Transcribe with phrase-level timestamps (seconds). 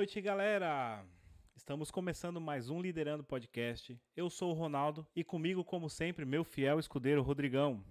[0.00, 1.04] Noite, galera!
[1.54, 4.00] Estamos começando mais um Liderando Podcast.
[4.16, 7.84] Eu sou o Ronaldo e comigo, como sempre, meu fiel escudeiro Rodrigão.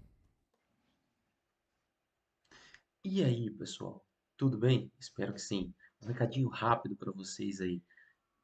[3.06, 4.04] E aí, pessoal?
[4.36, 4.92] Tudo bem?
[4.98, 5.72] Espero que sim.
[6.04, 7.80] Um recadinho rápido para vocês aí.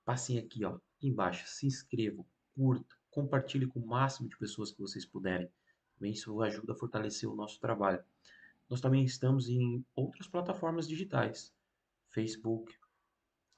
[0.06, 5.08] Passem aqui, ó, embaixo, se inscrevam, curtam, compartilhem com o máximo de pessoas que vocês
[5.08, 5.50] puderem.
[5.98, 8.04] Também isso ajuda a fortalecer o nosso trabalho.
[8.70, 11.52] Nós também estamos em outras plataformas digitais,
[12.12, 12.72] Facebook,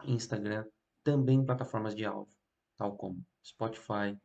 [0.05, 0.65] Instagram,
[1.03, 2.33] também plataformas de áudio,
[2.75, 4.19] tal como Spotify,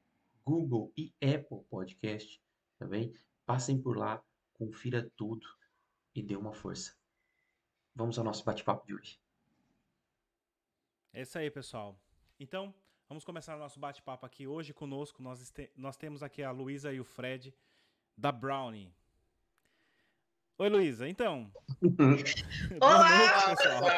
[0.44, 2.42] Google e Apple Podcast.
[2.78, 3.14] Também
[3.46, 5.46] passem por lá, confira tudo
[6.14, 6.96] e dê uma força.
[7.94, 9.20] Vamos ao nosso bate-papo de hoje.
[11.12, 11.98] É isso aí, pessoal.
[12.40, 12.74] Então,
[13.08, 14.46] vamos começar o nosso bate-papo aqui.
[14.46, 17.54] Hoje conosco nós, nós temos aqui a Luísa e o Fred
[18.16, 18.94] da Brownie.
[20.58, 21.08] Oi, Luísa.
[21.08, 21.50] Então.
[22.80, 23.48] Olá!
[23.48, 23.92] Noite,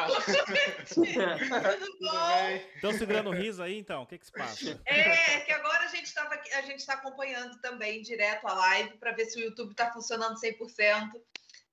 [0.93, 2.61] Tudo bom?
[2.75, 4.03] Estão segurando riso aí, então?
[4.03, 4.81] O que, que se passa?
[4.85, 9.11] É, que agora a gente estava a gente está acompanhando também direto a live para
[9.11, 11.11] ver se o YouTube está funcionando 100%.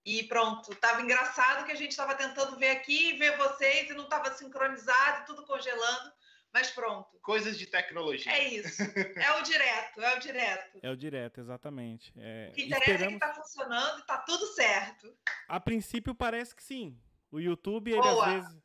[0.04, 3.94] E pronto, tava engraçado que a gente estava tentando ver aqui, e ver vocês e
[3.94, 6.12] não estava sincronizado, tudo congelando.
[6.52, 7.18] Mas pronto.
[7.22, 8.30] Coisas de tecnologia.
[8.30, 8.82] É isso.
[9.16, 10.78] É o direto, é o direto.
[10.82, 12.12] É o direto, exatamente.
[12.16, 13.14] É, o que interessa esperamos...
[13.14, 15.16] é que está funcionando e está tudo certo.
[15.48, 16.98] A princípio parece que sim.
[17.30, 18.26] O YouTube, ele Boa.
[18.26, 18.62] às vezes.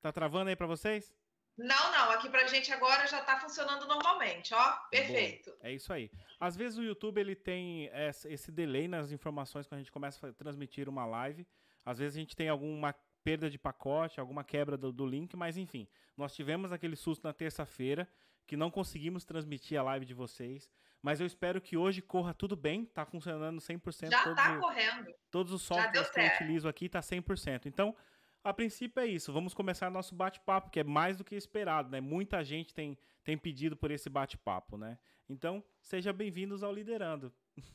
[0.00, 1.12] Tá travando aí para vocês?
[1.56, 2.10] Não, não.
[2.10, 4.72] Aqui pra gente agora já tá funcionando normalmente, ó.
[4.90, 5.52] Perfeito.
[5.60, 6.10] é isso aí.
[6.38, 7.90] Às vezes o YouTube ele tem
[8.26, 11.46] esse delay nas informações quando a gente começa a transmitir uma live.
[11.84, 12.94] Às vezes a gente tem alguma
[13.28, 17.32] perda de pacote, alguma quebra do, do link, mas enfim, nós tivemos aquele susto na
[17.34, 18.08] terça-feira
[18.46, 20.70] que não conseguimos transmitir a live de vocês,
[21.02, 24.10] mas eu espero que hoje corra tudo bem, tá funcionando 100%.
[24.10, 25.14] Já todos, tá correndo.
[25.30, 27.66] Todos os softwares que eu utilizo aqui tá 100%.
[27.66, 27.94] Então,
[28.42, 29.30] a princípio é isso.
[29.30, 32.00] Vamos começar nosso bate-papo, que é mais do que esperado, né?
[32.00, 34.98] Muita gente tem, tem pedido por esse bate-papo, né?
[35.28, 37.30] Então, sejam bem-vindos ao Liderando.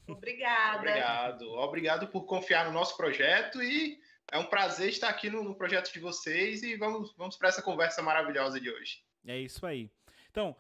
[0.10, 0.80] Obrigada.
[0.80, 1.52] Obrigado.
[1.52, 5.92] Obrigado por confiar no nosso projeto e é um prazer estar aqui no, no projeto
[5.92, 9.04] de vocês e vamos, vamos para essa conversa maravilhosa de hoje.
[9.26, 9.92] É isso aí.
[10.30, 10.56] Então,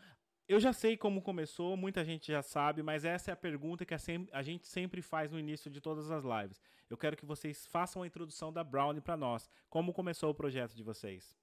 [0.47, 3.93] eu já sei como começou, muita gente já sabe, mas essa é a pergunta que
[3.93, 6.61] a, gente sempre faz no início de todas as lives.
[6.89, 9.49] Eu quero que vocês façam a introdução da Brownie para nós.
[9.69, 11.35] Como começou o projeto de vocês?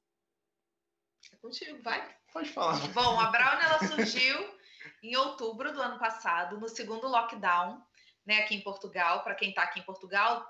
[1.32, 2.14] É contigo, vai.
[2.32, 2.78] Pode falar.
[2.92, 4.54] Bom, a Brownie ela surgiu
[5.02, 7.82] em outubro do ano passado, no segundo lockdown,
[8.24, 9.24] né, aqui em Portugal.
[9.24, 10.46] Para quem está aqui em Portugal,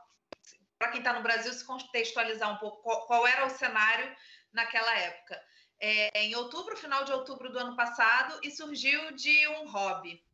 [0.81, 4.17] para quem está no Brasil, se contextualizar um pouco qual, qual, era o cenário
[4.51, 5.39] naquela época.
[5.79, 10.25] É, em outubro, final de outubro do ano passado, e surgiu de um hobby.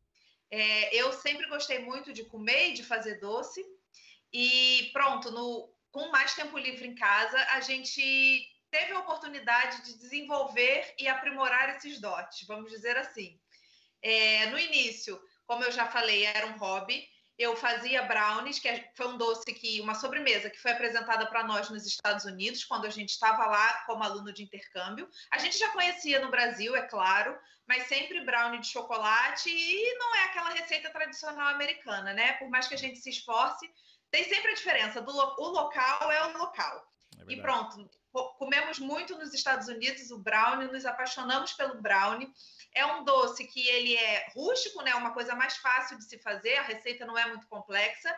[0.49, 3.61] É, eu sempre gostei muito de comer e de fazer doce,
[4.31, 8.01] e pronto, no, com mais tempo livre em casa, a gente
[8.71, 13.37] teve a oportunidade de desenvolver e aprimorar esses dotes, vamos dizer assim.
[14.01, 17.05] É, no início, como eu já falei, era um hobby
[17.37, 21.43] eu fazia brownies, que é, foi um doce que, uma sobremesa que foi apresentada para
[21.43, 25.07] nós nos Estados Unidos, quando a gente estava lá como aluno de intercâmbio.
[25.31, 30.15] A gente já conhecia no Brasil, é claro, mas sempre brownie de chocolate e não
[30.15, 32.33] é aquela receita tradicional americana, né?
[32.33, 33.69] Por mais que a gente se esforce,
[34.09, 35.01] tem sempre a diferença.
[35.01, 36.91] Do lo o local é o local.
[37.19, 37.87] É e pronto,
[38.37, 42.31] comemos muito nos Estados Unidos o brownie, nos apaixonamos pelo brownie.
[42.73, 44.93] É um doce que ele é rústico, né?
[44.95, 48.15] Uma coisa mais fácil de se fazer, a receita não é muito complexa,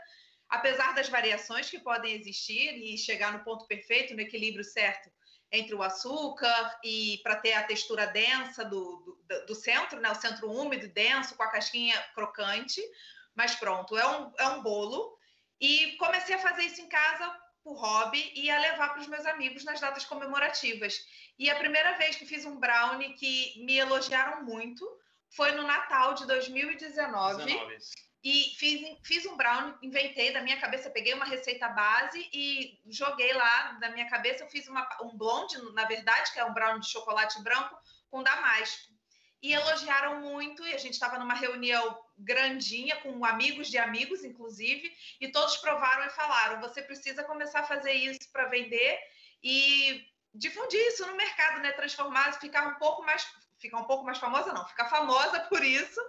[0.49, 5.09] apesar das variações que podem existir e chegar no ponto perfeito, no equilíbrio certo
[5.51, 10.11] entre o açúcar e para ter a textura densa do, do, do, centro, né?
[10.11, 12.81] O centro úmido e denso, com a casquinha crocante.
[13.33, 15.17] Mas pronto, é um, é um bolo.
[15.59, 19.25] E comecei a fazer isso em casa por hobby e a levar para os meus
[19.25, 21.05] amigos nas datas comemorativas.
[21.37, 24.87] E a primeira vez que fiz um brownie que me elogiaram muito
[25.29, 27.45] foi no Natal de 2019.
[27.45, 27.77] 19.
[28.21, 33.31] E fiz, fiz um brownie, inventei da minha cabeça, peguei uma receita base e joguei
[33.31, 34.43] lá da minha cabeça.
[34.43, 37.77] Eu fiz uma, um blonde, na verdade, que é um brownie de chocolate branco
[38.09, 38.91] com damasco
[39.41, 40.65] e elogiaram muito.
[40.65, 46.05] E a gente estava numa reunião grandinha com amigos de amigos, inclusive, e todos provaram
[46.05, 48.99] e falaram: você precisa começar a fazer isso para vender
[49.43, 51.71] e difundir isso no mercado, né?
[51.71, 53.25] Transformar, ficar um pouco mais,
[53.57, 55.99] ficar um pouco mais famosa, não, ficar famosa por isso.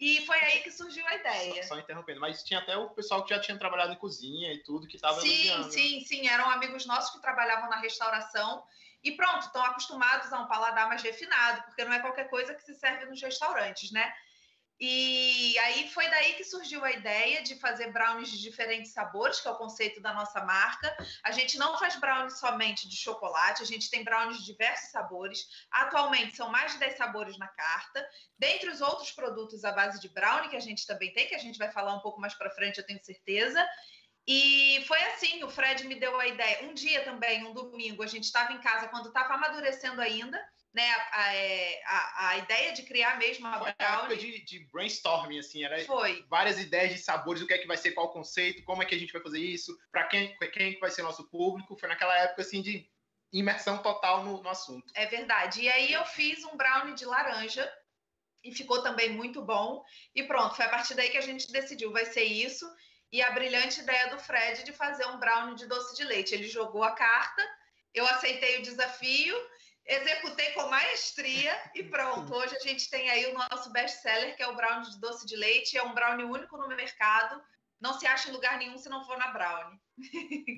[0.00, 1.62] E foi aí que surgiu a ideia.
[1.62, 4.62] Só, só, interrompendo, mas tinha até o pessoal que já tinha trabalhado em cozinha e
[4.64, 5.72] tudo que estava Sim, elogiando.
[5.72, 8.64] sim, sim, eram amigos nossos que trabalhavam na restauração
[9.04, 12.62] e pronto, estão acostumados a um paladar mais refinado, porque não é qualquer coisa que
[12.62, 14.12] se serve nos restaurantes, né?
[14.84, 19.46] E aí foi daí que surgiu a ideia de fazer brownies de diferentes sabores, que
[19.46, 20.92] é o conceito da nossa marca.
[21.22, 25.46] A gente não faz brownies somente de chocolate, a gente tem brownies de diversos sabores.
[25.70, 28.04] Atualmente são mais de 10 sabores na carta.
[28.36, 31.38] Dentre os outros produtos à base de brownie que a gente também tem, que a
[31.38, 33.64] gente vai falar um pouco mais para frente, eu tenho certeza.
[34.26, 36.64] E foi assim, o Fred me deu a ideia.
[36.64, 40.44] Um dia também, um domingo, a gente estava em casa quando estava amadurecendo ainda
[40.74, 43.98] né, a, é, a, a, ideia de criar mesmo a Foi brownie.
[43.98, 46.24] época de, de brainstorming, assim, era Foi.
[46.28, 48.94] várias ideias de sabores, o que é que vai ser, qual conceito, como é que
[48.94, 51.76] a gente vai fazer isso, para quem, quem vai ser nosso público.
[51.76, 52.88] Foi naquela época, assim, de
[53.32, 54.90] imersão total no, no assunto.
[54.94, 55.62] É verdade.
[55.62, 57.70] E aí eu fiz um brownie de laranja
[58.42, 59.84] e ficou também muito bom.
[60.14, 62.66] E pronto, foi a partir daí que a gente decidiu, vai ser isso.
[63.10, 66.34] E a brilhante ideia do Fred de fazer um brownie de doce de leite.
[66.34, 67.42] Ele jogou a carta,
[67.92, 69.36] eu aceitei o desafio
[69.86, 72.34] executei com maestria e pronto.
[72.34, 75.36] Hoje a gente tem aí o nosso best-seller, que é o brownie de doce de
[75.36, 75.76] leite.
[75.76, 77.42] É um brownie único no mercado.
[77.80, 79.78] Não se acha em lugar nenhum se não for na brownie.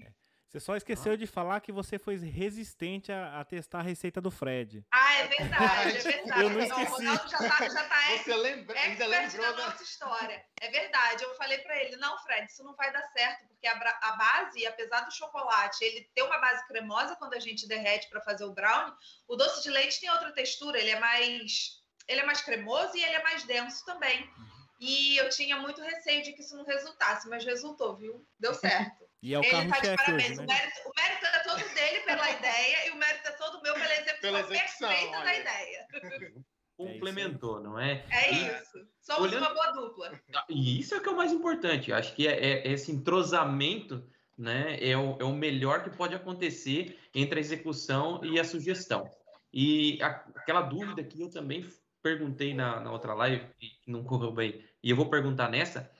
[0.07, 0.24] É.
[0.55, 4.31] Você só esqueceu de falar que você foi resistente a, a, testar a receita do
[4.31, 4.87] Fred.
[4.89, 6.43] Ah, é verdade, é verdade.
[6.43, 7.03] Eu não esqueci.
[7.03, 10.45] Não, o já tá, já tá Você lembra, ainda lembrou da nossa história.
[10.61, 11.25] É verdade.
[11.25, 14.65] Eu falei para ele, não, Fred, isso não vai dar certo, porque a, a, base,
[14.65, 18.53] apesar do chocolate, ele ter uma base cremosa quando a gente derrete para fazer o
[18.53, 18.95] brownie,
[19.27, 23.03] o doce de leite tem outra textura, ele é mais ele é mais cremoso e
[23.03, 24.23] ele é mais denso também.
[24.23, 24.55] Uhum.
[24.79, 28.25] E eu tinha muito receio de que isso não resultasse, mas resultou, viu?
[28.39, 29.04] Deu certo.
[29.25, 30.09] E é o ele tá de parabéns.
[30.09, 30.45] Hoje, né?
[30.45, 33.73] o, mérito, o, mérito, é todo dele pela ideia e o mérito é todo meu
[33.73, 35.25] pela execução, pela execução perfeita olha.
[35.25, 35.87] da ideia.
[36.77, 38.05] Complementou, não é?
[38.11, 38.87] É isso.
[39.01, 39.47] Somos Olhando...
[39.47, 40.21] uma boa dupla.
[40.35, 41.91] Ah, e isso é o que é o mais importante.
[41.91, 44.07] Eu acho que é, é esse entrosamento
[44.37, 49.09] né, é, o, é o melhor que pode acontecer entre a execução e a sugestão.
[49.51, 51.67] E a, aquela dúvida que eu também
[52.03, 55.91] perguntei na, na outra live, e não correu bem, e eu vou perguntar nessa,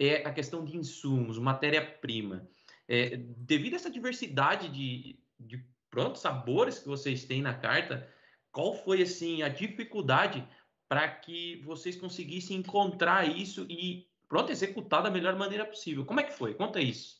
[0.00, 2.48] é a questão de insumos, matéria-prima.
[2.92, 8.06] É, devido a essa diversidade de, de pronto, sabores que vocês têm na carta,
[8.50, 10.46] qual foi assim a dificuldade
[10.86, 16.04] para que vocês conseguissem encontrar isso e pronto executar da melhor maneira possível?
[16.04, 16.52] Como é que foi?
[16.52, 17.16] Conta isso.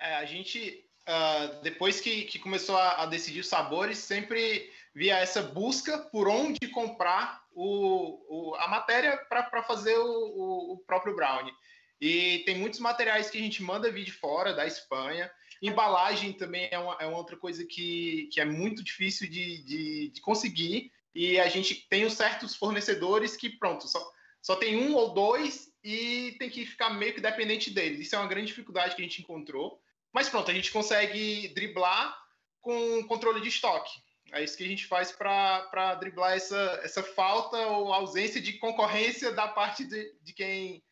[0.00, 5.18] É, a gente uh, depois que, que começou a, a, decidir os sabores sempre via
[5.18, 11.52] essa busca por onde comprar o, o a matéria para fazer o, o próprio brownie.
[12.00, 15.30] E tem muitos materiais que a gente manda vir de fora, da Espanha.
[15.60, 20.08] Embalagem também é uma, é uma outra coisa que, que é muito difícil de, de,
[20.10, 20.92] de, conseguir.
[21.14, 24.00] E a gente tem certos fornecedores que, pronto, só,
[24.40, 28.00] só tem um ou dois e tem que ficar meio que dependente deles.
[28.00, 29.80] Isso é uma grande dificuldade que a gente encontrou.
[30.12, 32.16] Mas pronto, a gente consegue driblar
[32.60, 33.90] com controle de estoque.
[34.32, 39.32] É isso que a gente faz para driblar essa, essa falta ou ausência de concorrência
[39.32, 40.82] da parte de, de quem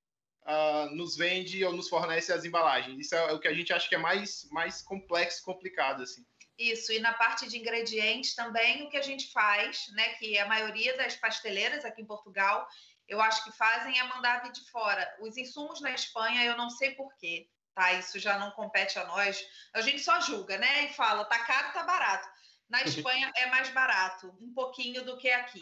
[0.47, 2.99] uh, nos vende ou nos fornece as embalagens.
[2.99, 6.25] Isso é o que a gente acha que é mais, mais complexo, complicado, assim.
[6.59, 10.47] Isso, e na parte de ingredientes também, o que a gente faz, né, que a
[10.47, 12.67] maioria das pasteleiras aqui em Portugal,
[13.07, 15.07] eu acho que fazem é mandar vir de fora.
[15.21, 17.93] Os insumos na Espanha, eu não sei porquê, tá?
[17.93, 19.45] Isso já não compete a nós.
[19.75, 22.27] A gente só julga, né, e fala, tá caro, tá barato.
[22.71, 25.61] Na Espanha é mais barato, um pouquinho do que aqui.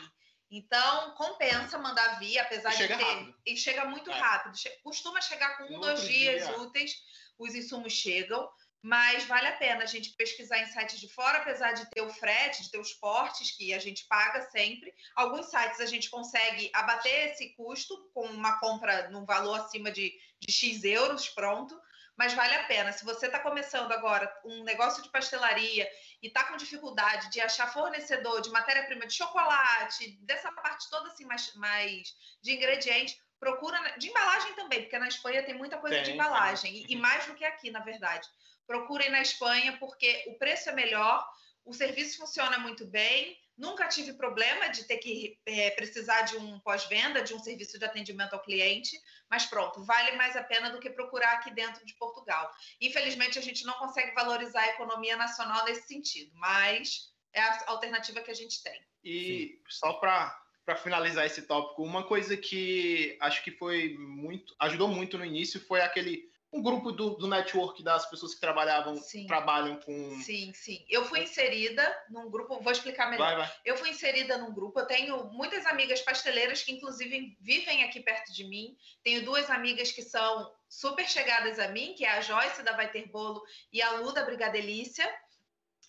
[0.51, 2.95] Então, compensa mandar vir, apesar e de ter.
[2.95, 3.35] Rápido.
[3.47, 4.19] E chega muito é.
[4.19, 4.57] rápido.
[4.83, 6.59] Costuma chegar com um, dois dias dia.
[6.59, 6.95] úteis,
[7.39, 8.49] os insumos chegam,
[8.81, 12.13] mas vale a pena a gente pesquisar em sites de fora, apesar de ter o
[12.13, 14.93] frete, de ter os portes, que a gente paga sempre.
[15.17, 20.13] Alguns sites a gente consegue abater esse custo com uma compra num valor acima de,
[20.39, 21.75] de X euros, pronto
[22.17, 22.93] mas vale a pena.
[22.93, 25.89] Se você está começando agora um negócio de pastelaria
[26.23, 31.25] e está com dificuldade de achar fornecedor de matéria-prima de chocolate, dessa parte toda assim
[31.25, 36.05] mais, mais de ingrediente, procura de embalagem também, porque na Espanha tem muita coisa tem,
[36.05, 38.27] de embalagem e, e mais do que aqui, na verdade.
[38.67, 41.27] Procurem na Espanha porque o preço é melhor,
[41.65, 46.59] o serviço funciona muito bem Nunca tive problema de ter que é, precisar de um
[46.61, 50.81] pós-venda, de um serviço de atendimento ao cliente, mas pronto, vale mais a pena do
[50.81, 52.51] que procurar aqui dentro de Portugal.
[52.81, 58.21] Infelizmente, a gente não consegue valorizar a economia nacional nesse sentido, mas é a alternativa
[58.21, 58.81] que a gente tem.
[59.05, 59.63] E Sim.
[59.69, 65.19] só para para finalizar esse tópico, uma coisa que acho que foi muito, ajudou muito
[65.19, 69.27] no início foi aquele um grupo do, do network das pessoas que trabalhavam, sim.
[69.27, 70.21] trabalham com.
[70.23, 70.87] Sim, sim.
[70.89, 73.27] Eu fui inserida num grupo, vou explicar melhor.
[73.27, 73.53] Vai, vai.
[73.65, 78.33] Eu fui inserida num grupo, eu tenho muitas amigas pasteleiras que, inclusive, vivem aqui perto
[78.33, 78.77] de mim.
[79.03, 82.89] Tenho duas amigas que são super chegadas a mim, que é a Joyce da Vai
[82.89, 83.43] Ter Bolo
[83.73, 85.13] e a Lu da Brigadelícia.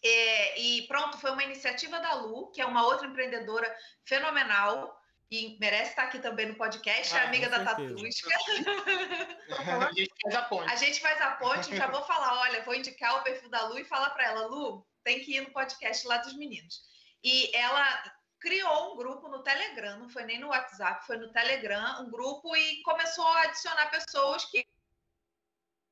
[0.03, 3.71] É, e pronto, foi uma iniciativa da Lu, que é uma outra empreendedora
[4.03, 4.99] fenomenal
[5.31, 8.29] e merece estar aqui também no podcast, ah, é amiga da Tatusca.
[9.89, 10.71] a gente faz a ponte.
[10.71, 13.79] A gente faz a ponte, já vou falar, olha, vou indicar o perfil da Lu
[13.79, 16.81] e falar para ela, Lu, tem que ir no podcast lá dos meninos.
[17.23, 18.03] E ela
[18.39, 22.55] criou um grupo no Telegram, não foi nem no WhatsApp, foi no Telegram, um grupo
[22.55, 24.63] e começou a adicionar pessoas que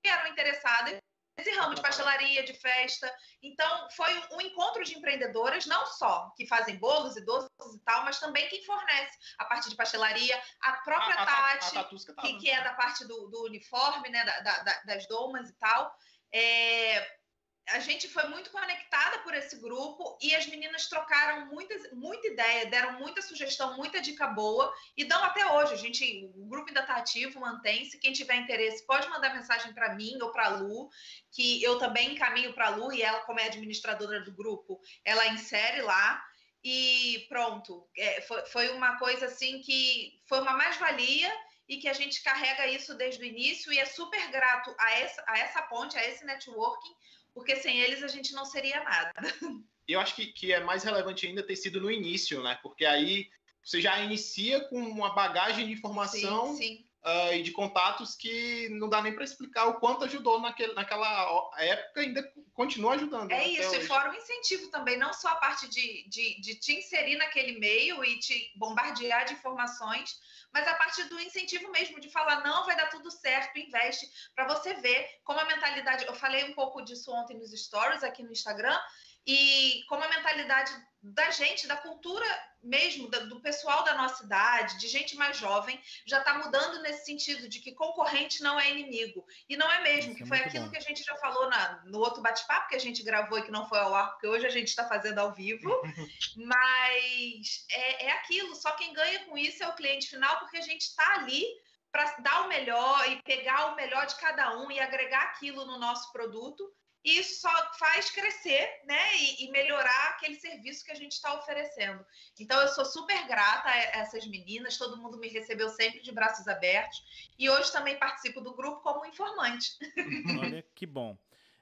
[0.05, 0.99] eram interessadas
[1.37, 3.11] nesse ramo de pastelaria, de festa.
[3.41, 8.03] Então, foi um encontro de empreendedoras, não só que fazem bolos e doces e tal,
[8.03, 12.37] mas também quem fornece a parte de pastelaria, a própria a, Tati, a, a que,
[12.39, 15.95] que, é da parte do, do uniforme, né, da, da, das domas e tal.
[16.31, 17.22] É,
[17.69, 22.65] a gente foi muito conectada por esse grupo e as meninas trocaram muitas, muita ideia,
[22.65, 25.73] deram muita sugestão, muita dica boa e dão até hoje.
[25.73, 27.99] A gente, o grupo ainda está ativo, mantém-se.
[27.99, 30.89] Quem tiver interesse pode mandar mensagem para mim ou para a Lu,
[31.31, 35.27] que eu também encaminho para a Lu e ela, como é administradora do grupo, ela
[35.27, 36.21] insere lá.
[36.61, 41.31] E pronto, é, foi, foi uma coisa assim que foi uma mais-valia
[41.67, 45.23] e que a gente carrega isso desde o início e é super grato a essa,
[45.27, 46.93] a essa ponte, a esse networking,
[47.33, 49.11] porque sem eles a gente não seria nada.
[49.87, 52.57] Eu acho que, que é mais relevante ainda ter sido no início, né?
[52.63, 53.29] Porque aí
[53.61, 56.85] você já inicia com uma bagagem de informação sim, sim.
[57.05, 61.51] Uh, e de contatos que não dá nem para explicar o quanto ajudou naquele, naquela
[61.57, 63.29] época e ainda continua ajudando.
[63.29, 66.55] É né, isso, e fora o incentivo também, não só a parte de, de, de
[66.55, 70.17] te inserir naquele meio e te bombardear de informações,
[70.53, 74.47] mas a partir do incentivo mesmo, de falar, não, vai dar tudo certo, investe, para
[74.47, 76.05] você ver como a mentalidade.
[76.05, 78.79] Eu falei um pouco disso ontem nos stories aqui no Instagram,
[79.25, 82.25] e como a mentalidade da gente, da cultura
[82.63, 87.49] mesmo, do pessoal da nossa idade, de gente mais jovem, já está mudando nesse sentido
[87.49, 89.25] de que concorrente não é inimigo.
[89.49, 90.71] E não é mesmo, Isso que é foi aquilo bom.
[90.71, 93.51] que a gente já falou na, no outro bate-papo que a gente gravou e que
[93.51, 95.69] não foi ao ar, porque hoje a gente está fazendo ao vivo.
[96.37, 100.61] Mas é, é aquilo, só quem ganha com isso é o cliente final, porque a
[100.61, 101.45] gente está ali
[101.91, 105.77] para dar o melhor e pegar o melhor de cada um e agregar aquilo no
[105.77, 110.95] nosso produto e isso só faz crescer, né, e, e melhorar aquele serviço que a
[110.95, 112.03] gente está oferecendo.
[112.39, 116.47] Então, eu sou super grata a essas meninas, todo mundo me recebeu sempre de braços
[116.47, 119.71] abertos, e hoje também participo do grupo como informante.
[120.39, 121.17] Olha que bom.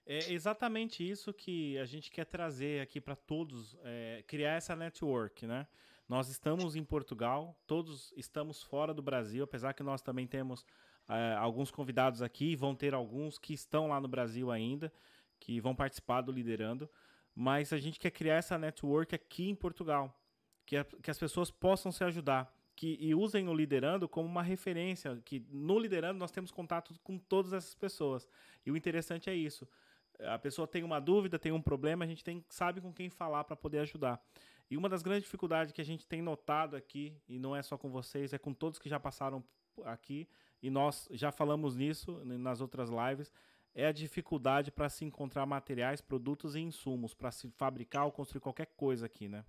[0.06, 5.46] É exatamente isso que a gente quer trazer aqui para todos, é, criar essa network,
[5.48, 5.68] né?
[6.10, 10.66] Nós estamos em Portugal, todos estamos fora do Brasil, apesar que nós também temos
[11.08, 14.92] é, alguns convidados aqui, vão ter alguns que estão lá no Brasil ainda
[15.42, 16.90] que vão participar do Liderando,
[17.36, 20.18] mas a gente quer criar essa network aqui em Portugal,
[20.66, 24.44] que, a, que as pessoas possam se ajudar, que e usem o Liderando como uma
[24.44, 28.28] referência, que no Liderando nós temos contato com todas essas pessoas.
[28.66, 29.68] E o interessante é isso.
[30.20, 33.44] A pessoa tem uma dúvida, tem um problema, a gente tem, sabe com quem falar
[33.44, 34.24] para poder ajudar.
[34.70, 37.78] E uma das grandes dificuldades que a gente tem notado aqui, e não é só
[37.78, 39.44] com vocês, é com todos que já passaram
[39.84, 40.30] aqui,
[40.62, 43.34] e nós já falamos nisso nas outras lives,
[43.74, 48.42] é a dificuldade para se encontrar materiais, produtos e insumos para se fabricar ou construir
[48.42, 49.46] qualquer coisa aqui, né?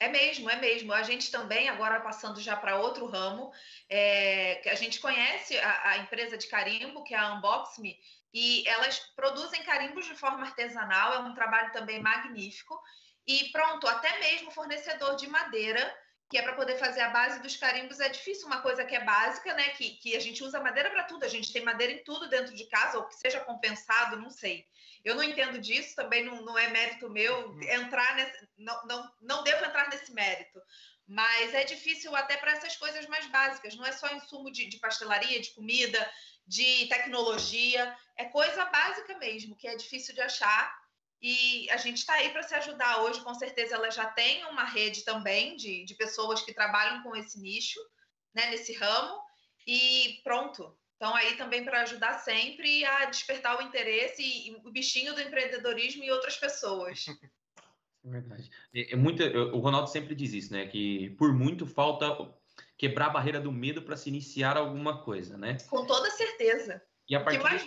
[0.00, 0.92] É mesmo, é mesmo.
[0.92, 3.52] A gente também, agora passando já para outro ramo,
[3.88, 7.98] é, a gente conhece a, a, empresa de carimbo, que é a Unbox Me,
[8.32, 12.80] e elas produzem carimbos de forma artesanal, é um trabalho também magnífico.
[13.26, 15.94] E pronto, até mesmo fornecedor de madeira
[16.32, 19.04] que é para poder fazer a base dos carimbos, é difícil uma coisa que é
[19.04, 19.68] básica, né?
[19.76, 22.56] Que, que a gente usa madeira para tudo, a gente tem madeira em tudo dentro
[22.56, 24.66] de casa, ou que seja compensado, não sei.
[25.04, 27.62] Eu não entendo disso, também não, não é mérito meu uhum.
[27.64, 28.48] entrar nesse.
[28.56, 30.58] Não, não, não devo entrar nesse mérito.
[31.06, 34.78] Mas é difícil até para essas coisas mais básicas, não é só insumo de, de
[34.78, 36.10] pastelaria, de comida,
[36.46, 40.81] de tecnologia, é coisa básica mesmo, que é difícil de achar
[41.22, 44.64] e a gente está aí para se ajudar hoje, com certeza ela já tem uma
[44.64, 47.78] rede também de, de pessoas que trabalham com esse nicho,
[48.34, 49.22] né, nesse ramo,
[49.66, 50.76] e pronto.
[50.96, 55.20] Então, aí também para ajudar sempre a despertar o interesse e, e, o bichinho do
[55.20, 57.06] empreendedorismo em outras pessoas.
[58.04, 58.50] É verdade.
[58.74, 60.66] É, é muito, o Ronaldo sempre diz isso, né?
[60.66, 62.34] Que por muito falta
[62.76, 65.56] quebrar a barreira do medo para se iniciar alguma coisa, né?
[65.70, 66.82] Com toda certeza.
[67.08, 67.64] E a partir mais,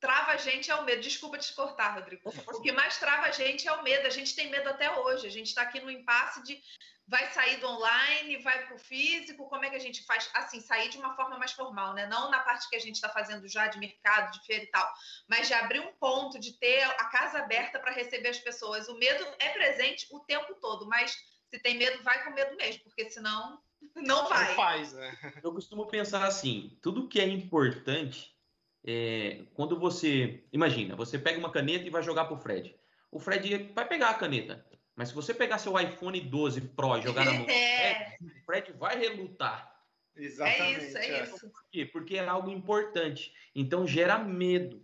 [0.00, 1.02] trava a gente é o medo.
[1.02, 2.32] Desculpa te cortar, Rodrigo.
[2.48, 4.06] O que mais trava a gente é o medo.
[4.06, 5.26] A gente tem medo até hoje.
[5.26, 6.60] A gente está aqui no impasse de
[7.08, 9.48] vai sair do online, vai para o físico.
[9.48, 10.30] Como é que a gente faz?
[10.34, 12.06] Assim, sair de uma forma mais formal, né?
[12.06, 14.92] Não na parte que a gente está fazendo já de mercado, de feira e tal,
[15.26, 18.88] mas de abrir um ponto, de ter a casa aberta para receber as pessoas.
[18.88, 21.16] O medo é presente o tempo todo, mas
[21.48, 23.58] se tem medo, vai com medo mesmo, porque senão
[23.96, 24.48] não vai.
[24.48, 25.18] Não faz, né?
[25.42, 28.37] Eu costumo pensar assim: tudo que é importante
[28.86, 30.44] é, quando você.
[30.52, 32.74] Imagina, você pega uma caneta e vai jogar para o Fred.
[33.10, 37.02] O Fred vai pegar a caneta, Mas se você pegar seu iPhone 12 Pro e
[37.02, 38.16] jogar na mão do É.
[38.18, 39.74] Fred, o Fred vai relutar.
[40.16, 40.80] Exatamente.
[40.80, 41.50] É isso, é isso.
[41.50, 41.86] Por quê?
[41.86, 43.32] Porque é algo importante.
[43.54, 44.82] Então gera medo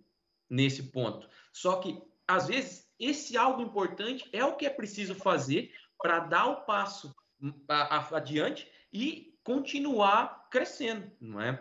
[0.48, 1.28] nesse ponto.
[1.52, 6.46] Só que, às vezes, esse algo importante é o que é preciso fazer para dar
[6.46, 7.14] o passo
[7.68, 11.60] a- adiante e continuar crescendo, não é?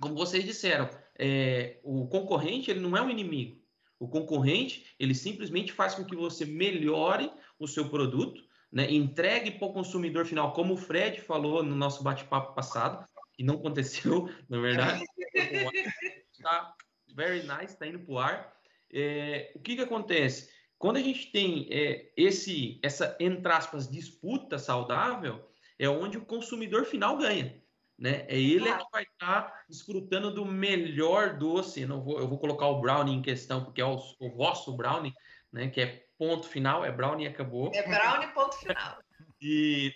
[0.00, 3.62] Como vocês disseram, é, o concorrente ele não é um inimigo.
[3.98, 8.90] O concorrente ele simplesmente faz com que você melhore o seu produto, né?
[8.90, 13.54] entregue para o consumidor final, como o Fred falou no nosso bate-papo passado, que não
[13.54, 15.04] aconteceu, na verdade.
[16.42, 16.74] Tá
[17.14, 18.56] very nice, tá indo para o ar.
[18.92, 20.50] É, o que, que acontece?
[20.76, 26.84] Quando a gente tem é, esse, essa, entre aspas, disputa saudável, é onde o consumidor
[26.84, 27.63] final ganha.
[27.98, 28.26] Né?
[28.28, 31.82] É ele é que vai estar desfrutando do melhor doce.
[31.82, 34.76] Eu, não vou, eu vou colocar o brownie em questão, porque é o, o vosso
[34.76, 35.12] brownie,
[35.52, 35.68] né?
[35.68, 37.70] que é ponto final, é brownie e acabou.
[37.72, 38.98] É brownie, ponto final.
[39.40, 39.92] E,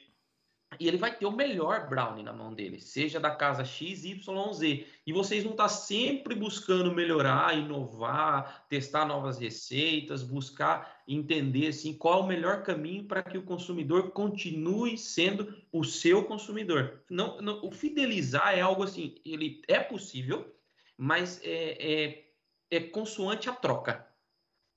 [0.78, 4.52] e ele vai ter o melhor brownie na mão dele, seja da casa X, Y,
[4.52, 4.86] Z.
[5.06, 12.20] E vocês vão estar sempre buscando melhorar, inovar, testar novas receitas, buscar entender assim, qual
[12.20, 17.02] é o melhor caminho para que o consumidor continue sendo o seu consumidor.
[17.08, 20.54] Não, não, o fidelizar é algo assim, ele é possível,
[20.96, 22.24] mas é, é,
[22.70, 24.06] é consoante a troca.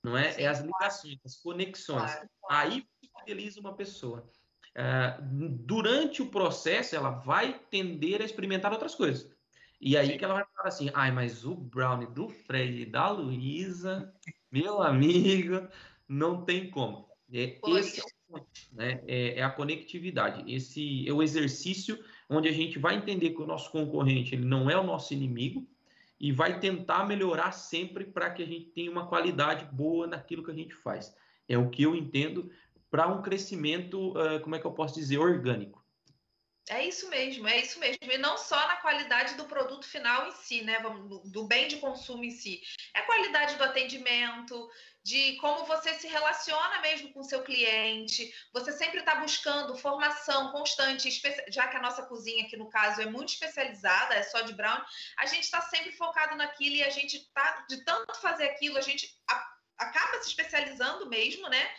[0.02, 0.40] Não é?
[0.40, 2.10] É as ligações, as conexões.
[2.50, 2.84] Aí
[3.18, 4.28] fideliza uma pessoa.
[4.74, 9.30] Ah, durante o processo, ela vai tender a experimentar outras coisas.
[9.80, 10.18] E aí Sim.
[10.18, 14.14] que ela vai falar assim, ai, mas o brownie do Fred e da Luísa,
[14.50, 15.66] meu amigo,
[16.08, 17.08] não tem como.
[17.32, 19.02] É, esse é o ponto, né?
[19.06, 20.44] É, é a conectividade.
[20.52, 24.70] Esse é o exercício onde a gente vai entender que o nosso concorrente ele não
[24.70, 25.66] é o nosso inimigo
[26.20, 30.50] e vai tentar melhorar sempre para que a gente tenha uma qualidade boa naquilo que
[30.50, 31.14] a gente faz.
[31.48, 32.48] É o que eu entendo
[32.92, 35.82] para um crescimento, ah, como é que eu posso dizer, orgânico.
[36.68, 37.98] É isso mesmo, é isso mesmo.
[38.02, 40.78] E não só na qualidade do produto final em si, né?
[41.24, 42.60] Do- bem de consumo em si.
[42.94, 44.70] É a qualidade do atendimento,
[45.02, 48.32] de como você se relaciona mesmo com o seu cliente.
[48.52, 51.10] Você sempre está buscando formação constante,
[51.48, 54.80] já que a nossa cozinha aqui no caso é muito especializada, é só de brown,
[55.18, 58.82] a gente está sempre focado naquilo e a gente tá de tanto fazer aquilo, a
[58.82, 59.08] gente
[59.76, 61.70] acaba se especializando mesmo, né?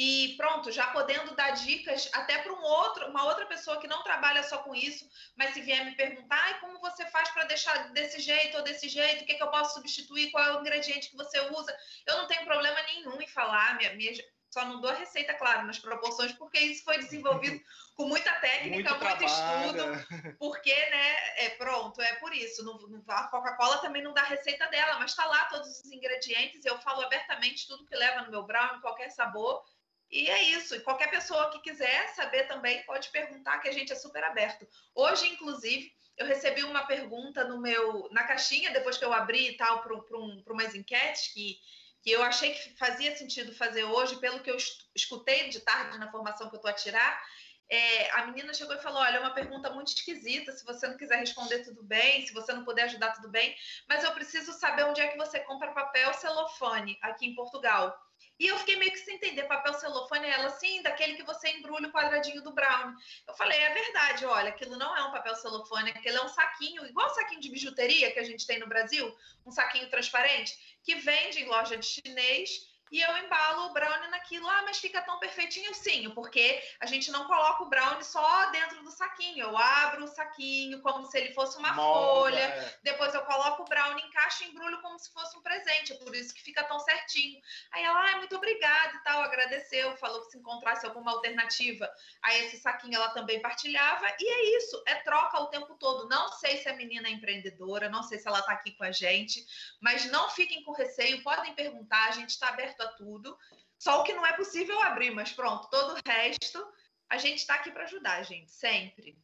[0.00, 4.04] E pronto, já podendo dar dicas até para um outro, uma outra pessoa que não
[4.04, 7.90] trabalha só com isso, mas se vier me perguntar, "Ai, como você faz para deixar
[7.92, 11.10] desse jeito ou desse jeito, o que, que eu posso substituir, qual é o ingrediente
[11.10, 14.12] que você usa, eu não tenho problema nenhum em falar, minha, minha-
[14.50, 17.60] só não dou a receita, claro, nas proporções, porque isso foi desenvolvido
[17.96, 19.82] com muita técnica, muito, Muito estudo,
[20.38, 22.64] porque, né, é pronto, é por isso.
[22.64, 25.90] Não- não- a Coca-Cola também não dá a receita dela, mas está lá todos os
[25.90, 29.64] ingredientes, eu falo abertamente tudo que leva no meu brownie, qualquer sabor.
[30.10, 30.74] E é isso.
[30.74, 34.66] E qualquer pessoa que quiser saber também pode perguntar, que a gente é super aberto.
[34.94, 39.56] Hoje, inclusive, eu recebi uma pergunta no meu na caixinha, depois que eu abri e
[39.56, 41.58] tal, para um, umas enquetes que,
[42.02, 45.98] que eu achei que fazia sentido fazer hoje, pelo que eu es- escutei de tarde
[45.98, 47.22] na formação que eu estou a tirar.
[47.70, 50.52] É, a menina chegou e falou: Olha, é uma pergunta muito esquisita.
[50.52, 52.26] Se você não quiser responder, tudo bem.
[52.26, 53.54] Se você não puder ajudar, tudo bem.
[53.86, 57.94] Mas eu preciso saber onde é que você compra papel celofane aqui em Portugal.
[58.38, 59.44] E eu fiquei meio que sem entender.
[59.44, 62.94] Papel celofane é ela, sim, daquele que você embrulha o quadradinho do brown.
[63.26, 66.86] Eu falei: É verdade, olha, aquilo não é um papel celofane, aquilo é um saquinho,
[66.86, 69.12] igual saquinho de bijuteria que a gente tem no Brasil,
[69.44, 74.48] um saquinho transparente, que vende em loja de chinês e eu embalo o brownie naquilo.
[74.48, 75.74] Ah, mas fica tão perfeitinho?
[75.74, 79.44] Sim, porque a gente não coloca o brownie só dentro do saquinho.
[79.44, 82.38] Eu abro o saquinho como se ele fosse uma Molda, folha.
[82.38, 82.78] é.
[82.82, 85.92] Depois eu coloco o brownie, encaixo e embrulho como se fosse um presente.
[85.92, 87.40] É por isso que fica tão certinho.
[87.72, 91.90] Aí ela, ai, muito obrigada e tal, agradeceu, falou que se encontrasse alguma alternativa
[92.22, 94.06] a esse saquinho ela também partilhava.
[94.18, 96.08] E é isso, é troca o tempo todo.
[96.08, 98.92] Não sei se a menina é empreendedora, não sei se ela está aqui com a
[98.92, 99.44] gente,
[99.80, 103.36] mas não fiquem com receio, podem perguntar, a gente está aberto a tudo.
[103.78, 106.64] Só o que não é possível abrir, mas pronto, todo o resto
[107.08, 109.18] a gente está aqui para ajudar, gente, sempre.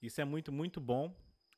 [0.00, 1.14] Isso é muito, muito bom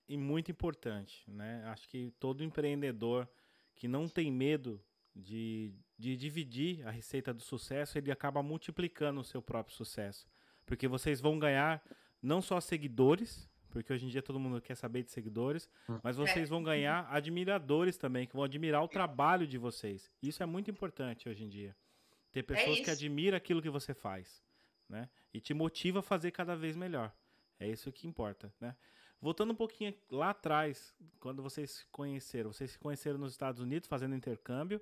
[0.09, 1.62] e muito importante, né?
[1.66, 3.29] Acho que todo empreendedor
[3.75, 4.83] que não tem medo
[5.14, 10.27] de, de dividir a receita do sucesso, ele acaba multiplicando o seu próprio sucesso.
[10.64, 11.83] Porque vocês vão ganhar
[12.21, 15.68] não só seguidores, porque hoje em dia todo mundo quer saber de seguidores,
[16.02, 20.12] mas vocês vão ganhar admiradores também, que vão admirar o trabalho de vocês.
[20.22, 21.74] Isso é muito importante hoje em dia.
[22.30, 22.90] Ter pessoas que isso.
[22.90, 24.42] admiram aquilo que você faz,
[24.88, 25.08] né?
[25.35, 27.12] E te motiva a fazer cada vez melhor.
[27.58, 28.74] É isso que importa, né?
[29.20, 33.88] Voltando um pouquinho lá atrás, quando vocês se conheceram, vocês se conheceram nos Estados Unidos
[33.88, 34.80] fazendo intercâmbio,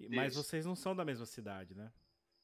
[0.00, 0.42] e- mas Isso.
[0.42, 1.92] vocês não são da mesma cidade, né?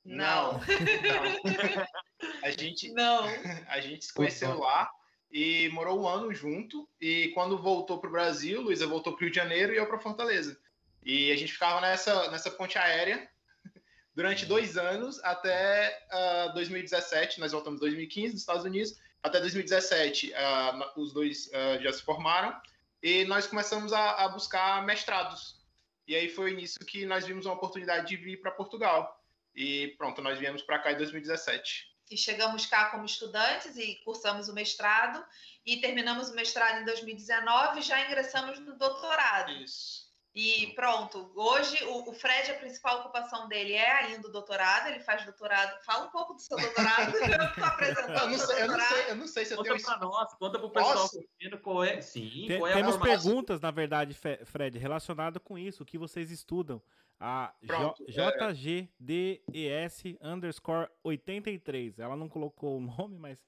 [0.05, 0.53] Não.
[0.55, 0.61] Não.
[2.45, 3.23] A gente, Não.
[3.69, 4.91] a gente se conheceu lá
[5.31, 6.89] e morou um ano junto.
[7.01, 9.87] E quando voltou para o Brasil, Luísa voltou para o Rio de Janeiro e eu
[9.87, 10.59] para Fortaleza.
[11.03, 13.29] E a gente ficava nessa, nessa ponte aérea
[14.15, 17.41] durante dois anos até ah, 2017.
[17.41, 18.99] Nós voltamos em 2015 nos Estados Unidos.
[19.23, 22.55] Até 2017, ah, os dois ah, já se formaram
[23.03, 25.59] e nós começamos a, a buscar mestrados.
[26.07, 29.23] E aí foi nisso que nós vimos uma oportunidade de vir para Portugal.
[29.55, 31.90] E pronto, nós viemos para cá em 2017.
[32.11, 35.25] E chegamos cá como estudantes e cursamos o mestrado.
[35.65, 39.53] E terminamos o mestrado em 2019 e já ingressamos no doutorado.
[39.53, 40.10] Isso.
[40.33, 45.01] E pronto, hoje o, o Fred, a principal ocupação dele é ainda o doutorado, ele
[45.01, 45.77] faz doutorado.
[45.85, 48.81] Fala um pouco do seu doutorado, eu estou apresentando Eu não, o sei, eu, não
[48.81, 51.19] sei, eu não sei se eu Conta tenho pra nós, conta pro pessoal Posso?
[51.19, 52.01] curtindo qual é.
[52.01, 54.15] Sim, Tem- qual é a temos perguntas, na verdade,
[54.45, 56.81] Fred, relacionado com isso, o que vocês estudam.
[57.19, 58.13] A Pronto, é.
[58.49, 61.99] JGDES underscore 83.
[61.99, 63.39] Ela não colocou o nome, mas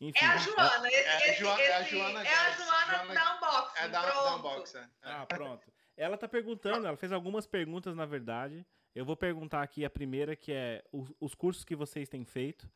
[0.00, 0.18] enfim.
[0.22, 2.50] É a Joana, esse, É a esse- é a esse- Joana é a.
[2.50, 3.78] Joana Joana- da Unboxing.
[3.78, 4.36] É da, da pronto.
[4.36, 4.90] Unboxer.
[5.02, 5.72] Ah, pronto.
[5.96, 8.64] Ela tá perguntando, ela fez algumas perguntas, na verdade.
[8.94, 12.68] Eu vou perguntar aqui a primeira, que é os, os cursos que vocês têm feito.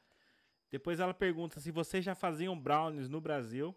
[0.71, 3.75] Depois ela pergunta se vocês já faziam brownies no Brasil.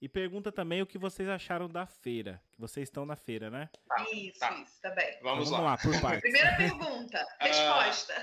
[0.00, 2.40] E pergunta também o que vocês acharam da feira.
[2.52, 3.68] Que vocês estão na feira, né?
[4.12, 4.52] Isso, Tá.
[4.60, 5.08] isso, tá bem.
[5.16, 5.70] Então Vamos vamos lá.
[5.72, 6.20] lá, por partes.
[6.20, 8.14] Primeira pergunta, resposta.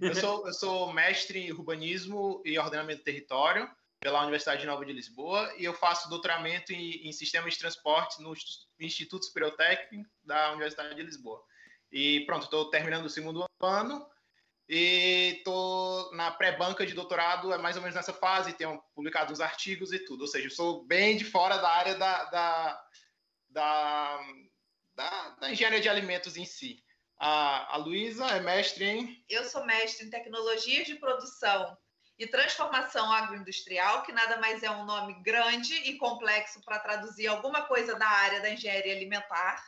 [0.00, 3.68] Eu sou, eu sou mestre em urbanismo e ordenamento do território
[4.04, 8.34] pela Universidade Nova de Lisboa e eu faço doutoramento em, em sistemas de transporte no
[8.34, 11.42] Inst- Instituto Superior Técnico da Universidade de Lisboa.
[11.90, 14.06] E pronto, estou terminando o segundo ano
[14.68, 19.40] e estou na pré-banca de doutorado, é mais ou menos nessa fase, tenho publicado uns
[19.40, 20.20] artigos e tudo.
[20.20, 22.86] Ou seja, eu sou bem de fora da área da, da,
[23.48, 24.20] da,
[24.94, 26.84] da, da engenharia de alimentos em si.
[27.16, 31.74] A, a Luísa é mestre em Eu sou mestre em tecnologia de produção
[32.18, 37.62] e transformação agroindustrial, que nada mais é um nome grande e complexo para traduzir alguma
[37.62, 39.64] coisa da área da engenharia alimentar.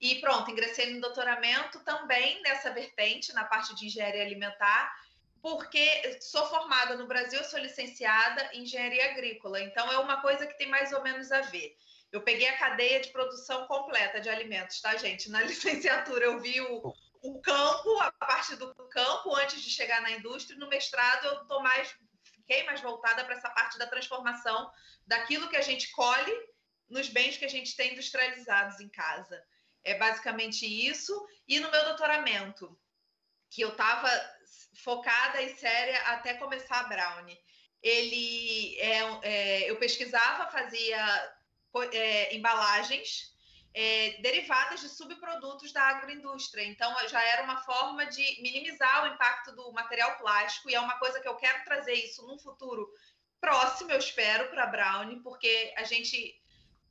[0.00, 4.92] E pronto, ingressei no doutoramento também nessa vertente, na parte de engenharia alimentar,
[5.40, 10.58] porque sou formada no Brasil, sou licenciada em engenharia agrícola, então é uma coisa que
[10.58, 11.76] tem mais ou menos a ver.
[12.12, 15.30] Eu peguei a cadeia de produção completa de alimentos, tá, gente?
[15.30, 20.10] Na licenciatura eu vi o, o campo, a parte do campo, antes de chegar na
[20.10, 20.58] indústria.
[20.58, 24.70] No mestrado eu tô mais, fiquei mais voltada para essa parte da transformação
[25.06, 26.32] daquilo que a gente colhe
[26.88, 29.42] nos bens que a gente tem industrializados em casa.
[29.84, 31.26] É basicamente isso.
[31.46, 32.78] E no meu doutoramento,
[33.50, 34.08] que eu estava
[34.82, 37.38] focada e séria até começar a Brownie.
[37.82, 41.34] Ele, é, é, eu pesquisava, fazia
[41.92, 43.31] é, embalagens
[43.74, 46.64] é, derivadas de subprodutos da agroindústria.
[46.64, 50.98] Então, já era uma forma de minimizar o impacto do material plástico, e é uma
[50.98, 52.88] coisa que eu quero trazer isso num futuro
[53.40, 56.40] próximo, eu espero, para a Brownie, porque a gente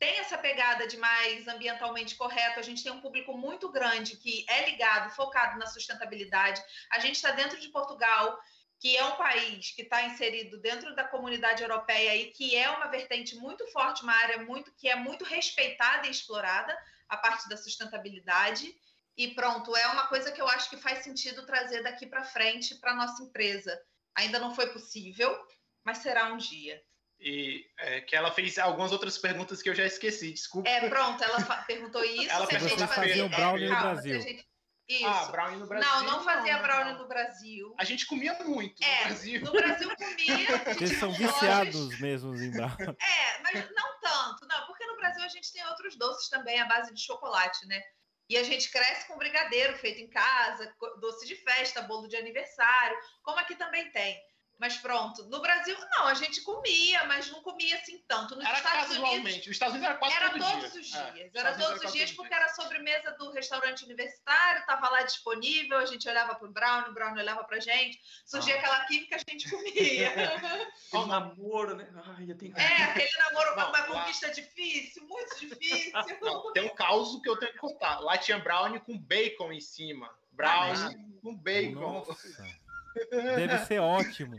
[0.01, 4.43] tem essa pegada de mais ambientalmente correto, a gente tem um público muito grande que
[4.49, 6.59] é ligado, focado na sustentabilidade.
[6.91, 8.39] A gente está dentro de Portugal,
[8.81, 12.87] que é um país que está inserido dentro da comunidade europeia e que é uma
[12.87, 16.75] vertente muito forte, uma área muito que é muito respeitada e explorada,
[17.07, 18.75] a parte da sustentabilidade.
[19.15, 22.73] E pronto, é uma coisa que eu acho que faz sentido trazer daqui para frente
[22.73, 23.79] para nossa empresa.
[24.15, 25.31] Ainda não foi possível,
[25.83, 26.81] mas será um dia.
[27.19, 30.67] E é, que ela fez algumas outras perguntas que eu já esqueci, desculpa.
[30.67, 32.31] É, pronto, ela perguntou isso.
[32.31, 34.21] Ela se a gente perguntou fazia fazia o brownie no Brasil.
[34.21, 34.50] se a gente-
[34.95, 35.05] Isso.
[35.07, 35.89] Ah, brownie no Brasil.
[35.89, 36.99] não, não fazia não, brownie não.
[36.99, 37.75] no Brasil.
[37.77, 39.41] A gente comia muito É, no Brasil.
[39.41, 40.75] No Brasil comia.
[40.75, 42.97] Tinha são viciados mesmo em brownie.
[42.99, 46.65] É, mas não tanto, não, porque no Brasil a gente tem outros doces também à
[46.65, 47.81] base de chocolate, né?
[48.29, 52.97] E a gente cresce com brigadeiro feito em casa, doce de festa, bolo de aniversário,
[53.23, 54.17] como aqui também tem.
[54.61, 58.35] Mas pronto, no Brasil não, a gente comia, mas não comia assim tanto.
[58.35, 59.39] Nos Era Estados Unidos casualmente.
[59.49, 60.81] Os Estados Unidos era quase era todo todos dia.
[60.81, 63.83] os É, dias, os era todos os quase dias porque era a sobremesa do restaurante
[63.85, 67.99] universitário, estava lá disponível, a gente olhava para o Brown, o Brown olhava para gente,
[68.23, 68.59] surgia Ah.
[68.59, 70.11] aquela química, a gente comia.
[70.91, 71.89] Aquele namoro, né?
[72.15, 75.91] Ai, eu tenho É, aquele namoro Não, uma lá- conquista difícil, muito difícil.
[76.21, 77.99] Não, tem um caos que eu tenho que contar.
[77.99, 80.13] Lá tinha brownie com bacon em cima.
[80.31, 81.79] Brownie com bacon.
[82.05, 82.60] Nossa.
[83.09, 84.37] Deve ser ótimo.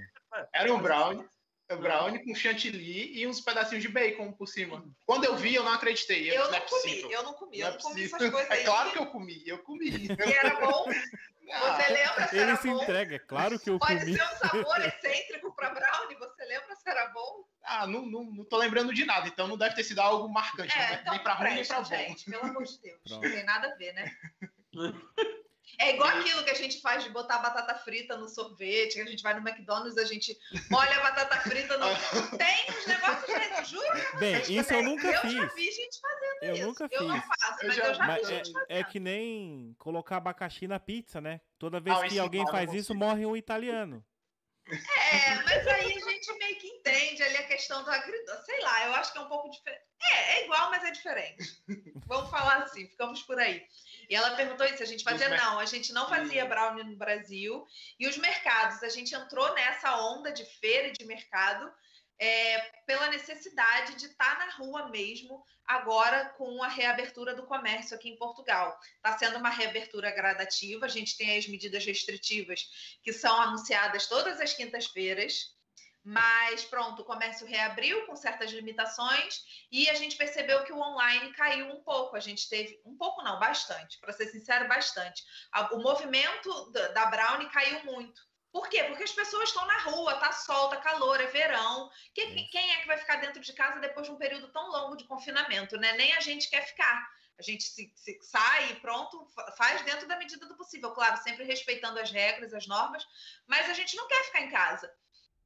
[0.55, 1.25] Era um brownie.
[1.71, 4.85] um Brownie com chantilly e uns pedacinhos de bacon por cima.
[5.07, 6.31] Quando eu vi, eu não acreditei.
[6.31, 7.11] Eu não não é comi, possível.
[7.11, 8.61] eu não comi, Não eu é não comi essas coisas aí.
[8.61, 9.89] É claro que eu comi, eu comi.
[10.07, 10.85] E era bom?
[11.51, 12.83] Ah, Você lembra se Ele era se bom?
[12.83, 14.17] entrega, é claro que eu Pode comi.
[14.17, 17.45] ser um sabor excêntrico para brownie, você lembra se era bom?
[17.65, 20.77] ah, não, não, não tô lembrando de nada, então não deve ter sido algo marcante.
[20.77, 20.99] É, né?
[21.01, 21.85] então nem pra não ruim, nem pra bom.
[21.85, 23.01] gente, pelo amor de Deus.
[23.07, 23.23] Pronto.
[23.25, 24.11] Não tem nada a ver, né?
[25.79, 29.07] É igual aquilo que a gente faz de botar batata frita no sorvete, que a
[29.07, 30.37] gente vai no McDonald's, a gente
[30.71, 31.87] molha a batata frita no.
[32.39, 34.19] Tem uns negócios desses, juro.
[34.19, 35.33] Bem, isso eu nunca eu fiz.
[35.35, 36.67] Eu já vi gente fazendo eu isso.
[36.67, 37.09] Nunca eu fiz.
[37.09, 38.67] não faço, Eu mas já- eu já Mas vi gente é, fazendo.
[38.71, 41.41] é que nem colocar abacaxi na pizza, né?
[41.59, 44.05] Toda vez Não, que alguém eu faz isso, morre um italiano.
[44.69, 48.45] É, mas aí a gente meio que entende ali a questão do agridoce.
[48.47, 49.83] Sei lá, eu acho que é um pouco diferente.
[50.05, 51.45] É, é igual, mas é diferente.
[52.07, 53.65] Vamos falar assim, ficamos por aí.
[54.09, 57.67] E ela perguntou isso, a gente fazia, não, a gente não fazia brownie no Brasil.
[57.99, 61.73] E os mercados, a gente entrou nessa onda de feira e de mercado
[62.23, 68.09] é, pela necessidade de estar na rua mesmo, agora com a reabertura do comércio aqui
[68.09, 68.79] em Portugal.
[68.97, 74.41] Está sendo uma reabertura gradativa, a gente tem as medidas restritivas que são anunciadas todas
[74.41, 75.57] as quintas-feiras.
[76.05, 81.33] Mas pronto, o comércio reabriu com certas limitações e a gente percebeu que o online
[81.35, 82.17] caiu um pouco.
[82.17, 85.23] A gente teve um pouco, não, bastante, para ser sincero, bastante.
[85.73, 88.21] O movimento da- Brownie caiu muito.
[88.51, 88.85] Por quê?
[88.85, 91.89] Porque as pessoas estão na rua, tá sol, tá calor, é verão.
[92.13, 94.97] Que- quem é que vai ficar dentro de casa depois de um período tão longo
[94.97, 95.93] de confinamento, né?
[95.93, 97.09] Nem a gente quer ficar.
[97.39, 101.17] A gente se, se sai e pronto, fa- faz dentro da medida do possível, claro,
[101.23, 103.07] sempre respeitando as regras, as normas,
[103.47, 104.93] mas a gente não quer ficar em casa.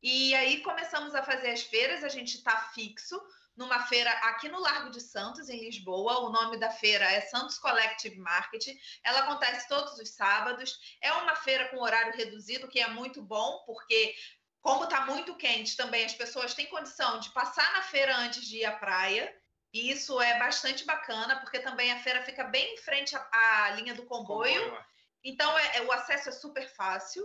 [0.03, 3.21] E aí começamos a fazer as feiras, a gente está fixo
[3.57, 6.21] numa feira aqui no Largo de Santos, em Lisboa.
[6.21, 8.67] O nome da feira é Santos Collective Market.
[9.03, 10.79] Ela acontece todos os sábados.
[11.01, 14.15] É uma feira com horário reduzido, que é muito bom, porque
[14.61, 18.59] como está muito quente também, as pessoas têm condição de passar na feira antes de
[18.59, 19.35] ir à praia.
[19.73, 23.71] E isso é bastante bacana, porque também a feira fica bem em frente à, à
[23.71, 24.61] linha do comboio.
[25.25, 27.25] Então, é, é- o acesso é super fácil.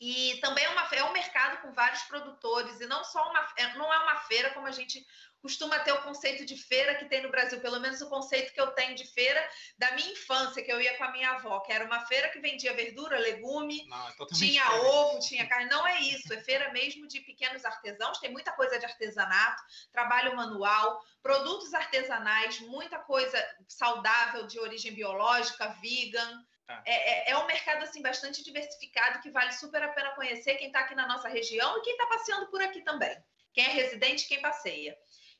[0.00, 3.74] E também é, uma, é um mercado com vários produtores, e não só uma, é-
[3.74, 5.04] não é uma feira como a gente
[5.40, 8.60] costuma ter o conceito de feira que tem no Brasil, pelo menos o conceito que
[8.60, 11.70] eu tenho de feira da minha infância, que eu ia com a minha avó, que
[11.70, 14.86] era uma feira que vendia verdura, legume, Não, é tinha diferente.
[14.86, 15.68] ovo, tinha carne.
[15.68, 20.34] Não é isso, é feira mesmo de pequenos artesãos, tem muita coisa de artesanato, trabalho
[20.34, 26.42] manual, produtos artesanais, muita coisa saudável de origem biológica, vegan.
[26.66, 26.82] Tá.
[26.86, 30.68] É, é- é um mercado assim bastante diversificado que vale super a pena conhecer quem
[30.68, 33.16] está aqui na nossa região e quem está passeando por aqui também.
[33.52, 34.96] Quem é residente, quem passeia.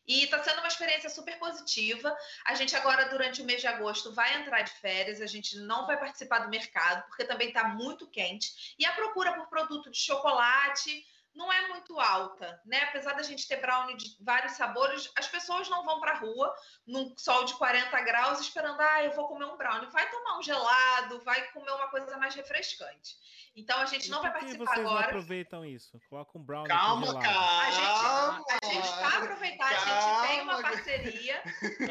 [0.07, 2.15] E está sendo uma experiência super positiva.
[2.45, 5.87] A gente agora, durante o mês de agosto, vai entrar de férias, a gente não
[5.87, 8.75] vai participar do mercado, porque também está muito quente.
[8.79, 12.83] E a procura por produto de chocolate não é muito alta, né?
[12.85, 16.55] Apesar da gente ter brownie de vários sabores, as pessoas não vão para a rua
[16.87, 19.90] num sol de 40 graus esperando, ah, eu vou comer um brownie.
[19.90, 23.16] Vai tomar um gelado, vai comer uma coisa mais refrescante.
[23.57, 25.07] Então a gente E não vai que participar vocês não agora.
[25.07, 26.01] aproveitam isso?
[26.11, 27.35] Coloca um brownie Calma, congelado.
[27.61, 28.44] A gente, calma.
[28.62, 30.68] a gente tá aproveitar, a gente tem uma Calma.
[30.70, 31.42] parceria.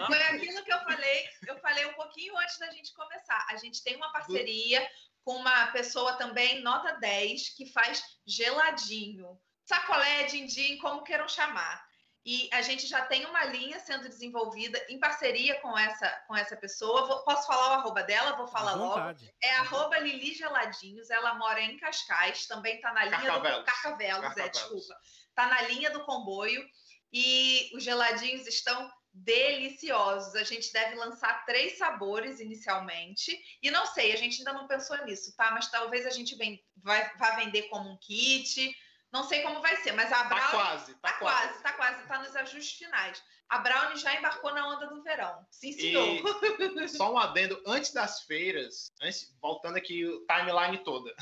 [0.08, 3.46] Foi aquilo que eu falei, eu falei um pouquinho antes da gente começar.
[3.50, 4.86] A gente tem uma parceria
[5.24, 9.40] com uma pessoa também, nota 10, que faz geladinho.
[9.66, 11.84] Sacolé, din-din, como queiram chamar.
[12.26, 16.56] E a gente já tem uma linha sendo desenvolvida em parceria com essa, com essa
[16.56, 17.06] pessoa.
[17.06, 18.36] Vou- posso falar o arroba dela?
[18.38, 19.18] Vou falar logo.
[19.42, 23.60] É arroba Lili Geladinhos, ela mora em Cascais, também está na linha Carcavelos.
[23.60, 24.52] do Carcavelos, é, Carcavelos.
[24.58, 24.96] desculpa.
[25.30, 26.66] Está na linha do comboio
[27.12, 30.36] e os geladinhos estão deliciosos.
[30.36, 33.38] A gente deve lançar três sabores inicialmente.
[33.62, 35.52] E não sei, a gente ainda não pensou nisso, tá?
[35.52, 38.76] Mas talvez a gente ven- vai, vá vender como um kit.
[39.12, 42.08] Não sei como vai ser, mas a Tá Brownie quase, tá, Tá quase, tá quase,
[42.08, 43.22] tá nos ajustes finais.
[43.48, 45.46] A Brownie já embarcou na onda do verão.
[45.52, 46.04] Sim, senhor.
[46.08, 46.24] E
[46.90, 51.14] só um adendo, antes das feiras, antes- voltando aqui o timeline toda,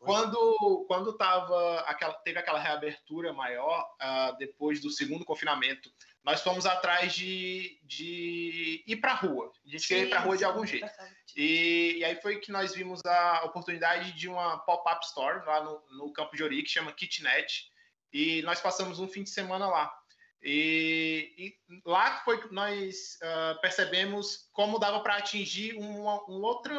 [0.00, 5.90] quando, quando tava aquela, teve aquela reabertura maior, ah, depois do segundo confinamento,
[6.26, 9.52] nós fomos atrás de, de ir para rua.
[9.64, 10.90] A gente queria ir para rua de algum jeito.
[11.36, 15.80] E, e aí foi que nós vimos a oportunidade de uma pop-up store lá no,
[15.90, 17.70] no Campo de Ori, que chama Kitnet.
[18.12, 19.94] E nós passamos um fim de semana lá.
[20.42, 26.74] E, e lá foi que nós ah, percebemos como dava para atingir um, um outro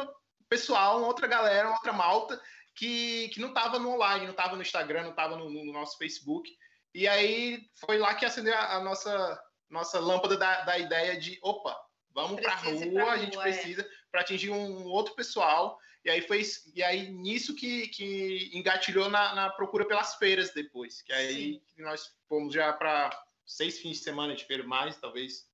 [0.46, 2.38] pessoal, uma outra galera, uma outra malta
[2.76, 5.96] que, que não estava no online, não estava no Instagram, não estava no, no nosso
[5.96, 6.54] Facebook.
[6.94, 11.38] E aí foi lá que acendeu a, a nossa, nossa lâmpada da, da ideia de,
[11.42, 11.78] opa,
[12.14, 13.52] vamos para rua, pra a gente rua, é.
[13.52, 15.78] precisa para atingir um outro pessoal.
[16.04, 20.52] E aí foi isso- e aí nisso que, que engatilhou na, na procura pelas feiras
[20.54, 21.02] depois.
[21.02, 23.10] Que aí nós fomos já para
[23.44, 25.46] seis fins de semana de feira mais, talvez.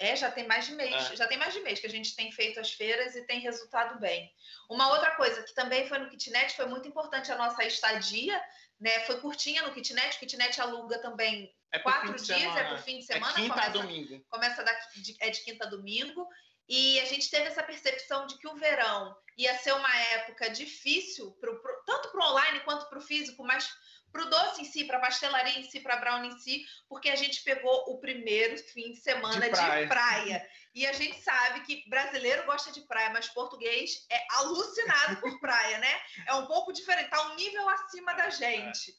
[0.00, 1.16] É, já tem mais de mês, É.
[1.16, 4.00] já tem mais de mês que a gente tem feito as feiras e tem resultado
[4.00, 4.32] bem.
[4.68, 8.42] Uma outra coisa que também foi no kitnet, foi muito importante a nossa estadia,
[8.80, 9.00] né?
[9.00, 12.68] Foi curtinha no kitnet, o kitnet aluga também É quatro dias, é semana.
[12.70, 14.24] por fim de semana, É quinta a começa, domingo.
[14.28, 16.26] começa da, de, é de quinta a domingo.
[16.68, 21.32] E a gente teve essa percepção de que o verão ia ser uma época difícil,
[21.40, 23.68] pro, pro, tanto para o online quanto para o físico, mas
[24.12, 26.64] para o doce em si, para a pastelaria em si, para a brownie em si,
[26.88, 29.82] porque a gente pegou o primeiro fim de semana de praia.
[29.82, 30.48] de praia.
[30.74, 35.78] E a gente sabe que brasileiro gosta de praia, mas português é alucinado por praia,
[35.78, 36.00] né?
[36.26, 38.94] É um pouco diferente, tá um nível acima da gente.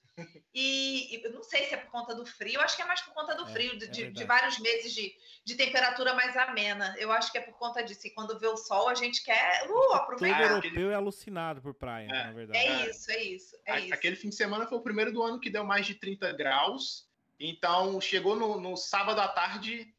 [0.54, 2.86] E, e eu não sei se é por conta do frio, eu acho que é
[2.86, 5.14] mais por conta do é, frio, de, é de, vários meses de,
[5.46, 6.94] de temperatura mais amena.
[6.98, 8.06] Eu acho que é por conta disso.
[8.06, 10.38] E quando vê o sol, a gente quer uh, aproveitar.
[10.38, 12.26] Todo europeu é alucinado por praia, é.
[12.26, 12.60] na verdade.
[12.60, 13.94] É isso, é isso, é isso.
[13.94, 17.10] Aquele fim de semana foi o primeiro do ano que deu mais de 30 graus.
[17.40, 19.92] Então, chegou no, no sábado à tarde,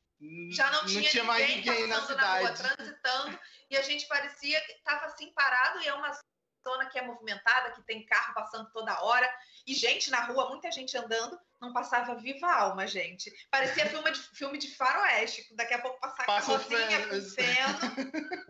[0.50, 2.44] já não, não tinha, tinha, mais ninguém na cidade.
[2.44, 3.38] Na rua, transitando,
[3.70, 6.12] e a gente parecia que estava assim parado, e é uma
[6.66, 9.28] zona que é movimentada, que tem carro passando toda hora,
[9.66, 13.32] e gente na rua, muita gente andando, não passava viva alma, gente.
[13.48, 15.46] Parecia filme de, filme de faroeste.
[15.54, 18.42] Daqui a pouco passar Passa carrozinha com feno.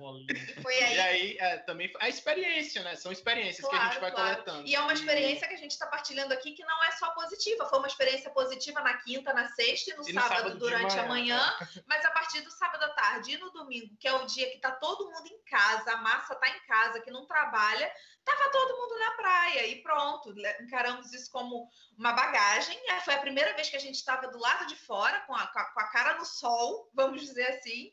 [0.63, 0.95] Foi aí.
[0.95, 2.97] E aí, é, também a experiência, né?
[2.97, 4.43] São experiências claro, que a gente vai claro.
[4.43, 4.67] coletando.
[4.67, 7.67] E é uma experiência que a gente está partilhando aqui que não é só positiva.
[7.67, 10.97] Foi uma experiência positiva na quinta, na sexta e no, e no sábado, sábado, durante
[10.97, 11.57] manhã, a manhã.
[11.61, 11.83] É.
[11.87, 14.57] Mas a partir do sábado à tarde e no domingo, que é o dia que
[14.57, 17.93] está todo mundo em casa, a massa está em casa, que não trabalha,
[18.25, 20.35] tava todo mundo na praia e pronto.
[20.63, 22.79] Encaramos isso como uma bagagem.
[22.87, 25.47] E foi a primeira vez que a gente estava do lado de fora, com a,
[25.47, 27.93] com a cara no sol, vamos dizer assim.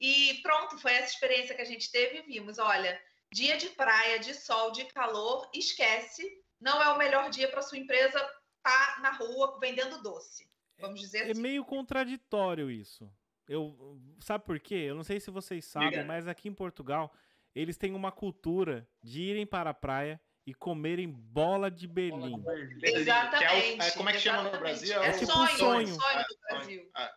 [0.00, 3.00] E pronto, foi essa experiência que a gente teve e vimos: olha,
[3.32, 6.28] dia de praia, de sol, de calor, esquece,
[6.60, 10.48] não é o melhor dia para sua empresa estar tá na rua vendendo doce.
[10.78, 11.40] Vamos dizer é, assim.
[11.40, 13.10] É meio contraditório isso.
[13.46, 14.74] Eu, sabe por quê?
[14.74, 17.12] Eu não sei se vocês sabem, mas aqui em Portugal
[17.54, 22.42] eles têm uma cultura de irem para a praia e comerem bola de Berlim.
[22.82, 23.44] Exatamente.
[23.44, 25.02] É o, é, como é que chama no Brasil?
[25.02, 25.86] É, é tipo sonho, sonho.
[25.88, 26.90] sonho do Brasil.
[26.96, 27.10] É.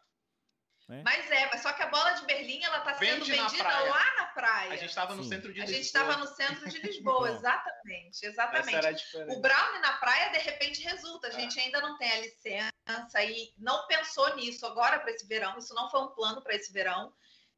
[1.03, 3.79] Mas é, mas só que a bola de Berlim ela está sendo Vende vendida na
[3.81, 4.71] lá na praia.
[4.71, 5.69] A gente estava no centro de Lisboa.
[5.69, 9.17] A gente estava no centro de Lisboa, exatamente, exatamente.
[9.17, 11.27] O brownie na praia de repente resulta.
[11.27, 11.63] A gente é.
[11.63, 15.57] ainda não tem a licença e não pensou nisso agora para esse verão.
[15.57, 17.11] Isso não foi um plano para esse verão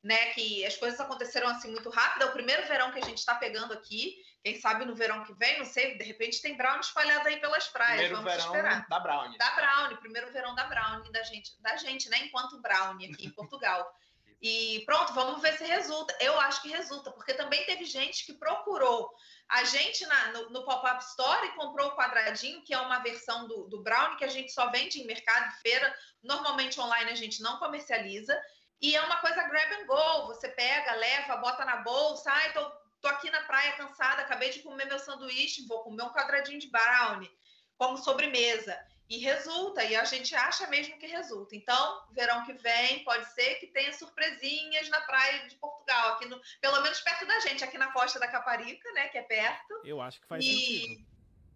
[0.04, 0.34] né?
[0.34, 2.24] Que as coisas aconteceram assim muito rápido.
[2.24, 4.16] É o primeiro verão que a gente está pegando aqui.
[4.44, 7.68] Quem sabe no verão que vem, não sei, de repente tem Brownie espalhado aí pelas
[7.68, 8.08] praias.
[8.08, 8.88] Primeiro Vamos verão esperar.
[8.88, 9.38] da Brownie.
[9.38, 12.20] Da Brownie, primeiro verão da Brownie, da gente, da gente, né?
[12.20, 13.94] Enquanto Brownie aqui em Portugal.
[14.42, 16.16] E pronto, vamos ver se resulta.
[16.22, 19.14] Eu acho que resulta, porque também teve gente que procurou
[19.50, 23.48] a gente na, no, no Pop-Up Store e comprou o quadradinho, que é uma versão
[23.48, 25.94] do, do Brownie que a gente só vende em mercado e feira.
[26.24, 28.40] Normalmente online a gente não comercializa.
[28.82, 30.28] E é uma coisa grab and go.
[30.28, 32.32] Você pega, leva, bota na bolsa.
[32.32, 36.14] Ai, tô, tô aqui na praia cansada, acabei de comer meu sanduíche, vou comer um
[36.14, 37.32] quadradinho de brownie
[37.78, 38.78] como sobremesa.
[39.10, 41.56] E resulta, e a gente acha mesmo que resulta.
[41.56, 46.40] Então, verão que vem, pode ser que tenha surpresinhas na praia de Portugal, aqui no,
[46.62, 49.82] pelo menos perto da gente, aqui na costa da Caparica, né, que é perto.
[49.84, 50.48] Eu acho que faz e...
[50.48, 51.10] sentido.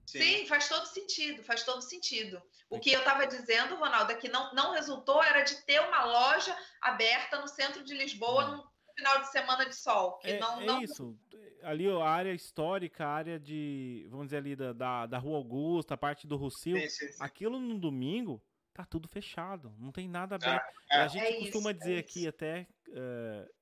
[0.06, 0.20] Sim.
[0.20, 0.48] Sim.
[0.48, 2.42] faz todo sentido, faz todo sentido.
[2.70, 6.06] O que eu estava dizendo, Ronaldo, é que não, não resultou era de ter uma
[6.06, 8.48] loja aberta no centro de Lisboa é.
[8.48, 10.18] no final de semana de sol.
[10.20, 10.82] Que é, não, é não...
[10.82, 11.18] isso.
[11.62, 15.94] Ali a área histórica, a área de, vamos dizer ali, da, da, da Rua Augusta,
[15.94, 16.78] a parte do Rocio,
[17.20, 18.42] aquilo no domingo
[18.74, 20.66] tá tudo fechado, não tem nada aberto.
[20.92, 23.54] Ah, a gente é costuma isso, dizer é aqui até uh,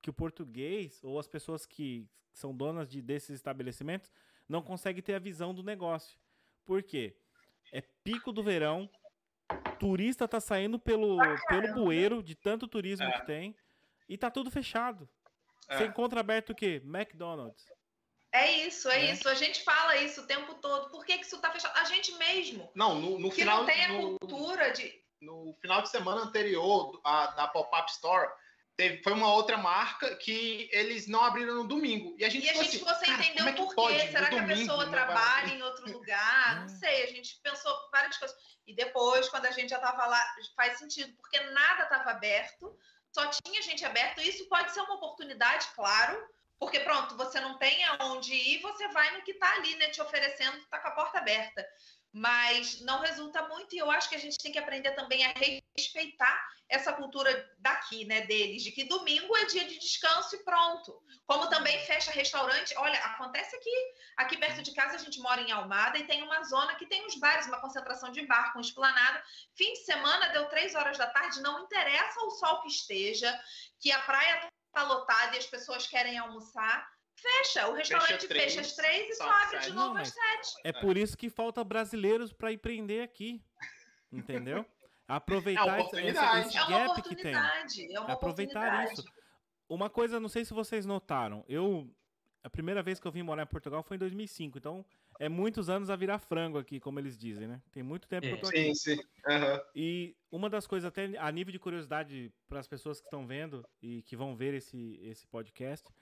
[0.00, 4.10] que o português, ou as pessoas que são donas de, desses estabelecimentos,
[4.48, 6.18] não consegue ter a visão do negócio.
[6.64, 7.14] Por quê?
[7.72, 8.88] É pico do verão,
[9.78, 13.12] turista tá saindo pelo, pelo bueiro de tanto turismo é.
[13.12, 13.56] que tem
[14.08, 15.08] e tá tudo fechado.
[15.68, 15.78] É.
[15.78, 16.80] Você encontra aberto o quê?
[16.84, 17.64] McDonald's.
[18.32, 19.28] É isso, é, é, isso.
[19.28, 20.90] A gente fala isso o tempo todo.
[20.90, 21.76] Por que, que isso tá fechado?
[21.78, 22.70] A gente mesmo.
[22.74, 23.58] Não, no, no que final.
[23.58, 24.92] não tem a no, cultura de.
[25.20, 28.28] No final de semana anterior a, da Pop-Up Store,
[28.76, 32.16] Teve, foi uma outra marca que eles não abriram no domingo.
[32.18, 34.08] E a gente, e a gente assim, você entendeu é por quê?
[34.08, 36.60] Será que a pessoa trabalha em outro lugar?
[36.60, 38.36] Não sei, a gente pensou várias coisas.
[38.66, 40.20] E depois, quando a gente já estava lá,
[40.56, 42.76] faz sentido, porque nada estava aberto,
[43.14, 44.20] só tinha gente aberto.
[44.20, 49.16] Isso pode ser uma oportunidade, claro, porque pronto, você não tem aonde ir, você vai
[49.16, 51.64] no que está ali, né, te oferecendo, está com a porta aberta
[52.14, 55.34] mas não resulta muito e eu acho que a gente tem que aprender também a
[55.76, 61.02] respeitar essa cultura daqui, né, deles, de que domingo é dia de descanso e pronto.
[61.26, 65.50] Como também fecha restaurante, olha, acontece aqui, aqui perto de casa a gente mora em
[65.50, 69.20] Almada e tem uma zona que tem uns bares, uma concentração de bar com esplanada.
[69.56, 73.36] Fim de semana deu três horas da tarde, não interessa o sol que esteja,
[73.80, 77.68] que a praia está lotada e as pessoas querem almoçar fecha.
[77.68, 80.54] O restaurante fecha, fecha às três e só abre de novo às sete.
[80.64, 83.42] É por isso que falta brasileiros para empreender aqui.
[84.12, 84.64] Entendeu?
[85.06, 87.34] Aproveitar é esse, esse, esse, gap que tem.
[87.34, 89.04] É uma aproveitar isso.
[89.68, 91.94] uma coisa, não sei se vocês notaram, eu
[92.42, 94.84] a primeira vez que eu vim morar em Portugal foi em 2005, então
[95.18, 97.62] é muitos anos a virar frango aqui, como eles dizem, né?
[97.72, 98.74] Tem muito tempo que eu tô aqui.
[98.74, 99.02] Sim, sim.
[99.26, 99.62] Aham.
[99.74, 103.66] E uma das coisas, até a nível de curiosidade para as pessoas que estão vendo
[103.80, 105.94] e que vão ver esse, esse podcast, é,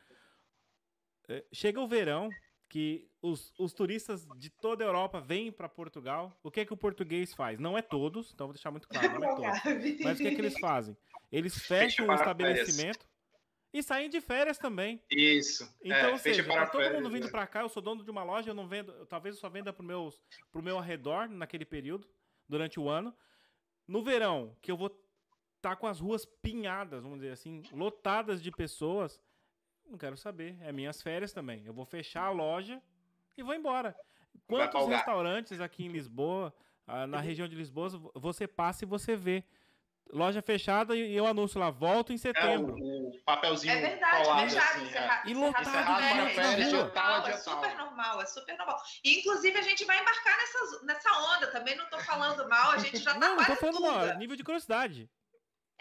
[1.53, 2.29] chega o verão
[2.69, 6.33] que os, os turistas de toda a Europa vêm para Portugal.
[6.43, 7.61] O que é que o português faz?
[7.61, 9.61] Não é todos, então vou deixar muito claro, não é todos.
[10.03, 10.97] Mas o que é que eles fazem?
[11.31, 13.07] Eles fecham o para estabelecimento
[13.73, 15.03] e saem de férias também.
[15.11, 15.71] Isso.
[15.83, 17.31] Então, é, ou seja, para tá todo férias, mundo vindo né?
[17.31, 19.49] pra cá, eu sou dono de uma loja, eu não vendo, eu- talvez eu só
[19.49, 20.19] venda pro, meus,
[20.51, 22.09] pro meu arredor naquele período,
[22.49, 23.15] durante o ano.
[23.87, 24.99] No verão, que eu vou
[25.57, 29.21] estar com as ruas pinhadas, vamos dizer assim, lotadas de pessoas,
[29.89, 31.65] não quero saber, é minhas férias também.
[31.65, 32.81] Eu vou fechar a loja
[33.37, 33.95] e vou embora.
[34.47, 36.55] Quantos restaurantes aqui em Lisboa,
[36.87, 39.45] ah, na região de Lisboa, você passa e você vê.
[40.13, 42.75] Loja fechada e eu anuncio lá, volto em É, setembro.
[42.75, 44.89] o, o papelzinho É verdade, colado, é fechado, assim, é.
[44.89, 46.81] encerrado, E lotado encerrado de na férias, rua.
[46.81, 48.83] é normal, é super normal, é super normal.
[49.05, 52.79] E, inclusive, a gente vai embarcar nessa, nessa onda, também não tô falando mal, a
[52.79, 53.87] gente já tá Não, não tô quase falando tudo.
[53.87, 55.09] mal, é nível de curiosidade.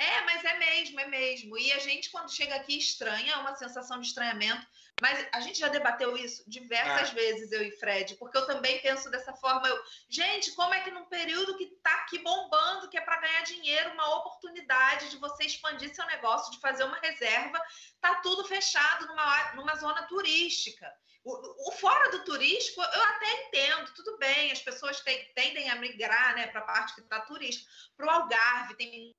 [0.02, 1.58] É, mas é mesmo, é mesmo.
[1.58, 4.66] E a gente, quando chega aqui, estranha, é uma sensação de estranhamento.
[5.00, 7.14] Mas a gente já debateu isso diversas Ah.
[7.14, 9.68] vezes, eu e Fred, porque eu também penso dessa forma.
[9.68, 9.80] Eu,
[10.10, 13.92] gente, como é que num período que tá aqui bombando, que é para ganhar dinheiro,
[13.94, 17.60] uma oportunidade de você expandir seu negócio, de fazer uma reserva,
[18.00, 20.92] tá tudo fechado numa, numa zona turística.
[21.24, 25.76] O, o fora do turístico, eu até entendo, tudo bem, as pessoas te- tendem a
[25.76, 27.70] migrar né, para a parte que está turística.
[27.96, 29.14] Para o Algarve, tem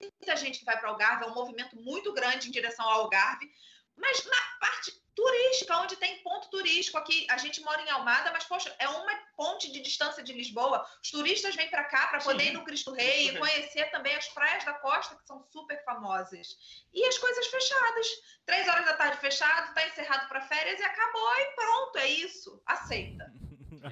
[0.00, 3.02] muita gente que vai para o Algarve, é um movimento muito grande em direção ao
[3.02, 3.50] Algarve,
[3.96, 8.44] mas na parte turística, onde tem ponto turístico aqui, a gente mora em Almada, mas
[8.44, 10.84] poxa, é uma ponte de distância de Lisboa.
[11.02, 12.48] Os turistas vêm para cá para poder Sim.
[12.48, 16.56] ir no Cristo Rei e conhecer também as praias da costa, que são super famosas.
[16.92, 18.06] E as coisas fechadas.
[18.44, 22.62] Três horas da tarde fechado, está encerrado para férias e acabou e pronto, é isso.
[22.66, 23.32] Aceita.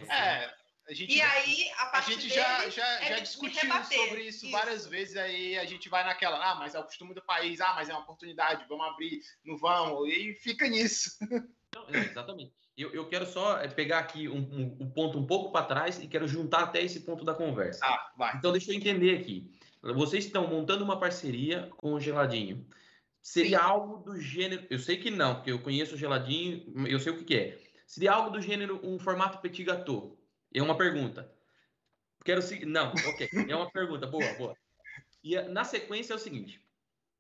[0.09, 0.51] É,
[0.89, 4.51] a gente, E aí, a a parte gente já, já, é já discutiu sobre isso,
[4.51, 7.73] várias vezes, aí a gente vai naquela, ah, mas é o costume do país, ah,
[7.75, 11.17] mas é uma oportunidade, vamos abrir, não vamos, e fica nisso.
[11.75, 12.53] Não, é, exatamente.
[12.77, 15.99] Eu, eu quero só é, pegar aqui um, um- um ponto um pouco para trás
[16.03, 17.85] e quero juntar até esse ponto da conversa.
[17.85, 18.37] Ah, vai.
[18.37, 19.51] Então, deixa eu entender aqui.
[19.83, 22.67] Vocês estão montando uma parceria com o Geladinho.
[23.21, 23.65] Seria Sim.
[23.65, 24.67] algo do gênero.
[24.71, 27.59] Eu sei que não, porque eu conheço o Geladinho, eu sei o que, que é.
[27.87, 30.17] Seria algo do gênero um formato petit gâteau.
[30.55, 31.31] É uma pergunta.
[32.25, 32.67] Quero seguir.
[32.67, 33.29] Não, ok.
[33.49, 34.07] É uma pergunta.
[34.07, 34.57] Boa, boa.
[35.23, 36.61] E na sequência é o seguinte: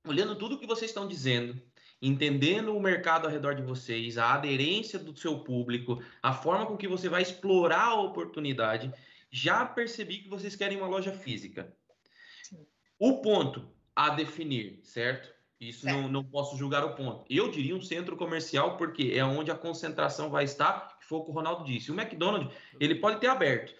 [0.06, 1.60] olhando tudo que vocês estão dizendo,
[2.00, 6.76] entendendo o mercado ao redor de vocês, a aderência do seu público, a forma com
[6.76, 8.92] que você vai explorar a oportunidade,
[9.30, 11.74] já percebi que vocês querem uma loja física.
[12.98, 15.31] O ponto a definir, certo?
[15.62, 17.24] Isso não, não posso julgar o ponto.
[17.30, 21.24] Eu diria um centro comercial, porque é onde a concentração vai estar, que foi o
[21.24, 21.92] que o Ronaldo disse.
[21.92, 23.72] O McDonald's, ele pode ter aberto,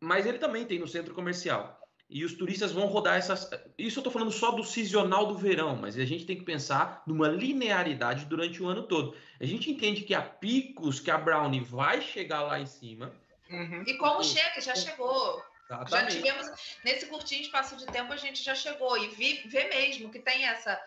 [0.00, 1.80] mas ele também tem no centro comercial.
[2.08, 3.50] E os turistas vão rodar essas.
[3.76, 7.02] Isso eu estou falando só do sazonal do verão, mas a gente tem que pensar
[7.04, 9.16] numa linearidade durante o ano todo.
[9.40, 13.12] A gente entende que há picos que a Brownie vai chegar lá em cima.
[13.50, 13.82] Uhum.
[13.88, 15.42] E como chega, já chegou.
[15.68, 16.16] Já Exatamente.
[16.16, 16.46] tivemos,
[16.84, 20.44] nesse curtinho espaço de tempo, a gente já chegou e vi, vê mesmo que tem
[20.44, 20.78] essa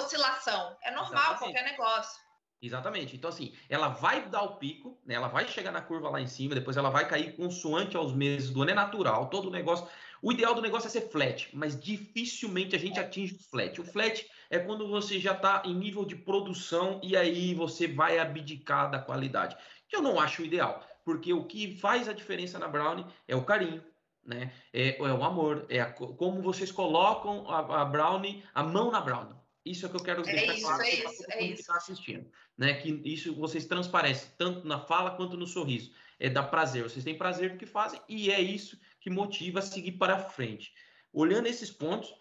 [0.00, 0.76] oscilação.
[0.82, 1.38] É normal, Exatamente.
[1.38, 2.20] qualquer negócio.
[2.60, 3.14] Exatamente.
[3.16, 5.14] Então, assim, ela vai dar o pico, né?
[5.14, 8.50] Ela vai chegar na curva lá em cima, depois ela vai cair consoante aos meses
[8.50, 8.70] do ano.
[8.70, 9.86] É natural, todo o negócio.
[10.22, 13.78] O ideal do negócio é ser flat, mas dificilmente a gente atinge o flat.
[13.80, 18.18] O flat é quando você já está em nível de produção e aí você vai
[18.18, 19.56] abdicar da qualidade.
[19.86, 23.36] Que eu não acho o ideal, porque o que faz a diferença na Brownie é
[23.36, 23.84] o carinho,
[24.24, 24.54] né?
[24.72, 28.90] É, é o amor, é a co- como vocês colocam a, a Brownie, a mão
[28.90, 29.43] na Brownie.
[29.64, 31.60] Isso é o que eu quero É deixar isso, claro é pra isso, é isso.
[31.60, 32.74] está assistindo né?
[32.74, 35.92] Que isso vocês transparecem tanto na fala quanto no sorriso.
[36.18, 36.82] É dar prazer.
[36.82, 40.72] Vocês têm prazer no que fazem e é isso que motiva a seguir para frente.
[41.12, 42.14] Olhando esses pontos,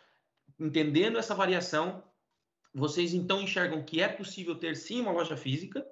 [0.59, 2.03] entendendo essa variação,
[2.73, 5.85] vocês então enxergam que é possível ter sim uma loja física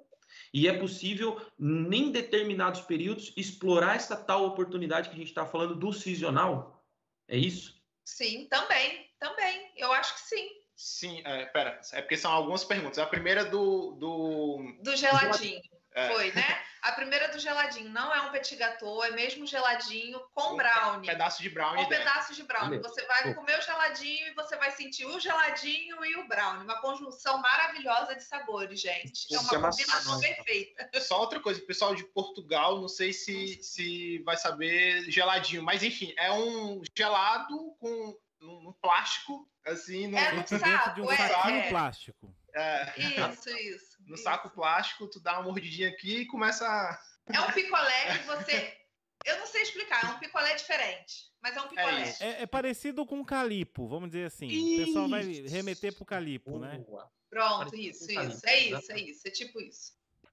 [0.52, 5.74] e é possível, em determinados períodos, explorar essa tal oportunidade que a gente está falando
[5.76, 6.84] do sazonal.
[7.28, 7.80] É isso?
[8.04, 9.72] Sim, também, também.
[9.76, 10.48] Eu acho que sim.
[10.84, 12.98] Sim, é, pera, é porque são algumas perguntas.
[12.98, 13.92] A primeira do.
[13.92, 15.62] do Do geladinho.
[15.94, 16.08] É.
[16.08, 16.64] Foi, né?
[16.82, 17.88] A primeira do geladinho.
[17.90, 21.08] Não é um petit gâteau, é mesmo geladinho com um brownie.
[21.08, 22.04] pedaço de brownie Com dentro.
[22.04, 22.80] pedaços de brownie.
[22.80, 26.64] Você vai comer o geladinho e você vai sentir o geladinho e o brownie.
[26.64, 29.32] Uma conjunção maravilhosa de sabores, gente.
[29.32, 30.20] É uma combinação salada.
[30.20, 31.00] perfeita.
[31.00, 35.84] Só outra coisa, o pessoal de Portugal, não sei se, se vai saber geladinho, mas
[35.84, 41.06] enfim, é um gelado com num plástico, assim, num, É, no Feito dentro de um
[41.08, 41.68] saco, é, saquinho é.
[41.68, 42.36] plástico.
[42.54, 43.96] É, Isso, isso.
[44.06, 44.24] no isso.
[44.24, 47.00] saco plástico, tu dá uma mordidinha aqui e começa a...
[47.32, 48.76] É um picolé que você.
[49.24, 51.30] Eu não sei explicar, é um picolé diferente.
[51.40, 52.02] Mas é um picolé.
[52.02, 52.22] isso.
[52.22, 54.48] É, é parecido com o calipo, vamos dizer assim.
[54.82, 56.78] O pessoal vai remeter pro calipo, né?
[56.86, 57.08] Boa.
[57.30, 58.14] Pronto, Parecido isso, isso.
[58.14, 59.28] calipo, É isso, é isso.
[59.28, 59.92] É tipo isso.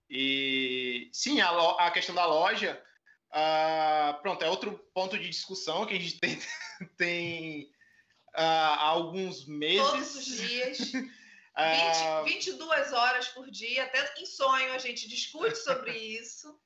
[0.09, 2.83] E sim, a, lo- a questão da loja,
[3.31, 6.39] ah, pronto, é outro ponto de discussão que a gente tem,
[6.97, 7.71] tem
[8.43, 9.87] há alguns meses.
[9.87, 10.91] Todos os dias.
[11.59, 16.57] 20, Ah, 22 horas por dia, até em sonho a gente discute sobre isso.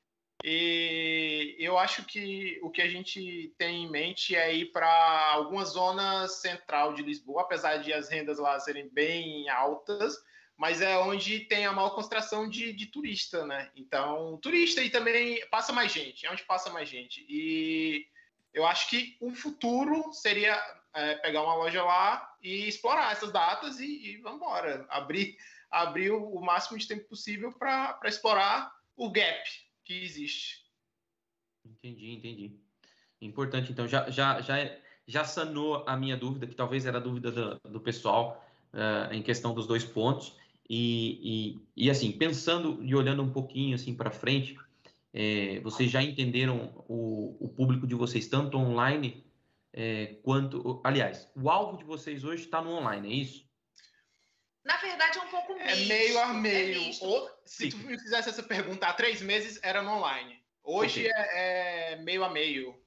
[0.43, 5.63] E eu acho que o que a gente tem em mente é ir para alguma
[5.65, 10.15] zona central de Lisboa, apesar de as rendas lá serem bem altas,
[10.57, 13.71] mas é onde tem a maior concentração de, de turista, né?
[13.75, 17.25] Então, turista e também passa mais gente, é onde passa mais gente.
[17.27, 18.05] E
[18.53, 20.61] eu acho que o futuro seria
[20.93, 24.85] é, pegar uma loja lá e explorar essas datas e, e vamos embora.
[24.89, 25.37] Abrir,
[25.69, 29.43] abrir o, máximo de tempo possível para explorar o gap
[29.83, 30.63] que existe.
[31.65, 32.59] Entendi, entendi.
[33.21, 34.55] Importante, então, já, já, já,
[35.07, 39.23] já sanou a minha dúvida, que talvez era a dúvida do, do pessoal, eh, em
[39.23, 40.35] questão dos dois pontos.
[40.69, 44.57] E, e, e, assim, pensando e olhando um pouquinho assim para frente,
[45.13, 49.23] eh, vocês já entenderam o, o público de vocês, tanto online
[49.73, 50.81] eh, quanto.
[50.83, 53.49] Aliás, o alvo de vocês hoje está no online, é isso?
[54.63, 55.87] Na verdade, é um pouco É misto.
[55.89, 56.79] meio a É meio.
[56.79, 57.03] misto.
[57.05, 60.41] Ou, se tu me fizesse essa pergunta há três meses, era no online.
[60.63, 61.11] Hoje Ok.
[61.13, 62.81] é, é meio a meio.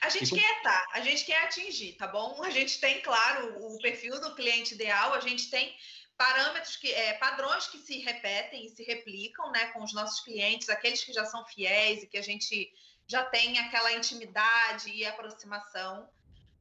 [0.00, 2.42] A gente quer tá, a gente quer atingir, tá bom?
[2.42, 5.74] A gente tem, claro, o perfil do cliente ideal, a gente tem
[6.16, 10.68] parâmetros que é, padrões que se repetem e se replicam, né, com os nossos clientes,
[10.68, 12.70] aqueles que já são fiéis e que a gente
[13.06, 16.08] já tem aquela intimidade e aproximação.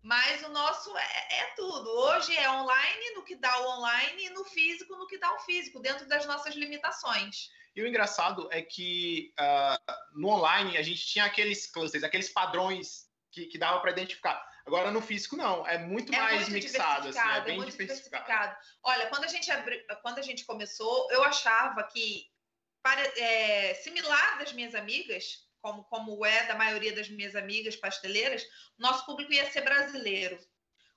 [0.01, 1.89] Mas o nosso é, é tudo.
[1.89, 5.39] Hoje é online no que dá o online e no físico no que dá o
[5.39, 7.49] físico, dentro das nossas limitações.
[7.73, 9.79] E o engraçado é que ah,
[10.13, 14.45] no online a gente tinha aqueles clusters, aqueles padrões que, que dava para identificar.
[14.65, 18.23] Agora no físico não, é muito É mais muito mixado, assim, é bem muito diversificado.
[18.25, 18.57] diversificado.
[18.83, 19.85] Olha, quando a gente abri...
[20.01, 22.29] quando a gente começou, eu achava que
[22.81, 28.45] pare- é, similar das minhas amigas, como como é da maioria das minhas amigas pasteleiras,
[28.78, 30.38] nosso público ia ser brasileiro,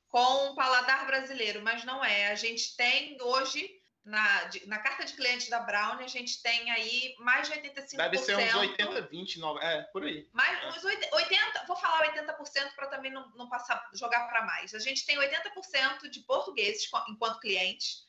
[0.09, 2.27] com um paladar brasileiro, mas não é.
[2.33, 3.71] A gente tem hoje
[4.05, 7.97] na, de- na carta de clientes da Brown, a gente tem aí mais de 85%.
[7.97, 10.29] Deve ser uns 80, 20, 9, é, por aí.
[10.33, 14.75] Mais uns 80, vou falar 80% para também não, não passar, jogar para mais.
[14.75, 18.06] A gente tem 80% de portugueses enquanto clientes.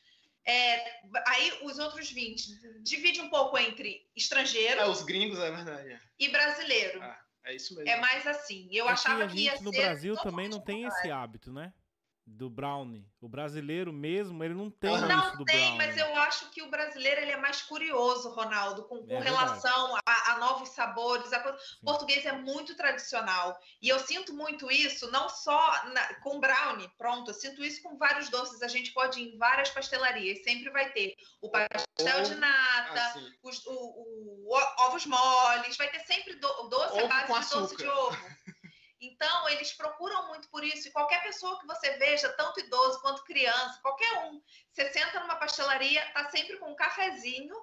[0.50, 5.92] É, aí os outros 20 divide um pouco entre estrangeiro É, os gringos, é verdade.
[5.92, 6.00] é.
[6.18, 7.02] e brasileiro.
[7.02, 7.88] Ah, É isso mesmo.
[7.90, 8.68] É mais assim.
[8.72, 11.52] Eu É achava a que ia gente no ser Brasil também não tem esse hábito,
[11.52, 11.72] né?
[12.30, 13.04] Do brownie.
[13.20, 15.76] O brasileiro mesmo, ele não tem Não isso do tem, brownie.
[15.78, 19.96] mas eu acho que o brasileiro ele é mais curioso, Ronaldo, com, com É relação
[20.06, 21.32] a, a novos sabores.
[21.32, 21.58] A coisa.
[21.58, 21.64] Sim.
[21.82, 23.58] O português é muito tradicional.
[23.82, 27.96] E eu sinto muito isso, não só na- com brownie, pronto, eu sinto isso com
[27.96, 28.62] vários doces.
[28.62, 33.32] A gente pode ir em várias pastelarias, sempre vai ter o pastel de nata, Assim,
[33.42, 37.54] os o- o- o- ovos moles, vai ter sempre do, doce Ovo à base de
[37.56, 38.16] doce de ovo.
[39.00, 40.88] Então, eles procuram muito por isso.
[40.88, 44.42] E qualquer pessoa que você veja, tanto idoso quanto criança, qualquer um,
[44.72, 47.54] você senta numa pastelaria, tá sempre com um cafezinho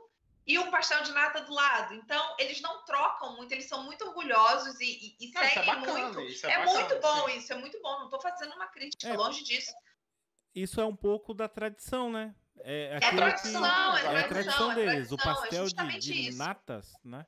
[0.47, 1.93] e um pastel de nata do lado.
[1.95, 5.63] Então, eles não trocam muito, eles são muito orgulhosos e, e- e não, isso é
[5.63, 5.99] seguem bacana.
[6.05, 6.21] muito.
[6.21, 7.37] Isso é É bacana, muito bom sim.
[7.37, 7.97] isso, é muito bom.
[7.99, 9.17] Não estou fazendo uma crítica, É.
[9.17, 9.73] longe disso.
[10.53, 12.33] Isso é um pouco da tradição, né?
[12.59, 13.67] É, É tradição, que...
[13.67, 15.11] é é a tradição, tradição é deles.
[15.11, 16.37] o tradição, é pastel de, justamente de isso.
[16.37, 17.25] natas, né?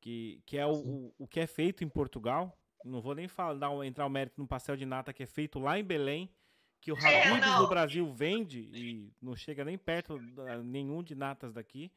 [0.00, 2.57] Que, que é o, o, o que é feito em Portugal.
[2.84, 5.58] Não vou nem falar, um- entrar o mérito no pastel de nata que é feito
[5.58, 6.30] lá em Belém,
[6.80, 11.14] que o É, Habib's no Brasil vende e não chega nem perto da- nenhum de
[11.14, 11.90] natas daqui.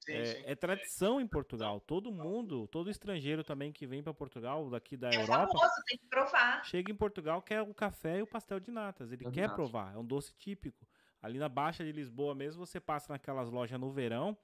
[0.00, 0.42] Sim, É, sim.
[0.46, 1.80] é tradição em Portugal.
[1.80, 5.98] Todo mundo, todo estrangeiro também que vem para Portugal, daqui da É Europa, famoso, tem
[5.98, 6.64] que provar.
[6.64, 9.10] chega em Portugal quer o café e o pastel de natas.
[9.12, 9.56] Ele de quer natas.
[9.56, 9.94] provar.
[9.94, 10.86] É um doce típico.
[11.20, 14.36] Ali na Baixa de Lisboa mesmo, você passa naquelas lojas no verão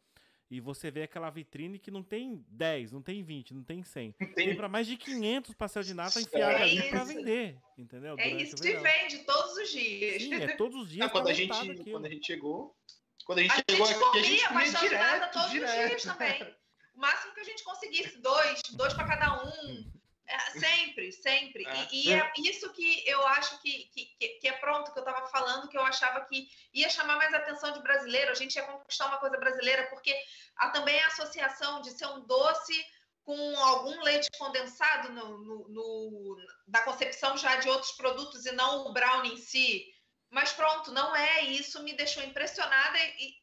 [0.51, 4.13] e você vê aquela vitrine que não tem 10, não tem 20, não tem 100.
[4.13, 8.15] Tem Tem- para mais de 500 pastel de nata enfiado É ali para vender, entendeu?
[8.19, 8.83] É Durante isso, se verão.
[8.83, 10.23] vende todos os dias.
[10.23, 11.85] Sim, é todos os dias Ah, quando, tá a gente, aquilo.
[11.91, 12.77] quando a gente chegou.
[13.25, 15.33] Quando a gente A chegou gente aqui, a comia gente comia pastel de nata direto,
[15.33, 15.89] todos os direto.
[15.89, 16.55] dias também.
[16.95, 19.91] O máximo que a gente conseguisse, dois, dois para cada um.
[20.27, 21.67] É, sempre, sempre.
[21.67, 21.89] É.
[21.93, 24.07] E, e é isso que eu acho que, que,
[24.41, 27.73] que- é pronto, que eu estava falando, que eu achava que ia chamar mais atenção
[27.73, 30.15] de brasileiro, a gente ia conquistar uma coisa brasileira, porque
[30.57, 32.75] há também a associação de ser um doce
[33.23, 38.87] com algum leite condensado no, no- no- da concepção já de outros produtos e não
[38.87, 39.85] o brownie em si.
[40.31, 43.35] Mas pronto, não é isso, me deixou impressionada e,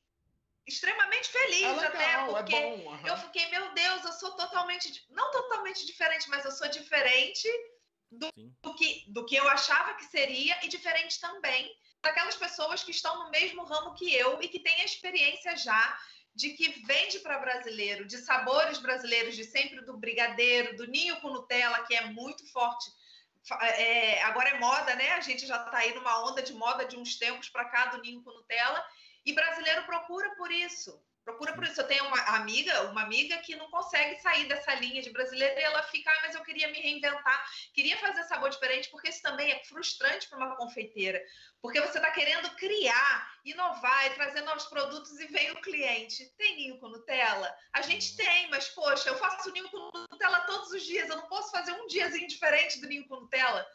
[0.71, 3.07] extremamente feliz é legal, até, porque é bom, uhum.
[3.07, 7.47] eu fiquei, meu Deus, eu sou totalmente, não totalmente diferente, mas eu sou diferente
[8.11, 8.29] do,
[8.61, 13.23] do, que, do que eu achava que seria e diferente também daquelas pessoas que estão
[13.23, 15.97] no mesmo ramo que eu e que têm a experiência já
[16.33, 21.29] de que vende para brasileiro, de sabores brasileiros, de sempre do brigadeiro, do ninho com
[21.29, 22.89] Nutella, que é muito forte.
[23.59, 25.11] É, agora é moda, né?
[25.11, 28.01] A gente já está aí numa onda de moda de uns tempos para cá do
[28.01, 28.83] ninho com Nutella.
[29.25, 31.01] E brasileiro procura por isso.
[31.23, 31.79] Procura por isso.
[31.79, 35.63] Eu tenho uma amiga, uma amiga que não consegue sair dessa linha de brasileira e
[35.63, 39.51] ela fica, ah, mas eu queria me reinventar, queria fazer sabor diferente, porque isso também
[39.51, 41.23] é frustrante para uma confeiteira.
[41.61, 46.25] Porque você está querendo criar, inovar e trazer novos produtos e vem o cliente.
[46.37, 47.55] Tem ninho com Nutella?
[47.73, 48.17] A gente uhum.
[48.17, 51.71] tem, mas poxa, eu faço ninho com Nutella todos os dias, eu não posso fazer
[51.73, 53.65] um diazinho diferente do ninho com Nutella.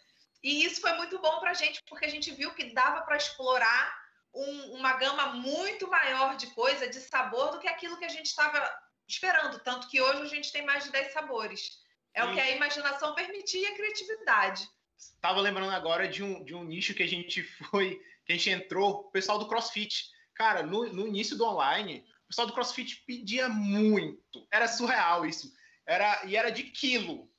[0.43, 3.17] E isso foi muito bom para a gente, porque a gente viu que dava para
[3.17, 4.06] explorar
[4.37, 8.27] um, uma gama muito maior de coisa, de sabor, do que aquilo que a gente
[8.27, 8.71] estava
[9.09, 9.59] esperando.
[9.61, 11.79] Tanto que hoje a gente tem mais de 10 sabores.
[12.13, 12.29] É Sim.
[12.29, 14.69] o que a imaginação permitia e a criatividade.
[14.97, 18.51] Estava lembrando agora de um, de um nicho que a gente foi, que a gente
[18.51, 20.11] entrou, o pessoal do CrossFit.
[20.35, 24.47] Cara, no, no início do online, o pessoal do CrossFit pedia muito.
[24.53, 25.51] Era surreal isso.
[25.87, 27.31] Era, e era de quilo.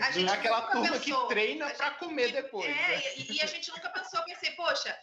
[0.00, 2.64] A gente Aquela turma pensou, que treina para comer depois.
[2.64, 3.02] É, né?
[3.16, 4.96] e, e, a gente nunca pensou, pensei, poxa,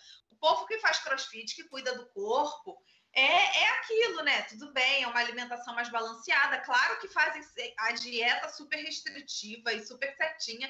[0.44, 2.78] povo que faz crossfit, que cuida do corpo,
[3.16, 4.42] é, é aquilo, né?
[4.42, 6.60] Tudo bem, é uma alimentação mais balanceada.
[6.60, 7.42] Claro que fazem
[7.80, 10.70] a dieta super restritiva e super certinha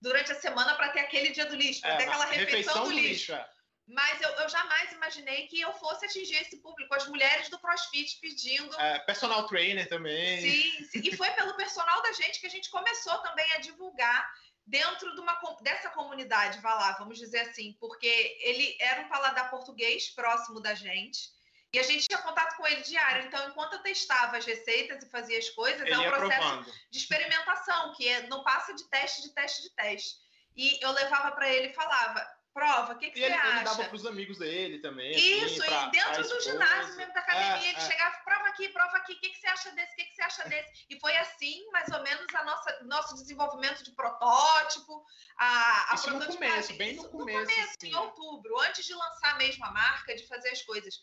[0.00, 2.82] durante a semana para ter aquele dia do lixo, para é, ter aquela refeição, refeição
[2.84, 3.08] do, do lixo.
[3.08, 3.50] lixo é.
[3.86, 8.18] Mas eu, eu, jamais imaginei que eu fosse atingir esse público, as mulheres do CrossFit
[8.20, 8.74] pedindo.
[8.80, 10.40] É, personal trainer também.
[10.40, 14.28] Sim, sim, e foi pelo personal da gente que a gente começou também a divulgar
[14.66, 19.48] dentro de uma, dessa comunidade, vá lá, vamos dizer assim, porque ele era um paladar
[19.48, 21.36] português próximo da gente.
[21.72, 23.26] E a gente tinha contato com ele diário.
[23.26, 26.72] Então, enquanto eu testava as receitas e fazia as coisas, ele é um processo provando.
[26.90, 30.16] de experimentação, que é, não passa de teste, de teste, de teste.
[30.56, 32.26] E eu levava para ele e falava:
[32.56, 33.56] prova, o que, que e você ele, acha?
[33.56, 35.10] ele dava para os amigos dele também.
[35.10, 37.80] Isso, assim, pra, e dentro do ginásio mesmo da academia, é, ele é.
[37.80, 40.22] chegava, prova aqui, prova aqui, o que, que você acha desse, o que, que você
[40.22, 40.86] acha desse?
[40.88, 45.04] E foi assim, mais ou menos, a nossa nosso desenvolvimento de protótipo,
[45.36, 47.40] a, a Isso no começo, bem no começo.
[47.40, 50.94] No começo, em outubro, antes de lançar mesmo a marca, de fazer as coisas.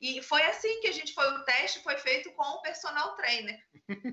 [0.00, 3.58] E foi assim que a gente foi, o teste foi feito com o personal trainer.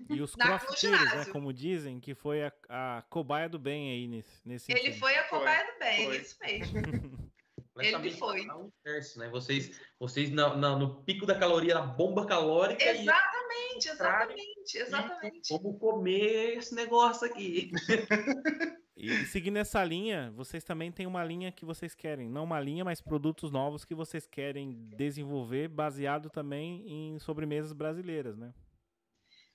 [0.09, 4.41] E os crossfiteiros, né, como dizem, que foi a, a cobaia do bem aí nesse,
[4.47, 4.99] nesse Ele sentido.
[4.99, 5.73] foi a cobaia foi.
[5.73, 6.17] do bem, foi.
[6.17, 6.81] isso mesmo.
[7.77, 8.47] Ele foi.
[8.47, 9.29] Tá inverso, né?
[9.29, 12.83] Vocês, vocês na, na, no pico da caloria, na bomba calórica.
[12.83, 15.49] Exatamente, exatamente, exatamente.
[15.49, 17.71] Como comer esse negócio aqui.
[18.95, 22.29] E seguindo essa linha, vocês também têm uma linha que vocês querem.
[22.29, 28.37] Não uma linha, mas produtos novos que vocês querem desenvolver, baseado também em sobremesas brasileiras,
[28.37, 28.53] né?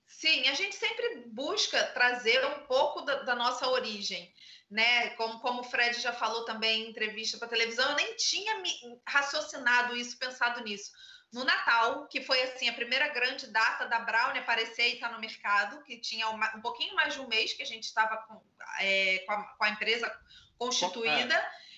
[0.06, 4.30] Sim, a gente sempre busca trazer um pouco da, da nossa origem,
[4.68, 5.10] né?
[5.10, 8.70] Como, como o Fred já falou também em entrevista para televisão, eu nem tinha me
[9.08, 10.90] raciocinado isso, pensado nisso
[11.32, 15.14] no Natal, que foi assim a primeira grande data da Brownie aparecer e estar tá
[15.14, 18.16] no mercado, que tinha uma, um pouquinho mais de um mês que a gente estava
[18.16, 18.42] com,
[18.80, 20.12] é, com, com, a empresa
[20.58, 21.34] constituída.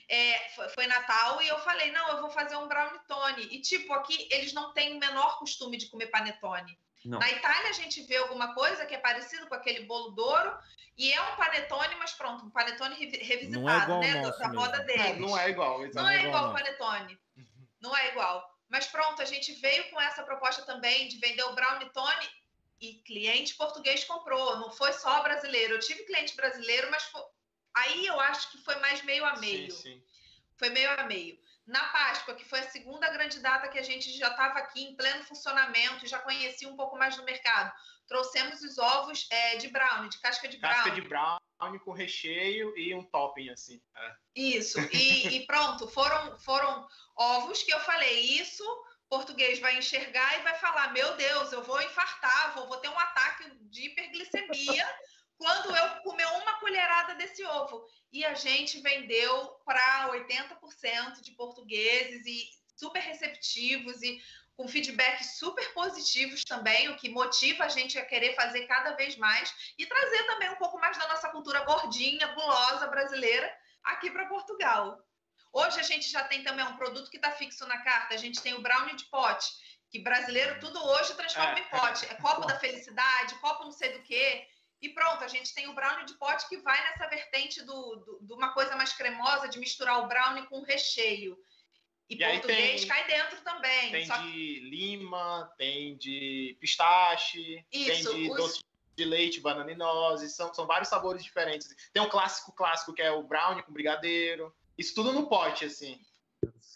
[0.08, 0.30] É.
[0.30, 3.42] é, foi, foi, Natal e eu falei, não, eu vou fazer um brownie tone.
[3.50, 6.78] E tipo, aqui eles não têm o menor costume de comer panetone.
[7.04, 7.18] Não.
[7.18, 10.56] Na Itália a gente vê alguma coisa que é parecido com aquele bolo douro
[10.96, 15.18] e é um panetone, mas pronto, um panetone revisitado, é né, da moda deles.
[15.18, 15.80] Não, não é igual.
[15.92, 17.18] Não é igual o panetone.
[17.36, 17.66] Uhum.
[17.80, 18.51] Não é igual.
[18.72, 22.30] Mas pronto, a gente veio com essa proposta também de vender o Brownie Tone
[22.80, 25.74] e cliente português comprou, não foi só brasileiro.
[25.74, 27.22] Eu tive cliente brasileiro, mas foi...
[27.74, 29.70] aí eu acho que foi mais meio a meio.
[29.70, 30.02] Sim, sim.
[30.56, 31.38] Foi meio a meio.
[31.66, 34.96] Na Páscoa, que foi a segunda grande data que a gente já estava aqui em
[34.96, 37.70] pleno funcionamento, já conhecia um pouco mais do mercado,
[38.08, 40.78] trouxemos os ovos é, de brownie, de casca de brownie.
[40.78, 41.41] Casca de brownie
[41.80, 43.80] com recheio e um topping, assim.
[43.96, 44.14] É.
[44.34, 46.86] Isso, e, e, pronto, foram, foram
[47.16, 48.64] ovos que eu falei, isso
[49.12, 52.98] português vai enxergar e vai falar, meu Deus, eu vou infartar, vou, vou ter um
[52.98, 54.88] ataque de hiperglicemia
[55.36, 57.84] quando eu comer uma colherada desse ovo.
[58.10, 64.18] E a gente vendeu para 80% de portugueses e super receptivos e
[64.56, 69.16] com feedbacks super positivos também, o que motiva a gente a querer fazer cada vez
[69.16, 73.50] mais e trazer também um pouco mais da nossa cultura gordinha, gulosa brasileira
[73.84, 74.98] aqui para Portugal.
[75.52, 78.14] Hoje a gente já tem também um produto que está fixo na carta.
[78.14, 79.46] A gente tem o brownie de pote,
[79.90, 81.60] que brasileiro tudo hoje transforma é.
[81.60, 82.06] em pote.
[82.06, 84.46] É copo da felicidade, copo não sei do quê.
[84.80, 88.18] E pronto, a gente tem o brownie de pote que vai nessa vertente do, do,
[88.22, 91.36] de uma coisa mais cremosa, de misturar o brownie com recheio.
[92.12, 93.90] E, E português tem- cai dentro também.
[93.90, 98.64] Tem só de lima, tem de pistache, Isso, tem de os- doce
[98.96, 100.34] de leite, banana e nozes.
[100.36, 101.68] São, são vários sabores diferentes.
[101.92, 104.54] Tem um clássico clássico que é o brownie com brigadeiro.
[104.76, 105.98] Isso tudo no pote, assim.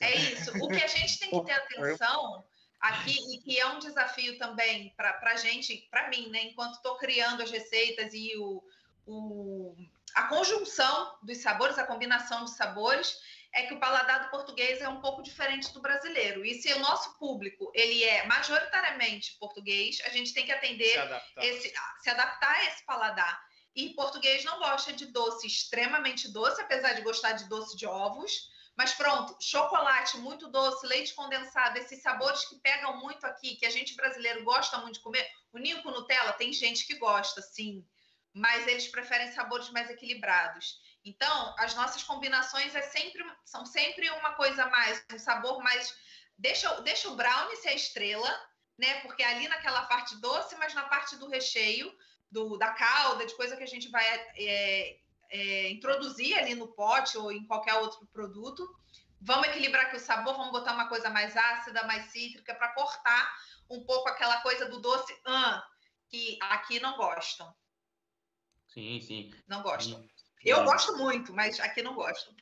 [0.01, 0.51] É isso.
[0.63, 1.53] O que a gente tem que ter
[2.01, 2.45] atenção
[2.81, 6.45] aqui, e que é um desafio também para a gente, para mim, né?
[6.45, 8.63] Enquanto estou criando as receitas e o,
[9.07, 9.75] o-
[10.15, 13.19] a conjunção dos sabores, a combinação dos sabores,
[13.53, 16.45] é que o paladar do português é um pouco diferente do brasileiro.
[16.45, 20.99] E se o nosso público ele é majoritariamente português, a gente tem que atender Se
[20.99, 21.45] adaptar.
[21.45, 23.47] esse, se adaptar a esse paladar.
[23.75, 28.33] E português não gosta de doce extremamente doce, apesar de gostar de doce de ovos.
[28.77, 33.71] Mas pronto, chocolate muito doce, leite condensado, esses sabores que pegam muito aqui, que a
[33.71, 35.27] gente brasileiro gosta muito de comer.
[35.51, 37.87] O ninho com Nutella tem gente que gosta, sim,
[38.35, 40.79] mas eles preferem sabores mais equilibrados.
[41.07, 45.97] Então, as nossas combinações é sempre, são sempre uma coisa mais, um sabor mais.
[46.37, 48.29] Deixa, deixa o brownie ser a estrela,
[48.77, 49.01] né?
[49.03, 51.97] Porque é ali naquela parte doce, mas na parte do recheio,
[52.29, 54.99] do, da calda, de coisa que a gente vai é,
[55.31, 58.69] é, introduzir ali no pote ou em qualquer outro produto.
[59.21, 63.33] Vamos equilibrar aqui o sabor, vamos botar uma coisa mais ácida, mais cítrica, para cortar
[63.71, 65.65] um pouco aquela coisa do doce, ah,
[66.09, 67.55] que aqui não gostam.
[68.67, 69.33] Sim, sim.
[69.47, 70.03] Não gostam.
[70.03, 70.16] Sim.
[70.45, 72.35] Eu gosto muito, mas aqui não gostam.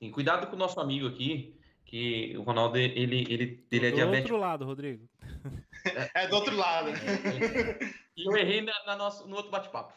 [0.00, 3.96] Sim, Cuidado com o nosso amigo aqui, que o Ronaldo, ele, ele, ele é do
[3.96, 4.34] diabético.
[4.34, 5.08] outro lado, Rodrigo.
[6.14, 6.90] É do outro lado.
[8.16, 9.92] E eu errei na, na nosso, no outro bate-papo.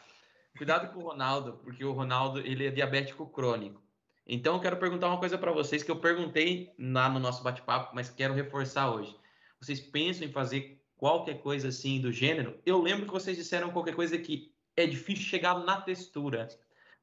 [0.56, 3.82] Cuidado com o Ronaldo, porque o Ronaldo ele é diabético crônico.
[4.26, 7.94] Então eu quero perguntar uma coisa para vocês que eu perguntei lá no nosso bate-papo,
[7.94, 9.16] mas quero reforçar hoje.
[9.60, 12.60] Vocês pensam em fazer qualquer coisa assim do gênero?
[12.64, 16.48] Eu lembro que vocês disseram qualquer coisa que é difícil chegar na textura.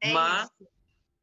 [0.01, 0.69] É mas isso.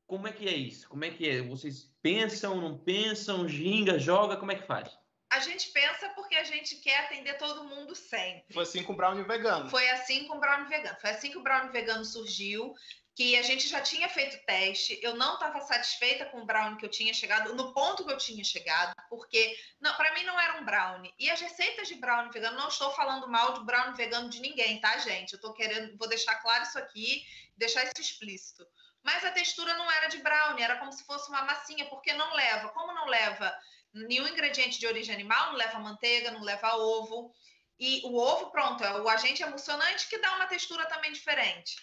[0.06, 0.88] como é que é isso?
[0.88, 1.42] Como é que é?
[1.42, 4.96] Vocês pensam, não pensam, ginga, joga, como é que faz?
[5.30, 8.54] A gente pensa porque a gente quer atender todo mundo sempre.
[8.54, 9.68] Foi assim com o brownie vegano.
[9.68, 10.96] Foi assim com o brownie vegano.
[11.00, 12.74] Foi assim que o brownie vegano surgiu,
[13.16, 15.00] que a gente já tinha feito teste.
[15.02, 18.18] Eu não estava satisfeita com o brownie que eu tinha chegado, no ponto que eu
[18.18, 19.58] tinha chegado, porque
[19.96, 21.14] para mim não era um brownie.
[21.18, 24.78] E as receitas de brownie vegano, não estou falando mal de brownie vegano de ninguém,
[24.82, 25.32] tá, gente?
[25.32, 27.24] Eu tô querendo, vou deixar claro isso aqui,
[27.56, 28.66] deixar isso explícito.
[29.02, 32.34] Mas a textura não era de brownie, era como se fosse uma massinha, porque não
[32.34, 32.68] leva.
[32.68, 33.50] Como não leva
[33.94, 37.32] nenhum ingrediente de origem animal, não leva manteiga, não leva ovo.
[37.80, 41.76] E o ovo, pronto, é o agente emulsionante que dá uma textura também diferente.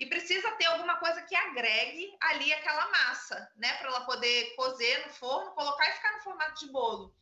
[0.00, 3.70] E precisa ter alguma coisa que agregue ali aquela massa, né?
[3.74, 7.14] Para ela poder cozer no forno, colocar e ficar no formato de bolo.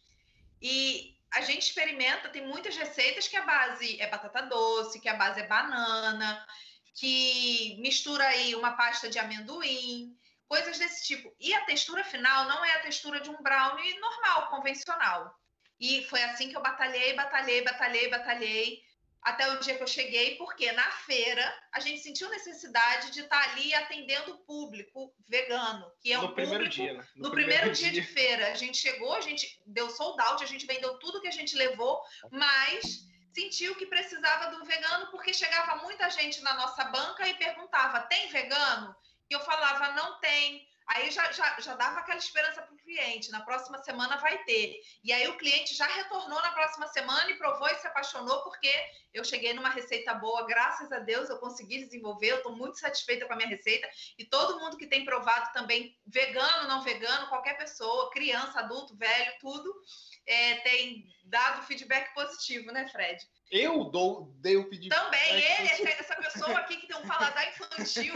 [0.63, 5.15] E a gente experimenta, tem muitas receitas que a base é batata doce, que a
[5.15, 6.47] base é banana,
[6.95, 10.17] que mistura aí uma pasta de amendoim,
[10.47, 11.35] coisas desse tipo.
[11.41, 15.37] E a textura final não é a textura de um brownie normal, convencional.
[15.81, 18.88] E foi assim que eu batalhei, batalhei, batalhei, batalhei,
[19.23, 23.43] até o dia que eu cheguei, porque na feira a gente sentiu necessidade de estar
[23.51, 27.05] ali atendendo o público vegano, que é no um primeiro público dia, né?
[27.17, 30.67] no primeiro dia de feira, a gente chegou, a gente deu sold out, a gente
[30.67, 32.01] vendeu tudo que a gente levou,
[32.31, 38.01] mas sentiu que precisava do vegano porque chegava muita gente na nossa banca e perguntava:
[38.03, 38.95] tem vegano?
[39.31, 40.68] E eu falava: não tem.
[40.89, 44.81] Aí já, já, já dava aquela esperança para o cliente: na próxima semana vai ter.
[45.05, 48.71] E aí o cliente já retornou na próxima semana e provou e se apaixonou porque
[49.13, 52.31] eu cheguei numa receita boa, graças a Deus eu consegui desenvolver.
[52.31, 53.87] Eu estou muito satisfeita com a minha receita
[54.17, 59.33] e todo mundo que tem provado também, vegano, não vegano, qualquer pessoa, criança, adulto, velho,
[59.41, 59.71] tudo,
[60.27, 63.23] é, tem dado feedback positivo, né, Fred?
[63.51, 64.95] Eu dou, dei o pedido.
[64.95, 68.15] Também É, ele, essa pessoa aqui que tem um paladar infantil,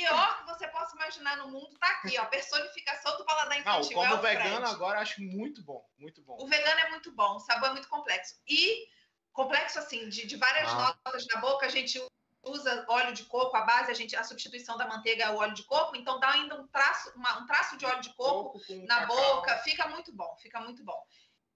[0.00, 3.60] pior que você possa imaginar no mundo, tá aqui, ó, a personificação do paladar Não,
[3.60, 3.96] infantil.
[3.96, 6.36] como é o vegano agora acho muito bom, muito bom.
[6.40, 8.34] O vegano é muito bom, o sabor é muito complexo.
[8.48, 8.86] E
[9.32, 10.96] complexo, assim, de, de várias Ah.
[11.04, 12.00] notas na boca, a gente
[12.42, 15.54] usa óleo de coco, a base, a, gente, a substituição da manteiga é o óleo
[15.54, 18.84] de coco, então dá ainda um traço, uma- um traço de óleo de coco com
[18.86, 19.16] na cacau.
[19.16, 21.00] boca, fica muito bom, fica muito bom.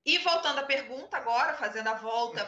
[0.05, 2.47] E voltando à pergunta agora, fazendo a volta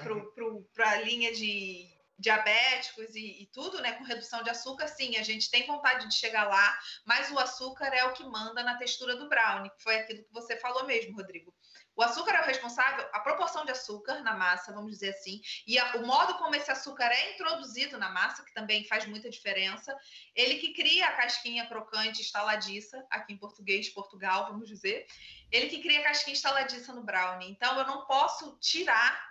[0.73, 1.87] para a linha de
[2.21, 6.15] diabéticos e, e tudo, né, com redução de açúcar, sim, a gente tem vontade de
[6.15, 9.97] chegar lá, mas o açúcar é o que manda na textura do brownie, que foi
[9.97, 11.55] aquilo que você falou mesmo, Rodrigo.
[11.97, 15.79] O açúcar é o responsável, a proporção de açúcar na massa, vamos dizer assim, e
[15.79, 19.97] a- o modo como esse açúcar é introduzido na massa, que também faz muita diferença,
[20.35, 25.07] ele que cria a casquinha crocante estaladiça, aqui em português, Portugal, vamos dizer,
[25.51, 27.51] ele que cria a casquinha estaladiça no brownie.
[27.51, 29.30] Então, eu não posso tirar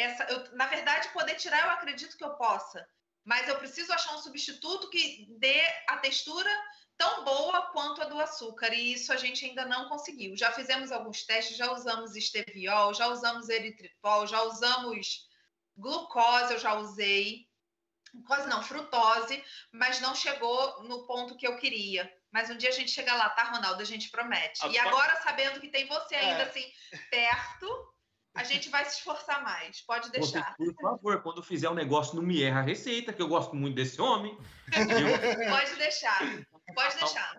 [0.00, 0.24] essa.
[0.24, 2.86] eu- na verdade, poder tirar, eu acredito que eu possa,
[3.24, 6.50] mas eu preciso achar um substituto que dê a textura
[6.96, 10.36] tão boa quanto a do açúcar, e isso a gente ainda não conseguiu.
[10.36, 15.26] Já fizemos alguns testes, já usamos esteviol, já usamos eritritol, já usamos
[15.74, 17.46] glucose, eu já usei,
[18.12, 19.42] glucose não, frutose,
[19.72, 22.12] mas não chegou no ponto que eu queria.
[22.30, 23.80] Mas um dia a gente chega lá, tá, Ronaldo?
[23.80, 24.64] A gente promete.
[24.68, 26.48] E agora, sabendo que tem você ainda é.
[26.48, 26.70] assim
[27.10, 27.94] perto,
[28.34, 29.80] a gente vai se esforçar mais.
[29.82, 30.54] Pode deixar.
[30.58, 33.56] Você, por favor, quando fizer um negócio, não me erra a receita, que eu gosto
[33.56, 34.38] muito desse homem.
[35.50, 36.18] Pode deixar.
[36.74, 37.36] Pode deixar.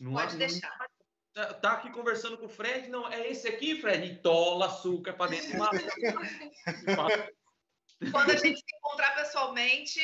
[0.00, 0.76] Não, Pode deixar.
[1.32, 5.14] Tá, tá aqui conversando com o Fred, não, é esse aqui, Fred, e tola açúcar
[5.14, 5.50] para dentro.
[8.12, 9.98] Quando a gente se encontrar pessoalmente,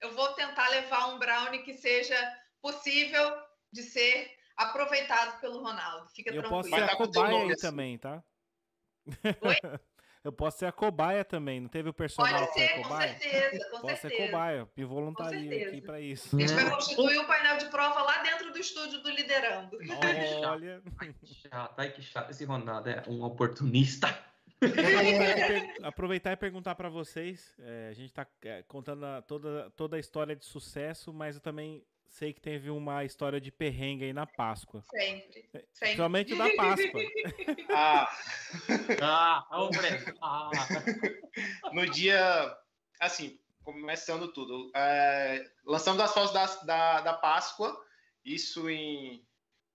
[0.00, 2.16] eu vou tentar levar um brownie que seja
[2.60, 3.36] possível
[3.72, 6.08] de ser aproveitado pelo Ronaldo.
[6.14, 6.62] Fica eu tranquilo.
[6.62, 8.22] posso ser a cobaia aí também, tá?
[9.06, 9.56] Oi?
[10.24, 13.80] Eu posso ser a cobaia também, não teve o personagem Pode ser, com certeza, com
[13.80, 14.22] Posso certeza.
[14.22, 16.36] ser cobaia, me voluntaria aqui para isso.
[16.36, 19.76] A gente vai constituir o um painel de prova lá dentro do estúdio do Liderando.
[20.46, 20.80] Olha.
[21.00, 22.30] Ai, que chato, ai, que chato.
[22.30, 24.16] Esse Ronaldo é um oportunista.
[25.82, 27.52] aproveitar e perguntar para vocês.
[27.58, 31.40] É, a gente está é, contando a, toda, toda a história de sucesso, mas eu
[31.40, 34.82] também sei que teve uma história de perrengue aí na Páscoa.
[34.90, 35.48] Sempre.
[35.54, 37.00] É, Principalmente da Páscoa.
[37.74, 38.08] Ah,
[39.00, 39.48] ah,
[40.20, 40.68] ah.
[41.72, 42.54] No dia,
[43.00, 47.74] assim, começando tudo, é, lançamos as fotos da, da, da Páscoa,
[48.22, 49.26] isso em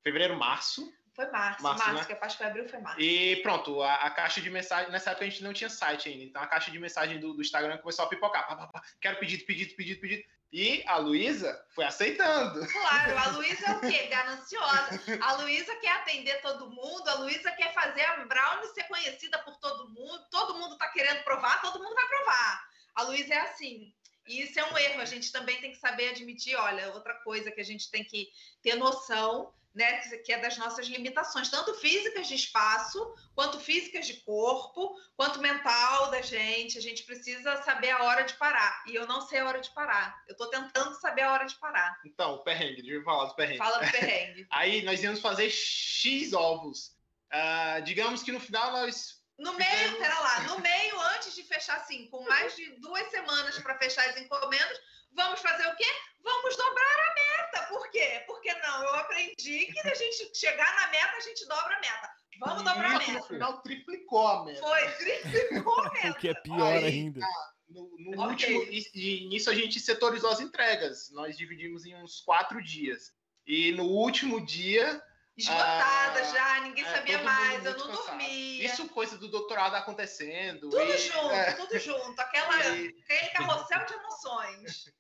[0.04, 0.88] fevereiro, março.
[1.18, 2.06] Foi março, março, março né?
[2.06, 3.02] que a Páscoa abriu foi março.
[3.02, 6.24] E pronto, a, a, caixa de mensagem, nessa época a gente não tinha site ainda,
[6.24, 8.48] então a caixa de mensagem do, do Instagram começou a pipocar.
[8.48, 10.24] Pá, pá, pá, quero pedido, pedido, pedido, pedido.
[10.54, 12.68] E a Luísa foi aceitando.
[12.68, 14.06] Claro, a Luísa é o quê?
[14.06, 15.02] Gananciosa.
[15.20, 19.58] A Luísa quer atender todo mundo, a Luísa quer fazer a Brownie ser conhecida por
[19.58, 22.70] todo mundo, todo mundo tá querendo provar, todo mundo vai provar.
[22.94, 23.92] A Luísa é assim.
[24.28, 27.50] E isso é um erro, a gente também tem que saber admitir, olha, outra coisa
[27.50, 28.30] que a gente tem que
[28.62, 34.16] ter noção né, que é das nossas limitações, tanto físicas de espaço, quanto físicas de
[34.16, 36.80] corpo, quanto mental da gente.
[36.80, 38.84] A gente precisa saber a hora de parar.
[38.88, 40.24] E eu não sei a hora de parar.
[40.28, 42.02] Eu estou tentando saber a hora de parar.
[42.04, 43.60] Então, o perrengue, deixa eu falar do perrengue.
[43.60, 44.48] Fala do perrengue.
[44.52, 46.98] Aí nós íamos fazer X ovos.
[47.32, 49.22] Uh, digamos que no final nós.
[49.38, 53.60] No meio, pera lá, no meio, antes de fechar assim, com mais de duas semanas
[53.60, 55.86] para fechar as encomendas, vamos fazer o quê?
[56.24, 57.68] Vamos dobrar a meta.
[57.68, 58.24] Por quê?
[58.26, 62.10] Porque não, eu aprendi que a gente chegar na meta, a gente dobra a meta.
[62.40, 63.12] Vamos dobrar a meta.
[63.14, 64.60] No final triplicou a meta.
[64.60, 66.10] Foi, triplicou a meta.
[66.12, 67.26] o que é pior Aí, ainda.
[67.26, 68.56] Ah, no, no okay.
[68.56, 68.64] último,
[68.94, 71.10] e, nisso a gente setorizou as entregas.
[71.12, 73.12] Nós dividimos em uns quatro dias.
[73.46, 75.02] E no último dia
[75.36, 78.06] esgotada ah, já, ninguém é, sabia mais, eu não cansado.
[78.08, 78.66] dormia.
[78.66, 80.70] Isso coisa do doutorado acontecendo.
[80.70, 81.54] Tudo e, junto, é.
[81.54, 82.20] tudo junto.
[82.20, 84.94] Aquela, e, aquele carrossel de emoções.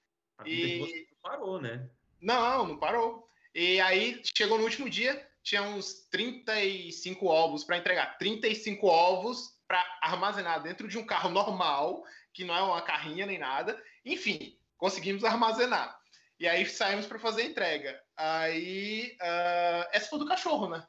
[0.45, 1.89] E parou, né?
[2.21, 3.26] Não, não parou.
[3.57, 8.15] E aí chegou no último dia, tinha uns 35 ovos para entregar.
[8.19, 13.39] 35 ovos para armazenar dentro de um carro normal, que não é uma carrinha nem
[13.39, 13.83] nada.
[14.05, 15.99] Enfim, conseguimos armazenar.
[16.39, 17.99] E aí saímos para fazer a entrega.
[18.15, 20.85] Aí, uh, essa foi do cachorro, né?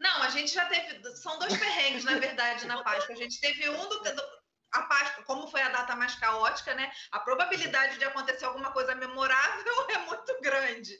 [0.00, 1.14] Não, a gente já teve.
[1.14, 3.14] São dois perrengues, na verdade, na Páscoa.
[3.14, 4.22] A gente teve um do, do
[4.72, 6.90] a Páscoa, como foi a data mais caótica, né?
[7.12, 10.98] A probabilidade de acontecer alguma coisa memorável é muito grande.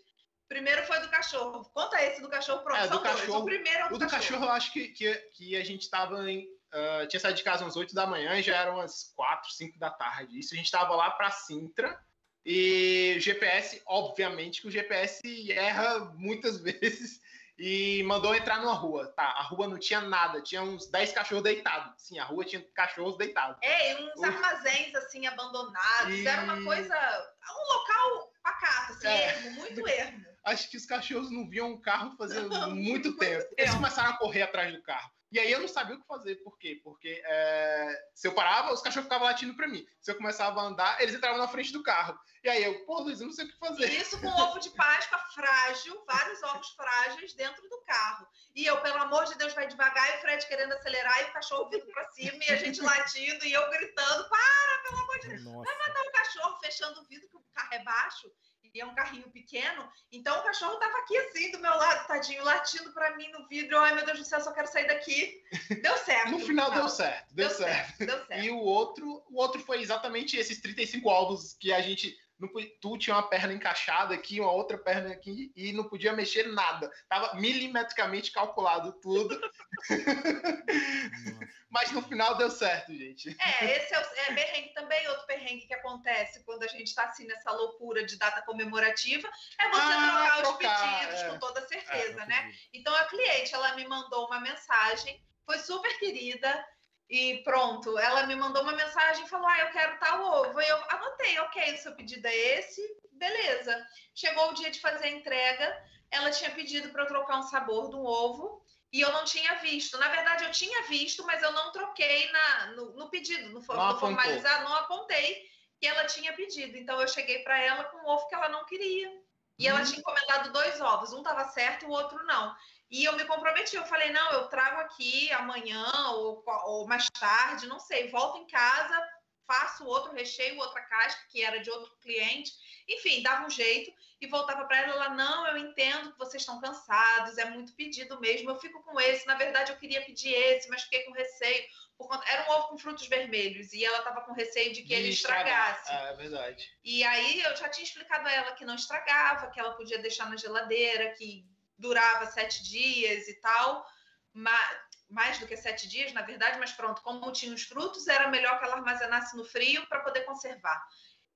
[0.52, 1.64] Primeiro foi do cachorro.
[1.72, 2.78] Conta esse do cachorro, pronto.
[2.78, 4.20] É, do cachorro, o primeiro é o do, o do cachorro.
[4.20, 4.44] cachorro.
[4.44, 6.46] eu acho que, que, que a gente estava em.
[6.74, 9.78] Uh, tinha saído de casa às 8 da manhã e já eram umas 4, 5
[9.78, 10.38] da tarde.
[10.38, 11.98] Isso a gente estava lá para Sintra.
[12.44, 17.20] E o GPS, obviamente que o GPS erra muitas vezes
[17.58, 19.06] e mandou entrar numa rua.
[19.16, 21.94] Tá, a rua não tinha nada, tinha uns 10 cachorros deitados.
[21.96, 23.56] Sim, a rua tinha cachorros deitados.
[23.62, 26.12] É, e uns armazéns assim abandonados.
[26.12, 26.26] E...
[26.26, 26.94] Era uma coisa.
[26.94, 29.28] Um local pacato, assim, é.
[29.28, 30.31] ermo, muito ermo.
[30.44, 33.46] Acho que os cachorros não viam um carro fazendo muito tempo.
[33.56, 35.10] Eles começaram a correr atrás do carro.
[35.32, 36.36] E aí eu não sabia o que fazer.
[36.42, 36.78] Por quê?
[36.84, 39.86] Porque é, se eu parava, os cachorros ficavam latindo para mim.
[39.98, 42.18] Se eu começava a andar, eles entravam na frente do carro.
[42.44, 43.90] E aí eu, pô, Luiz, eu não sei o que fazer.
[43.92, 48.26] Isso com ovo de Páscoa frágil, vários ovos frágeis dentro do carro.
[48.54, 51.32] E eu, pelo amor de Deus, vai devagar, e o Fred querendo acelerar, e o
[51.32, 55.28] cachorro vindo para cima, e a gente latindo, e eu gritando, para, pelo amor de
[55.28, 55.44] Deus.
[55.44, 55.64] Nossa.
[55.64, 58.30] Vai matar o cachorro, fechando o vidro, que o carro é baixo
[58.74, 59.88] e é um carrinho pequeno.
[60.10, 63.78] Então o cachorro tava aqui assim do meu lado, tadinho, latindo para mim no vidro.
[63.78, 65.42] Ai, meu Deus do céu, só quero sair daqui.
[65.82, 66.30] Deu certo.
[66.30, 67.96] no final deu certo, deu, deu certo.
[67.96, 68.06] certo.
[68.06, 68.44] Deu certo.
[68.44, 72.98] E o outro, o outro foi exatamente esses 35 alvos que a gente não, tu
[72.98, 76.90] tinha uma perna encaixada aqui, uma outra perna aqui, e não podia mexer nada.
[77.08, 79.40] Tava milimetricamente calculado tudo.
[81.70, 83.34] Mas no final deu certo, gente.
[83.40, 87.04] É, esse é, o, é perrengue também, outro perrengue que acontece quando a gente está
[87.04, 89.26] assim nessa loucura de data comemorativa,
[89.58, 91.28] é você ah, trocar, trocar, os pedidos é.
[91.30, 92.52] com toda certeza, é, né?
[92.74, 96.66] Então a cliente, ela me mandou uma mensagem, foi super querida,
[97.12, 100.58] e pronto, ela me mandou uma mensagem e falou: Ah, eu quero tal ovo.
[100.58, 102.80] E eu anotei, ok, o seu pedido é esse,
[103.12, 103.86] beleza.
[104.14, 107.90] Chegou o dia de fazer a entrega, ela tinha pedido para eu trocar um sabor
[107.90, 109.98] do ovo e eu não tinha visto.
[109.98, 113.98] Na verdade, eu tinha visto, mas eu não troquei na, no, no pedido, no, no
[113.98, 115.44] formalizado, não apontei
[115.78, 116.78] que ela tinha pedido.
[116.78, 119.12] Então, eu cheguei para ela com um ovo que ela não queria.
[119.58, 119.84] E ela hum.
[119.84, 122.56] tinha encomendado dois ovos, um estava certo e o outro não.
[122.92, 127.66] E eu me comprometi, eu falei, não, eu trago aqui amanhã ou, ou mais tarde,
[127.66, 129.08] não sei, volto em casa,
[129.46, 132.52] faço outro recheio, outra casca, que era de outro cliente.
[132.86, 133.90] Enfim, dava um jeito
[134.20, 138.20] e voltava para ela, ela, não, eu entendo que vocês estão cansados, é muito pedido
[138.20, 141.64] mesmo, eu fico com esse, na verdade eu queria pedir esse, mas fiquei com receio,
[141.96, 142.22] conta...
[142.30, 145.08] era um ovo com frutos vermelhos, e ela estava com receio de que de ele
[145.08, 145.90] estragasse.
[145.90, 146.70] É, é verdade.
[146.84, 150.28] E aí eu já tinha explicado a ela que não estragava, que ela podia deixar
[150.28, 151.50] na geladeira, que
[151.82, 153.84] durava sete dias e tal,
[154.32, 154.80] mas
[155.10, 158.58] mais do que sete dias, na verdade, mas pronto, como tinha os frutos, era melhor
[158.58, 160.82] que ela armazenasse no frio para poder conservar.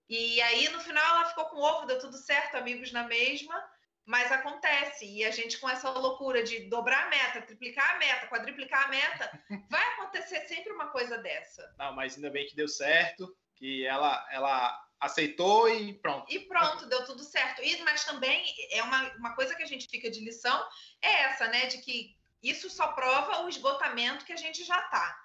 [0.08, 3.62] E aí, no final, ela ficou com ovo, deu tudo certo, amigos na mesma,
[4.06, 5.04] mas acontece.
[5.04, 8.88] E a gente, com essa loucura de dobrar a meta, triplicar a meta, quadriplicar a
[8.88, 11.74] meta, vai acontecer sempre uma coisa dessa.
[11.76, 16.32] Não, mas ainda bem que deu certo, que ela, ela aceitou e pronto.
[16.32, 17.62] E pronto, deu tudo certo.
[17.62, 20.66] E, mas também é uma, uma coisa que a gente fica de lição,
[21.02, 21.66] é essa, né?
[21.66, 25.18] De que isso só prova o esgotamento que a gente já está.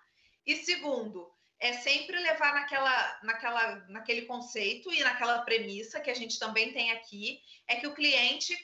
[0.45, 6.39] E segundo, é sempre levar naquela, naquela, naquele conceito e naquela premissa que a gente
[6.39, 8.57] também tem aqui, é que o cliente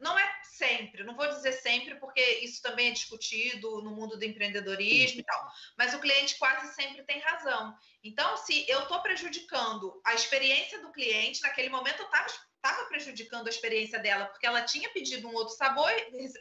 [0.00, 4.24] não é sempre, não vou dizer sempre, porque isso também é discutido no mundo do
[4.24, 5.20] empreendedorismo Sim.
[5.20, 7.74] e tal, mas o cliente quase sempre tem razão.
[8.02, 13.50] Então, se eu estou prejudicando a experiência do cliente, naquele momento eu estava prejudicando a
[13.50, 15.90] experiência dela, porque ela tinha pedido um outro sabor,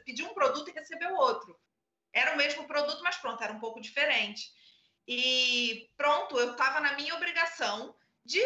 [0.06, 1.60] pediu um produto e recebeu outro.
[2.14, 4.52] Era o mesmo produto, mas pronto, era um pouco diferente.
[5.08, 8.42] E pronto, eu estava na minha obrigação de,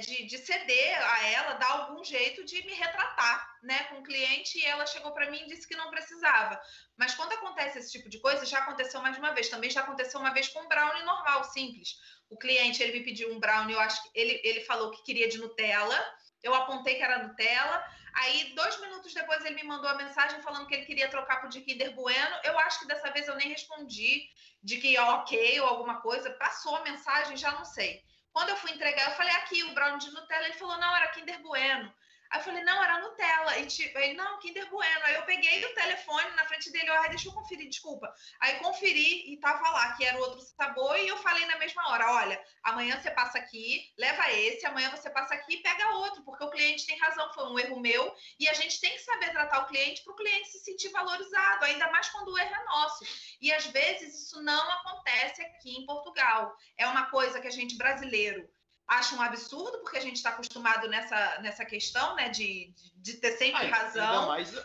[0.00, 4.58] de, de, ceder a ela, dar algum jeito de me retratar né, com o cliente,
[4.58, 6.60] e ela chegou para mim e disse que não precisava.
[6.96, 9.48] Mas quando acontece esse tipo de coisa, já aconteceu mais de uma vez.
[9.48, 11.96] Também já aconteceu uma vez com um brownie normal, simples.
[12.28, 15.28] O cliente ele me pediu um brownie, eu acho que ele, ele falou que queria
[15.28, 15.98] de Nutella.
[16.42, 17.84] Eu apontei que era Nutella.
[18.14, 21.48] Aí, dois minutos depois, ele me mandou a mensagem falando que ele queria trocar pro
[21.48, 22.36] de Kinder Bueno.
[22.44, 24.28] Eu acho que dessa vez eu nem respondi
[24.62, 26.30] de que ok ou alguma coisa.
[26.34, 28.02] Passou a mensagem, já não sei.
[28.34, 30.46] Quando eu fui entregar, eu falei aqui, o brownie de Nutella.
[30.46, 31.94] Ele falou, não, era Kinder Bueno.
[32.34, 33.58] Aí eu falei, não, era Nutella.
[33.58, 35.00] E tipo, ele, não, Kinder Bueno.
[35.04, 38.12] Aí eu peguei o telefone na frente dele, ai, deixa eu conferir, desculpa.
[38.40, 41.88] Aí conferi e tava lá, que era o outro sabor, e eu falei na mesma
[41.90, 46.24] hora, olha, amanhã você passa aqui, leva esse, amanhã você passa aqui e pega outro,
[46.24, 49.30] porque o cliente tem razão, foi um erro meu, e a gente tem que saber
[49.30, 52.64] tratar o cliente para o cliente se sentir valorizado, ainda mais quando o erro é
[52.64, 53.04] nosso.
[53.40, 56.52] E às vezes isso não acontece aqui em Portugal.
[56.76, 58.52] É uma coisa que a gente brasileiro
[58.86, 63.36] acha um absurdo, porque a gente está acostumado nessa, nessa questão, né, de, de, ter
[63.36, 64.04] sempre ah, razão.
[64.04, 64.64] Ainda mais, uh,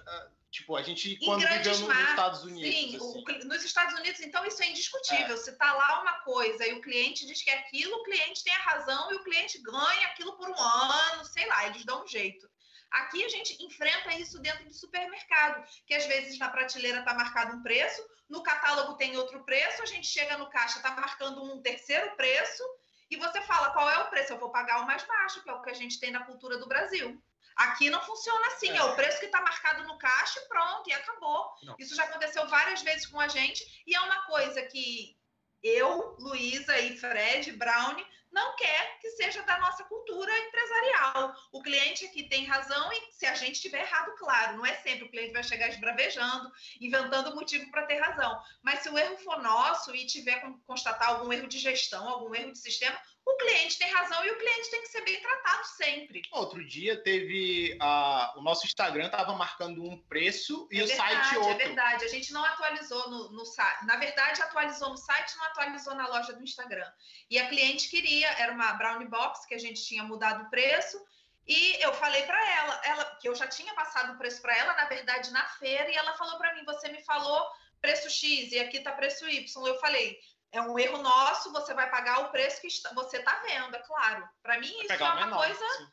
[0.51, 2.75] tipo, a gente, quando viveu nos Estados Unidos.
[2.75, 3.23] Sim, assim.
[3.43, 5.35] o, nos Estados Unidos, então, isso é indiscutível.
[5.35, 5.37] É.
[5.37, 8.53] Se está lá uma coisa e o cliente diz que é aquilo, o cliente tem
[8.53, 12.07] a razão e o cliente ganha aquilo por um ano, sei lá, eles dão um
[12.07, 12.49] jeito.
[12.91, 17.55] Aqui a gente enfrenta isso dentro do supermercado, que às vezes na prateleira está marcado
[17.55, 21.61] um preço, no catálogo tem outro preço, a gente chega no caixa, está marcando um
[21.61, 22.63] terceiro preço,
[23.09, 25.53] e você fala qual é o preço, eu vou pagar o mais baixo, que é
[25.53, 27.21] o que a gente tem na cultura do Brasil.
[27.55, 30.89] Aqui não funciona assim, é, é o preço que está marcado no caixa e pronto,
[30.89, 31.51] e acabou.
[31.63, 31.75] Não.
[31.77, 35.17] Isso já aconteceu várias vezes com a gente, e é uma coisa que
[35.61, 37.97] eu, Luísa e Fred, Brown,
[38.31, 41.33] não quer que seja da nossa cultura empresarial.
[41.51, 45.05] O cliente aqui tem razão e se a gente estiver errado, claro, não é sempre
[45.05, 48.41] o cliente vai chegar esbravejando, inventando motivo para ter razão.
[48.61, 52.51] Mas se o erro for nosso e tiver constatar algum erro de gestão, algum erro
[52.51, 56.21] de sistema, o cliente tem razão e o cliente tem que ser bem tratado sempre.
[56.31, 61.13] Outro dia teve uh, o nosso Instagram estava marcando um preço e é o verdade,
[61.13, 61.51] site outro.
[61.51, 63.85] É verdade, a gente não atualizou no, no site.
[63.85, 66.89] Na verdade, atualizou no site, não atualizou na loja do Instagram.
[67.29, 70.99] E a cliente queria, era uma brownie box que a gente tinha mudado o preço.
[71.47, 74.73] E eu falei para ela, ela, que eu já tinha passado o preço para ela,
[74.73, 77.43] na verdade, na feira, e ela falou para mim: você me falou
[77.81, 79.67] preço X e aqui tá preço Y.
[79.67, 80.19] Eu falei,
[80.51, 83.79] é um erro nosso, você vai pagar o preço que está, você está vendo, é
[83.79, 84.27] claro.
[84.41, 85.87] Para mim, isso é uma menor, coisa sim.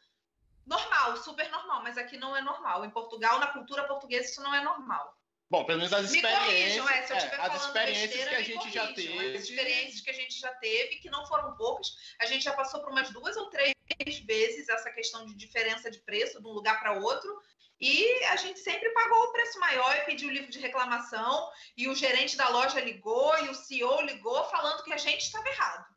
[0.67, 2.85] normal, super normal, mas aqui não é normal.
[2.85, 5.15] Em Portugal, na cultura portuguesa, isso não é normal.
[5.49, 8.93] Bom, pelo menos as experiências, corrijam, é, é, as experiências besteira, que a gente já
[8.93, 9.37] teve.
[9.37, 11.87] As experiências que a gente já teve, que não foram poucas.
[12.21, 13.76] A gente já passou por umas duas ou três
[14.25, 17.41] vezes essa questão de diferença de preço de um lugar para outro.
[17.81, 21.51] E a gente sempre pagou o preço maior e pediu livro de reclamação.
[21.77, 25.49] E o gerente da loja ligou e o CEO ligou falando que a gente estava
[25.49, 25.97] errado.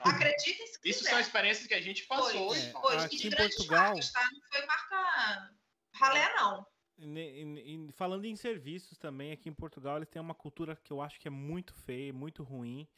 [0.00, 0.90] Acreditem se quiser.
[0.90, 2.54] Isso são experiências que a gente passou.
[2.54, 2.96] Foi, foi.
[2.96, 3.88] É, aqui em Portugal...
[3.88, 4.28] Marcas, tá?
[4.32, 5.50] Não foi marca
[5.92, 6.66] ralé, não.
[6.98, 11.00] E, e, falando em serviços também, aqui em Portugal eles têm uma cultura que eu
[11.00, 12.88] acho que é muito feia, muito ruim.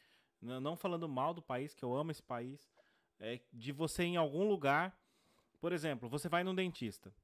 [0.41, 2.61] Não, não falando mal do país, que eu amo esse país.
[3.20, 4.98] É de você em algum lugar,
[5.60, 7.14] por exemplo, você vai num dentista.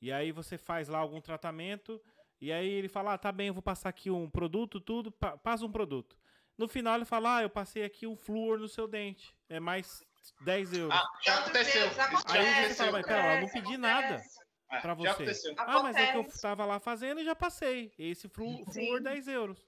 [0.00, 2.00] E aí você faz lá algum tratamento.
[2.40, 5.64] E aí ele fala: ah, tá bem, eu vou passar aqui um produto, tudo, passa
[5.64, 6.16] um produto.
[6.56, 9.34] No final ele fala: ah, eu passei aqui um flúor no seu dente.
[9.48, 10.04] É mais
[10.42, 10.94] 10 euros.
[10.94, 11.82] Ah, já aconteceu.
[12.28, 14.22] Aí você fala, mas pera lá, eu não pedi nada.
[14.70, 15.54] É, pra você.
[15.56, 17.92] Ah, mas é que eu tava lá fazendo e já passei.
[17.98, 19.66] Esse flúor, flúor 10 euros.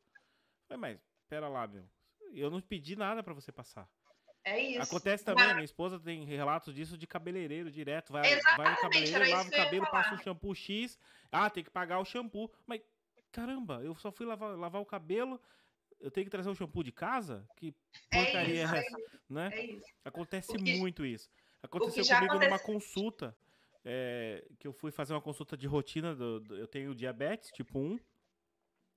[0.68, 1.88] Falei, mas, pera lá, meu.
[2.32, 3.88] Eu não pedi nada para você passar.
[4.44, 4.82] É isso.
[4.82, 5.54] Acontece também, mas...
[5.54, 8.12] minha esposa tem relatos disso de cabeleireiro direto.
[8.12, 8.22] Vai,
[8.56, 10.98] vai no cabeleireiro, lava o cabelo, passa um shampoo X.
[11.30, 12.50] Ah, tem que pagar o shampoo.
[12.66, 12.80] Mas,
[13.30, 15.40] caramba, eu só fui lavar, lavar o cabelo.
[16.00, 17.46] Eu tenho que trazer o shampoo de casa?
[17.56, 17.74] Que
[18.10, 18.96] é porcaria é, isso, é essa?
[19.28, 19.50] Né?
[19.52, 19.86] É isso.
[20.04, 21.30] Acontece que, muito isso.
[21.62, 22.50] Aconteceu comigo acontece...
[22.50, 23.36] numa consulta
[23.84, 27.78] é, que eu fui fazer uma consulta de rotina, do, do, eu tenho diabetes tipo
[27.78, 27.98] 1,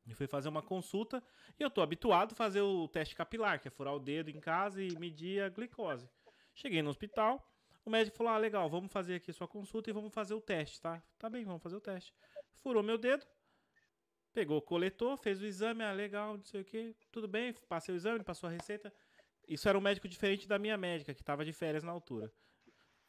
[0.06, 1.24] e fui fazer uma consulta,
[1.60, 4.40] e eu tô habituado a fazer o teste capilar, que é furar o dedo em
[4.40, 6.10] casa e medir a glicose.
[6.54, 7.46] Cheguei no hospital,
[7.86, 10.82] o médico falou, ah, legal, vamos fazer aqui sua consulta e vamos fazer o teste,
[10.82, 11.02] tá?
[11.18, 12.14] Tá bem, vamos fazer o teste.
[12.56, 13.26] Furou meu dedo,
[14.34, 17.94] pegou o coletor, fez o exame, ah, legal, não sei o que, tudo bem, passei
[17.94, 18.94] o exame, passou a receita.
[19.48, 22.32] Isso era um médico diferente da minha médica, que estava de férias na altura.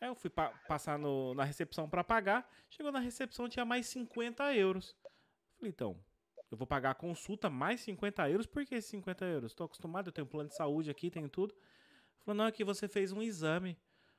[0.00, 2.48] Aí eu fui pa passar no, na recepção para pagar.
[2.68, 4.94] Chegou na recepção, tinha mais 50 euros.
[5.56, 5.98] Falei, então,
[6.54, 8.46] eu vou pagar a consulta mais 50 euros.
[8.46, 9.52] Por que esses 50 euros?
[9.52, 11.54] Estou acostumado, eu tenho plano de saúde aqui, tenho tudo.
[12.24, 13.76] Falou, não, é que você fez um exame.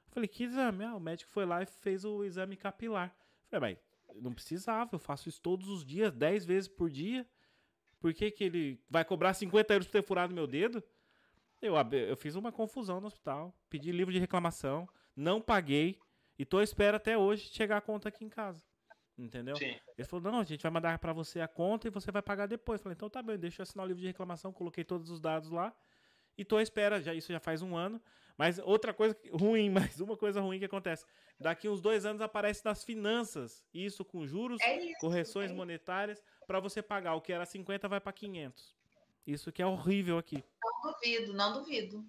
[0.10, 0.84] Falei, que exame?
[0.84, 3.16] Ah, o médico foi lá e fez o exame capilar.
[3.50, 3.78] Falei,
[4.08, 7.28] mas não precisava, eu faço isso todos os dias, 10 vezes por dia.
[8.00, 10.84] Por que, que ele vai cobrar 50 euros por ter furado meu dedo?
[11.62, 16.00] Eu, eu fiz uma confusão no hospital, pedi livro de reclamação não paguei
[16.38, 18.62] e tô à espera até hoje chegar a conta aqui em casa.
[19.18, 19.56] Entendeu?
[19.56, 19.76] Sim.
[19.98, 22.48] Ele falou: não, a gente vai mandar para você a conta e você vai pagar
[22.48, 22.80] depois.
[22.80, 25.22] Eu falei: então tá bem, deixa eu assinar o livro de reclamação, coloquei todos os
[25.22, 25.74] dados lá
[26.38, 27.02] e tô à espera.
[27.02, 28.02] Já, isso já faz um ano.
[28.38, 31.06] Mas outra coisa ruim, mais uma coisa ruim que acontece.
[31.40, 36.22] Daqui uns dois anos aparece nas finanças, isso com juros, é isso, correções é monetárias,
[36.46, 37.16] para você pagar.
[37.16, 38.76] O que era 50 vai para 500.
[39.26, 40.44] Isso que é horrível aqui.
[40.64, 42.06] Não duvido, não duvido.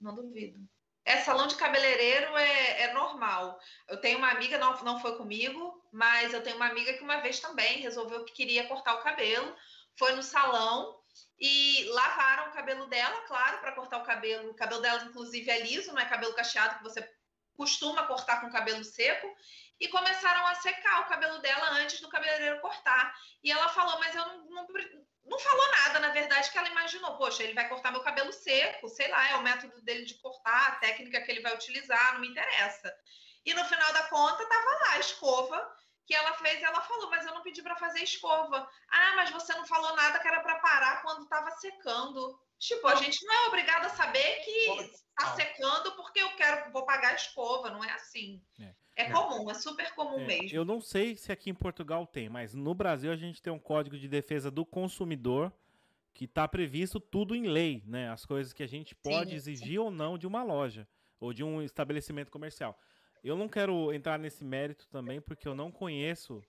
[0.00, 0.68] Não duvido.
[1.10, 3.58] É, salão de cabeleireiro é, é, normal.
[3.88, 7.16] Eu tenho uma amiga, não, não foi comigo, mas eu tenho uma amiga que uma
[7.16, 9.56] vez também resolveu que queria cortar o cabelo,
[9.98, 10.96] foi no salão
[11.36, 14.50] e lavaram o cabelo dela, claro, para cortar o cabelo.
[14.50, 17.02] O cabelo dela, inclusive, é liso, não é cabelo cacheado que você
[17.56, 19.26] costuma cortar com cabelo seco.
[19.80, 23.12] E começaram a secar o cabelo dela antes do cabeleireiro cortar.
[23.42, 24.66] E ela falou, mas eu não, não
[25.30, 28.88] não falou nada, na verdade, que ela imaginou, poxa, ele vai cortar meu cabelo seco,
[28.88, 32.20] sei lá, é o método dele de cortar, a técnica que ele vai utilizar, não
[32.20, 32.92] me interessa.
[33.46, 37.24] E no final da conta, tava lá a escova que ela fez, ela falou, mas
[37.24, 38.68] eu não pedi para fazer escova.
[38.90, 42.36] Ah, mas você não falou nada que era para parar quando estava secando.
[42.58, 46.84] Tipo, a gente não é obrigado a saber que está secando porque eu quero, vou
[46.84, 48.44] pagar a escova, não é assim.
[48.60, 48.74] É.
[49.00, 50.56] É, é comum, é super comum é, mesmo.
[50.56, 53.58] Eu não sei se aqui em Portugal tem, mas no Brasil a gente tem um
[53.58, 55.52] código de defesa do consumidor
[56.12, 58.10] que está previsto tudo em lei, né?
[58.10, 60.86] As coisas que a gente pode sim, exigir ou não de uma loja
[61.18, 62.78] ou de um estabelecimento comercial.
[63.22, 66.42] Eu não quero entrar nesse mérito também porque eu não conheço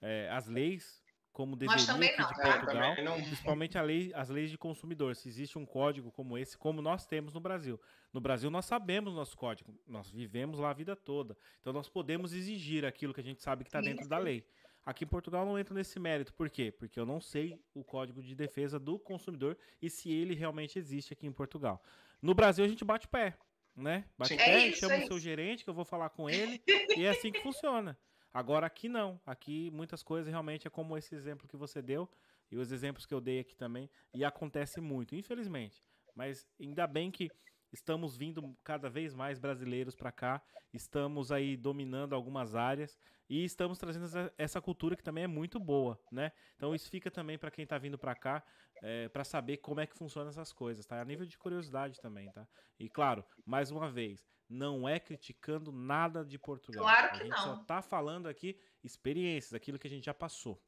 [0.00, 1.02] é, as leis
[1.38, 2.58] como deveria aqui não, de né?
[2.58, 3.14] Portugal, não...
[3.22, 5.14] principalmente lei, as leis de consumidor.
[5.14, 7.80] Se existe um código como esse, como nós temos no Brasil.
[8.12, 11.38] No Brasil nós sabemos nosso código, nós vivemos lá a vida toda.
[11.60, 14.44] Então nós podemos exigir aquilo que a gente sabe que está dentro da lei.
[14.84, 16.34] Aqui em Portugal não entra nesse mérito.
[16.34, 16.72] Por quê?
[16.72, 21.12] Porque eu não sei o código de defesa do consumidor e se ele realmente existe
[21.12, 21.80] aqui em Portugal.
[22.20, 23.38] No Brasil a gente bate pé,
[23.76, 24.06] né?
[24.18, 24.38] Bate Sim.
[24.38, 26.60] pé, é isso, chama é o seu gerente que eu vou falar com ele
[26.98, 27.96] e é assim que funciona.
[28.32, 29.20] Agora aqui não.
[29.24, 32.08] Aqui muitas coisas realmente é como esse exemplo que você deu
[32.50, 33.90] e os exemplos que eu dei aqui também.
[34.14, 35.82] E acontece muito, infelizmente.
[36.14, 37.30] Mas ainda bem que
[37.72, 40.42] Estamos vindo cada vez mais brasileiros para cá,
[40.72, 42.98] estamos aí dominando algumas áreas
[43.28, 44.06] e estamos trazendo
[44.38, 46.32] essa cultura que também é muito boa, né?
[46.56, 48.42] Então isso fica também para quem está vindo para cá,
[48.82, 50.98] é, para saber como é que funcionam essas coisas, tá?
[50.98, 52.48] A nível de curiosidade também, tá?
[52.78, 56.82] E claro, mais uma vez, não é criticando nada de Portugal.
[56.82, 57.44] Claro que a gente não.
[57.44, 60.60] só está falando aqui experiências, aquilo que a gente já passou.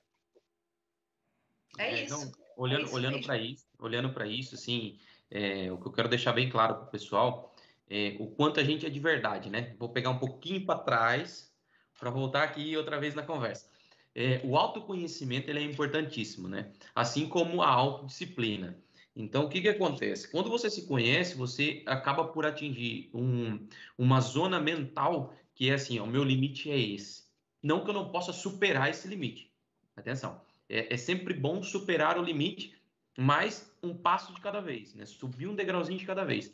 [1.78, 2.15] É, é isso.
[2.15, 4.98] Então, olhando é olhando para isso, olhando para isso, assim,
[5.31, 7.55] é, o que eu quero deixar bem claro para o pessoal
[7.89, 9.74] é o quanto a gente é de verdade, né?
[9.78, 11.51] Vou pegar um pouquinho para trás
[11.98, 13.69] para voltar aqui outra vez na conversa.
[14.15, 16.73] É, o autoconhecimento ele é importantíssimo, né?
[16.94, 18.77] Assim como a autodisciplina.
[19.20, 20.30] Então, o que, que acontece?
[20.30, 23.66] Quando você se conhece, você acaba por atingir um,
[23.97, 27.24] uma zona mental que é assim: ó, o meu limite é esse.
[27.62, 29.52] Não que eu não possa superar esse limite.
[29.94, 30.40] Atenção.
[30.68, 32.74] É, é sempre bom superar o limite,
[33.18, 35.05] mas um passo de cada vez, né?
[35.05, 36.52] Subir um degrauzinho de cada vez.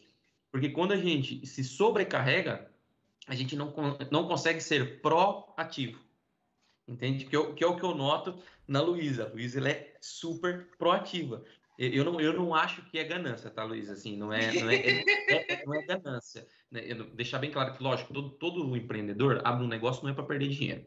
[0.51, 2.70] Porque quando a gente se sobrecarrega,
[3.26, 3.72] a gente não,
[4.10, 6.01] não consegue ser proativo.
[6.88, 7.24] Entende?
[7.24, 9.24] Que, eu, que é o que eu noto na Luísa.
[9.24, 11.44] A Luísa é super proativa.
[11.78, 13.93] Eu não, eu não acho que é ganância, tá, Luísa?
[13.93, 16.47] Assim, não é, não é, é, é não é ganância.
[16.70, 16.82] Né?
[17.15, 20.48] Deixar bem claro que, lógico, todo, todo empreendedor abre um negócio não é para perder
[20.48, 20.86] dinheiro.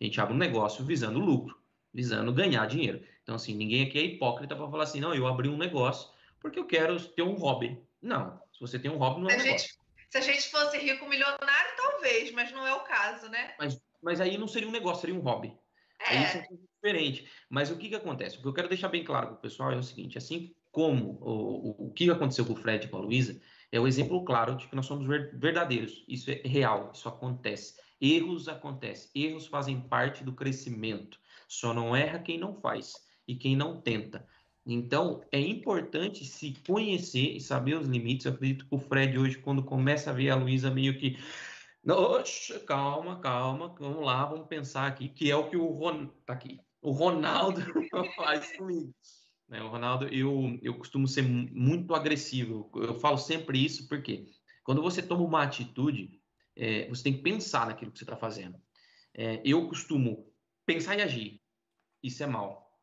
[0.00, 1.56] A gente abre um negócio visando lucro,
[1.92, 3.04] visando ganhar dinheiro.
[3.22, 6.08] Então, assim, ninguém aqui é hipócrita para falar assim, não, eu abri um negócio
[6.40, 7.78] porque eu quero ter um hobby.
[8.00, 9.68] Não, se você tem um hobby, não é um se negócio.
[9.68, 9.78] Gente,
[10.10, 13.54] se a gente fosse rico milionário, talvez, mas não é o caso, né?
[13.58, 15.56] Mas, mas aí não seria um negócio, seria um hobby.
[16.10, 16.22] É.
[16.22, 17.28] Isso é diferente.
[17.48, 18.38] Mas o que, que acontece?
[18.38, 21.18] O que eu quero deixar bem claro para o pessoal é o seguinte: assim como
[21.20, 23.40] o, o, o que aconteceu com o Fred e com a Luísa,
[23.70, 26.04] é o exemplo claro de que nós somos verdadeiros.
[26.08, 27.74] Isso é real, isso acontece.
[28.00, 31.18] Erros acontecem, erros fazem parte do crescimento.
[31.48, 32.94] Só não erra quem não faz
[33.26, 34.26] e quem não tenta.
[34.66, 38.26] Então, é importante se conhecer e saber os limites.
[38.26, 41.18] Eu acredito que o Fred hoje, quando começa a ver a Luísa meio que
[41.86, 46.06] Oxe, calma, calma, vamos lá, vamos pensar aqui, que é o que o Ron...
[46.24, 46.58] tá aqui.
[46.80, 47.60] O Ronaldo
[48.16, 48.94] faz comigo.
[49.48, 49.62] Né?
[49.62, 52.70] O Ronaldo, eu, eu costumo ser muito agressivo.
[52.74, 54.26] Eu falo sempre isso porque
[54.62, 56.20] quando você toma uma atitude,
[56.56, 58.58] é, você tem que pensar naquilo que você está fazendo.
[59.12, 60.32] É, eu costumo
[60.64, 61.42] pensar e agir.
[62.02, 62.80] Isso é mal.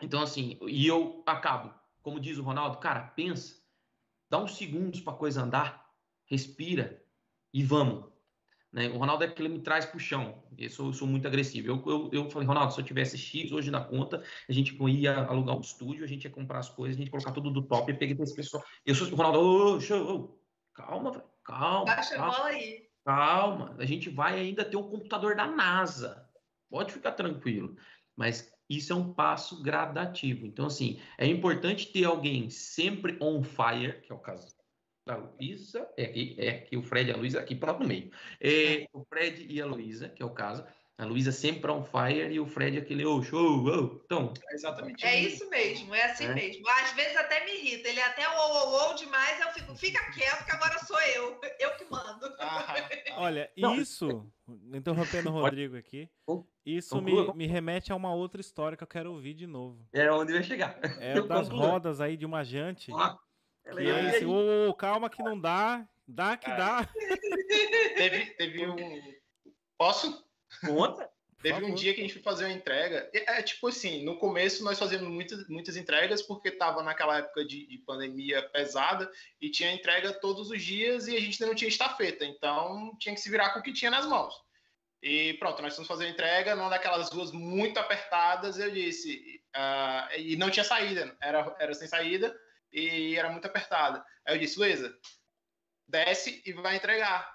[0.00, 3.56] Então, assim, e eu acabo, como diz o Ronaldo, cara, pensa,
[4.30, 5.90] dá uns segundos para a coisa andar,
[6.26, 7.04] respira
[7.52, 8.13] e vamos.
[8.74, 8.88] Né?
[8.88, 10.42] O Ronaldo é que ele me traz para o chão.
[10.58, 11.68] Eu sou, sou muito agressivo.
[11.68, 15.16] Eu, eu, eu, falei, Ronaldo, se eu tivesse X hoje na conta, a gente ia
[15.26, 17.62] alugar um estúdio, a gente ia comprar as coisas, a gente ia colocar tudo do
[17.62, 17.92] top.
[17.92, 18.64] Eu peguei esse pessoal.
[18.84, 21.84] Eu sou o Ronaldo, oh, show, oh, calma, velho, calma.
[21.84, 22.88] Baixa calma, a bola aí.
[23.04, 26.28] Calma, a gente vai ainda ter um computador da NASA.
[26.68, 27.76] Pode ficar tranquilo.
[28.16, 30.46] Mas isso é um passo gradativo.
[30.46, 34.53] Então, assim, é importante ter alguém sempre on fire, que é o caso
[35.06, 38.10] a Luísa, é aqui, é aqui o Fred e a Luísa, aqui para no meio.
[38.40, 40.64] É, o Fred e a Luísa, que é o caso.
[40.96, 44.00] A Luísa sempre on fire e o Fred aquele, oh, show, oh.
[44.04, 44.32] Então.
[44.48, 46.34] É exatamente É isso mesmo, é assim é.
[46.34, 46.66] mesmo.
[46.68, 50.12] Às vezes até me irrita, ele é até oh, oh, oh demais, eu fico, fica
[50.12, 52.32] quieto que agora sou eu, eu que mando.
[52.38, 52.74] Ah.
[53.16, 53.74] Olha, Não.
[53.74, 54.24] isso,
[54.72, 56.08] interrompendo o Rodrigo aqui,
[56.64, 59.84] isso me, me, remete a uma outra história que eu quero ouvir de novo.
[59.92, 60.78] É onde vai chegar.
[61.00, 62.92] É das rodas aí de uma jante.
[62.94, 63.18] Ah
[63.64, 66.56] ela que é esse, oh, calma que não dá, dá que é.
[66.56, 66.88] dá.
[67.96, 68.76] Teve, teve um.
[69.78, 70.24] Posso?
[70.60, 71.10] Conta.
[71.40, 73.10] Teve um dia que a gente foi fazer uma entrega.
[73.12, 77.44] É, é, tipo assim, no começo nós fazíamos muitas, muitas entregas porque estava naquela época
[77.44, 79.10] de, de, pandemia pesada
[79.40, 82.24] e tinha entrega todos os dias e a gente ainda não tinha estafeta.
[82.24, 84.34] Então tinha que se virar com o que tinha nas mãos.
[85.02, 88.58] E pronto, nós fomos fazer a entrega numa daquelas ruas muito apertadas.
[88.58, 92.34] Eu disse, uh, e não tinha saída, era, era sem saída
[92.74, 94.04] e era muito apertada.
[94.26, 94.92] Aí eu disse, Luísa,
[95.86, 97.32] desce e vai entregar.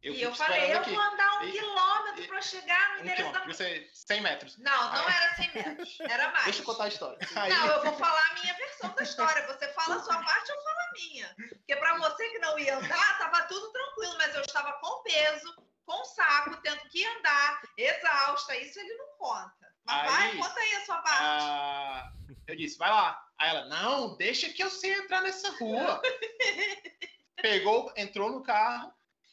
[0.00, 0.94] Eu e eu falei, eu aqui.
[0.94, 3.44] vou andar um e, quilômetro para chegar no um endereço da...
[3.46, 4.56] Você, 100 metros.
[4.58, 5.14] Não, não Aí...
[5.14, 6.44] era 100 metros, era mais.
[6.44, 7.18] Deixa eu contar a história.
[7.34, 7.50] Aí...
[7.50, 9.46] Não, eu vou falar a minha versão da história.
[9.48, 11.36] Você fala a sua parte, eu falo a minha.
[11.36, 15.66] Porque para você que não ia andar, tava tudo tranquilo, mas eu estava com peso,
[15.84, 18.56] com saco, tendo que andar, exausta.
[18.56, 19.74] Isso ele não conta.
[19.84, 21.22] Mas aí, vai, conta aí a sua parte.
[21.22, 22.12] Ah,
[22.46, 23.27] eu disse, vai lá.
[23.38, 26.02] Aí ela, não, deixa que eu sei entrar nessa rua.
[27.40, 28.92] Pegou, entrou no carro.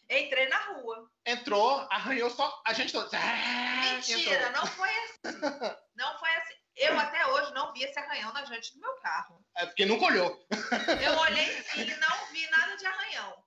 [0.10, 1.10] Entrei na rua.
[1.26, 2.61] Entrou, arranhou só.
[2.65, 3.11] A gente todos.
[3.11, 4.52] Mentira, entrou.
[4.52, 5.15] não foi assim.
[5.95, 6.53] Não foi assim.
[6.76, 9.41] Eu até hoje não vi esse arranhão na jante do meu carro.
[9.56, 10.45] É porque nunca olhou.
[11.02, 13.45] Eu olhei sim e não vi nada de arranhão.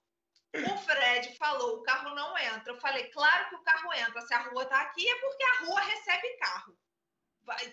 [0.54, 2.72] O Fred falou: o carro não entra.
[2.72, 4.22] Eu falei: claro que o carro entra.
[4.22, 6.74] Se a rua tá aqui, é porque a rua recebe carro.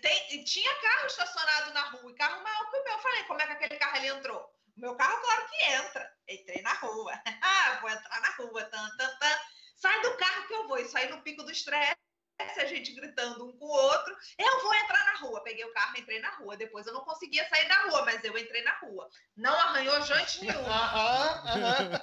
[0.02, 2.94] Tem, tinha carro estacionado na rua, e carro maior que o meu.
[2.94, 4.42] Eu falei, como é que aquele carro ali entrou?
[4.78, 6.14] O meu carro, claro que entra.
[6.28, 7.14] Entrei na rua.
[7.42, 8.64] Ah, vou entrar na rua.
[8.66, 9.40] Tan, tan, tan.
[9.76, 10.78] Sai do carro que eu vou.
[10.78, 12.05] Isso aí no pico do estresse
[12.38, 14.16] a gente gritando um com o outro.
[14.38, 15.44] Eu vou entrar na rua.
[15.44, 16.58] Peguei o carro, entrei na rua.
[16.58, 19.10] Depois eu não conseguia sair da rua, mas eu entrei na rua.
[19.36, 21.94] Não arranhou jante nenhuma.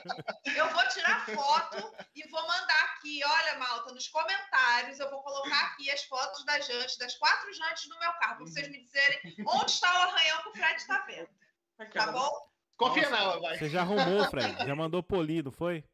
[0.56, 3.20] Eu vou tirar foto e vou mandar aqui.
[3.24, 7.88] Olha, Malta, nos comentários eu vou colocar aqui as fotos das jantes, das quatro jantes
[7.88, 10.98] do meu carro, para vocês me dizerem onde está o arranhão que o Fred está
[11.06, 11.28] vendo.
[11.92, 12.50] Tá bom?
[12.76, 13.58] Confia nela, vai.
[13.58, 14.66] Você já arrumou, Fred.
[14.66, 15.84] Já mandou polido, foi?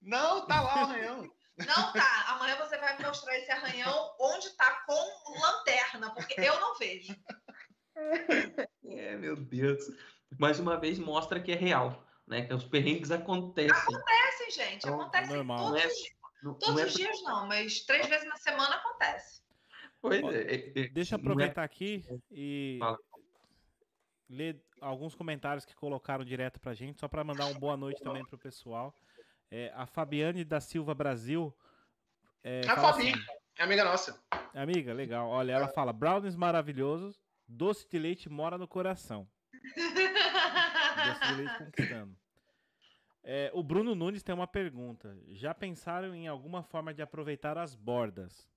[0.00, 1.30] Não, tá lá o arranhão.
[1.58, 2.24] Não tá.
[2.28, 7.16] Amanhã você vai me mostrar esse arranhão onde tá com lanterna, porque eu não vejo.
[8.84, 9.84] É, meu Deus.
[10.38, 12.46] Mais uma vez mostra que é real, né?
[12.46, 13.72] Que os perrengues acontecem.
[13.72, 14.86] Acontecem, gente.
[14.86, 15.70] Então, acontecem normal.
[15.70, 15.88] todos, é,
[16.42, 16.86] não, todos não é...
[16.86, 19.42] os dias não, mas três vezes na semana acontece.
[20.00, 22.98] Pois é, é, é Deixa eu aproveitar aqui e Fala.
[24.28, 28.24] ler alguns comentários que colocaram direto pra gente, só para mandar uma boa noite também
[28.26, 28.94] pro pessoal.
[29.50, 31.56] É, a Fabiane da Silva Brasil.
[32.42, 33.20] É, a Fabi, assim,
[33.58, 34.20] é amiga nossa.
[34.52, 35.28] É amiga, legal.
[35.28, 39.28] Olha, ela fala: brownies maravilhosos, doce de leite mora no coração.
[39.62, 42.16] doce de leite conquistando.
[43.28, 45.18] É, o Bruno Nunes tem uma pergunta.
[45.30, 48.48] Já pensaram em alguma forma de aproveitar as bordas?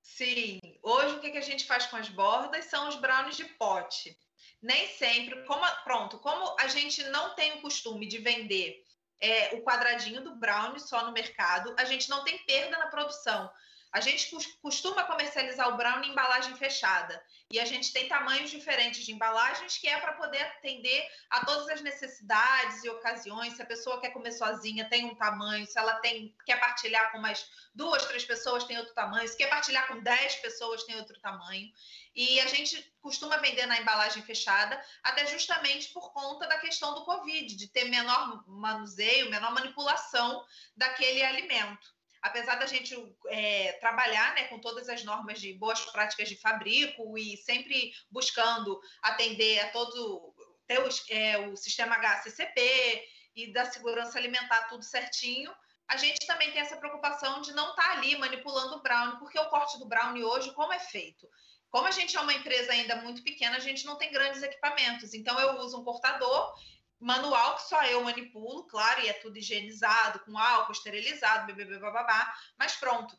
[0.00, 0.58] Sim.
[0.82, 4.18] Hoje o que, que a gente faz com as bordas são os brownies de pote.
[4.62, 8.82] Nem sempre, como pronto, como a gente não tem o costume de vender
[9.20, 13.50] é, o quadradinho do brownie só no mercado, a gente não tem perda na produção.
[13.92, 14.30] A gente
[14.62, 17.22] costuma comercializar o brownie em embalagem fechada.
[17.50, 21.68] E a gente tem tamanhos diferentes de embalagens que é para poder atender a todas
[21.68, 23.54] as necessidades e ocasiões.
[23.54, 25.66] Se a pessoa quer comer sozinha, tem um tamanho.
[25.66, 27.44] Se ela tem, quer partilhar com mais
[27.74, 29.26] duas, três pessoas, tem outro tamanho.
[29.26, 31.68] Se quer partilhar com dez pessoas, tem outro tamanho.
[32.14, 37.04] E a gente costuma vender na embalagem fechada, até justamente por conta da questão do
[37.04, 40.44] Covid, de ter menor manuseio, menor manipulação
[40.76, 42.94] daquele alimento apesar da gente
[43.28, 48.80] é, trabalhar né, com todas as normas de boas práticas de fabrico e sempre buscando
[49.02, 50.34] atender a todo
[50.66, 55.52] ter o, é, o sistema HACCP e da segurança alimentar tudo certinho,
[55.88, 59.38] a gente também tem essa preocupação de não estar tá ali manipulando o brownie, porque
[59.38, 61.28] o corte do brownie hoje, como é feito?
[61.68, 65.14] Como a gente é uma empresa ainda muito pequena, a gente não tem grandes equipamentos.
[65.14, 66.54] Então, eu uso um cortador
[67.00, 72.32] manual que só eu manipulo, claro, e é tudo higienizado, com álcool, esterilizado, bebê, babá,
[72.58, 73.18] mas pronto.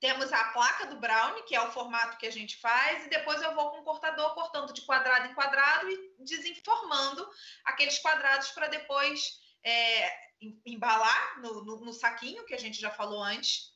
[0.00, 3.40] Temos a placa do brownie, que é o formato que a gente faz, e depois
[3.40, 7.26] eu vou com o cortador cortando de quadrado em quadrado e desenformando
[7.64, 10.12] aqueles quadrados para depois é,
[10.66, 13.72] embalar no, no, no saquinho, que a gente já falou antes.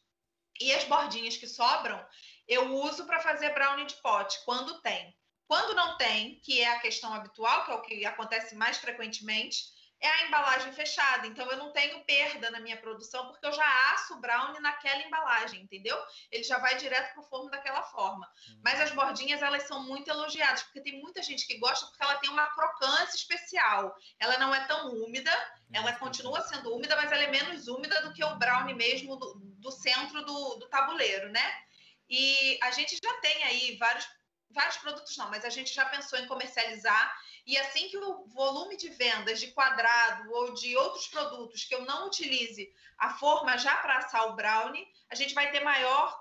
[0.61, 2.05] E as bordinhas que sobram,
[2.47, 5.17] eu uso para fazer brownie de pote, quando tem.
[5.49, 9.77] Quando não tem, que é a questão habitual, que é o que acontece mais frequentemente,
[10.01, 11.27] é a embalagem fechada.
[11.27, 15.03] Então, eu não tenho perda na minha produção, porque eu já asso o brownie naquela
[15.03, 15.97] embalagem, entendeu?
[16.31, 18.31] Ele já vai direto para o forno daquela forma.
[18.49, 18.61] Uhum.
[18.63, 22.17] Mas as bordinhas, elas são muito elogiadas, porque tem muita gente que gosta, porque ela
[22.17, 23.97] tem uma crocância especial.
[24.21, 25.33] Ela não é tão úmida,
[25.73, 29.35] ela continua sendo úmida, mas ela é menos úmida do que o brownie mesmo do,
[29.59, 31.63] do centro do, do tabuleiro, né?
[32.09, 34.09] E a gente já tem aí vários
[34.51, 37.15] vários produtos não, mas a gente já pensou em comercializar
[37.47, 41.85] e assim que o volume de vendas de quadrado ou de outros produtos que eu
[41.85, 46.19] não utilize a forma já para assar o brownie, a gente vai ter maior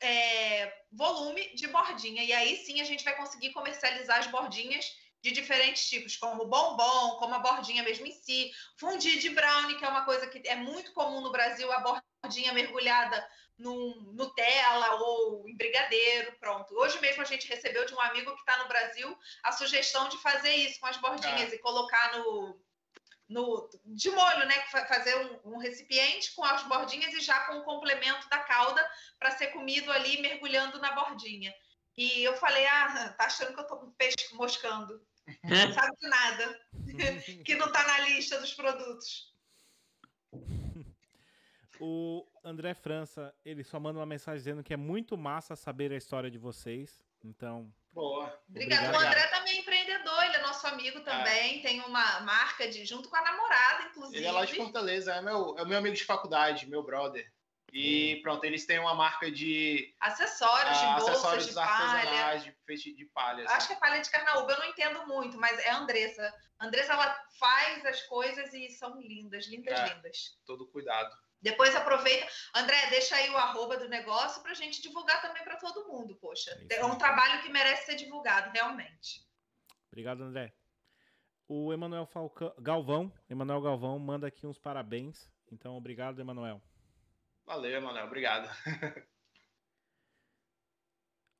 [0.00, 4.84] é, volume de bordinha e aí sim a gente vai conseguir comercializar as bordinhas
[5.22, 9.84] de diferentes tipos, como bombom, como a bordinha mesmo em si, fundi de brownie, que
[9.84, 13.26] é uma coisa que é muito comum no Brasil, a bordinha mergulhada
[13.58, 16.74] no Nutella ou em brigadeiro, pronto.
[16.74, 20.18] Hoje mesmo a gente recebeu de um amigo que está no Brasil a sugestão de
[20.18, 21.54] fazer isso com as bordinhas ah.
[21.54, 22.60] e colocar no,
[23.28, 24.60] no de molho, né?
[24.88, 28.84] Fazer um, um, recipiente com as bordinhas e já com o complemento da calda
[29.18, 31.54] para ser comido ali mergulhando na bordinha.
[31.96, 35.00] E eu falei, ah, tá achando que eu tô com peixe moscando?
[35.44, 36.60] Não sabe de nada.
[37.44, 39.33] que não está na lista dos produtos.
[41.80, 45.96] O André França, ele só manda uma mensagem dizendo que é muito massa saber a
[45.96, 47.02] história de vocês.
[47.22, 47.72] Então.
[47.92, 48.38] Boa.
[48.48, 48.92] Obrigado.
[48.92, 51.58] O André também é empreendedor, ele é nosso amigo também.
[51.58, 51.62] É.
[51.62, 54.18] Tem uma marca de junto com a namorada, inclusive.
[54.18, 57.32] Ele é lá de Fortaleza, é meu, é o meu amigo de faculdade, meu brother.
[57.72, 62.36] E pronto, eles têm uma marca de acessórios, de ah, bolsas, acessórios de palha.
[62.38, 63.44] De, de, de palha.
[63.44, 63.54] Assim.
[63.54, 66.32] Acho que é palha de carnaúba, eu não entendo muito, mas é a Andressa.
[66.60, 70.38] A Andressa ela faz as coisas e são lindas, lindas, é, lindas.
[70.46, 71.16] Todo cuidado.
[71.44, 72.26] Depois aproveita.
[72.54, 76.16] André, deixa aí o arroba do negócio para a gente divulgar também para todo mundo,
[76.16, 76.50] poxa.
[76.70, 79.28] É, é um trabalho que merece ser divulgado, realmente.
[79.92, 80.54] Obrigado, André.
[81.46, 85.30] O Emanuel Falcão, Galvão, Emanuel Galvão manda aqui uns parabéns.
[85.52, 86.62] Então, obrigado, Emanuel.
[87.44, 88.48] Valeu, Emanuel, obrigado.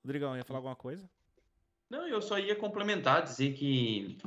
[0.05, 1.11] Rodrigão, ia falar alguma coisa?
[1.89, 4.19] Não, eu só ia complementar, dizer que,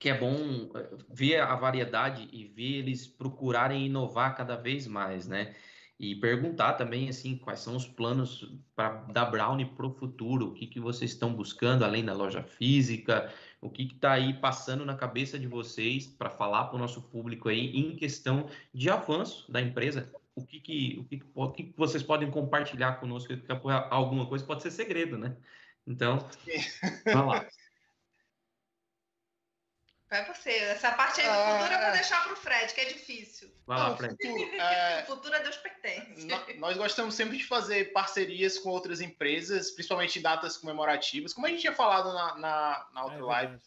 [0.00, 5.28] que é bom eh, ver a variedade e ver eles procurarem inovar cada vez mais,
[5.28, 5.54] né?
[5.98, 10.54] E perguntar também, assim, quais são os planos pra, da Brownie para o futuro, o
[10.54, 14.96] que, que vocês estão buscando além da loja física, o que está aí passando na
[14.96, 19.60] cabeça de vocês para falar para o nosso público aí em questão de avanço da
[19.60, 20.10] empresa.
[20.34, 23.34] O que, que, o que, o que vocês podem compartilhar conosco?
[23.90, 25.36] Alguma coisa pode ser segredo, né?
[25.86, 26.26] Então,
[27.04, 27.46] vamos lá.
[30.10, 30.50] Vai você.
[30.50, 33.48] Essa parte aí do ah, futuro eu vou deixar para o Fred, que é difícil.
[33.64, 34.16] Vai lá, Fred.
[34.58, 36.26] É, o futuro é Deus pertence.
[36.58, 41.50] Nós gostamos sempre de fazer parcerias com outras empresas, principalmente em datas comemorativas, como a
[41.50, 43.58] gente tinha falado na, na, na outra é live.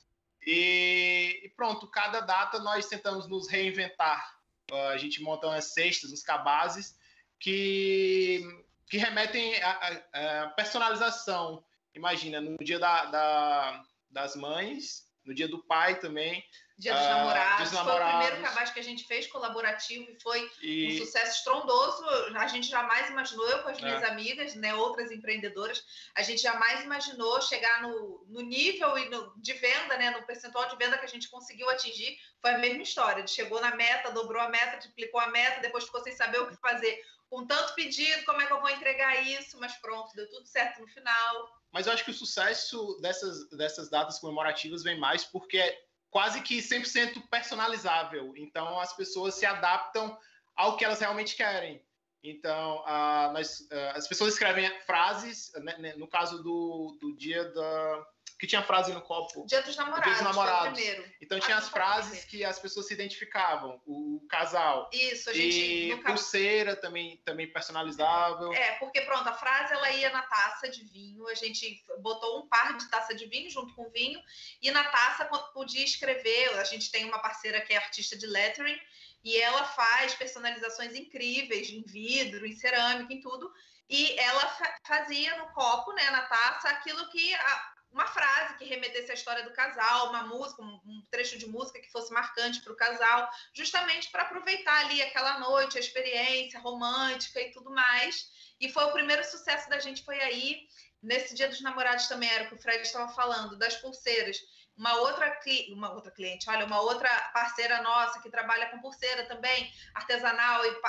[0.45, 4.37] E, e, pronto, cada data nós tentamos nos reinventar.
[4.69, 6.97] Uh, a gente monta umas cestas, uns cabazes,
[7.39, 8.41] que,
[8.89, 10.01] que remetem a,
[10.43, 11.63] a personalização.
[11.95, 16.43] Imagina, no dia da, da, das mães, no dia do pai também.
[16.77, 17.69] Dia dos, uh, namorados.
[17.69, 18.11] dos namorados.
[18.11, 20.87] Foi o primeiro cabaz que a gente fez colaborativo e foi e...
[20.87, 22.03] um sucesso estrondoso.
[22.35, 24.07] A gente jamais imaginou, eu com as minhas é.
[24.07, 25.83] amigas, né, outras empreendedoras,
[26.15, 30.67] a gente jamais imaginou chegar no, no nível e no, de venda, né, no percentual
[30.67, 32.17] de venda que a gente conseguiu atingir.
[32.41, 33.25] Foi a mesma história.
[33.27, 36.55] Chegou na meta, dobrou a meta, triplicou a meta, depois ficou sem saber o que
[36.57, 36.99] fazer.
[37.33, 39.59] Com tanto pedido, como é que eu vou entregar isso?
[39.59, 41.49] Mas pronto, deu tudo certo no final.
[41.71, 45.81] Mas eu acho que o sucesso dessas, dessas datas comemorativas vem mais porque é
[46.11, 48.35] quase que 100% personalizável.
[48.37, 50.15] Então, as pessoas se adaptam
[50.55, 51.83] ao que elas realmente querem.
[52.23, 57.43] Então, uh, nós, uh, as pessoas escrevem frases, né, né, no caso do, do dia
[57.51, 58.05] da,
[58.43, 59.45] que tinha frase no copo.
[59.45, 60.03] Dia dos namorados.
[60.03, 60.79] Dia dos namorados.
[61.21, 64.89] Então tinha as frases que as pessoas se identificavam, o casal.
[64.91, 65.91] Isso, a gente.
[65.91, 68.51] E pulseira também, também personalizável.
[68.51, 72.47] É, porque pronto, a frase ela ia na taça de vinho, a gente botou um
[72.47, 74.21] par de taça de vinho junto com vinho,
[74.61, 75.23] e na taça
[75.53, 76.49] podia escrever.
[76.59, 78.77] A gente tem uma parceira que é artista de lettering,
[79.23, 83.51] e ela faz personalizações incríveis em vidro, em cerâmica, em tudo.
[83.89, 89.11] E ela fazia no copo, né, na taça, aquilo que a, uma frase que remetesse
[89.11, 92.75] à história do casal, uma música, um trecho de música que fosse marcante para o
[92.75, 98.27] casal, justamente para aproveitar ali aquela noite, a experiência romântica e tudo mais.
[98.59, 100.67] E foi o primeiro sucesso da gente, foi aí.
[101.01, 104.39] Nesse dia dos namorados também era o que o Fred estava falando, das pulseiras.
[104.75, 105.39] Uma outra,
[105.69, 110.81] uma outra cliente, olha, uma outra parceira nossa que trabalha com pulseira também, artesanal e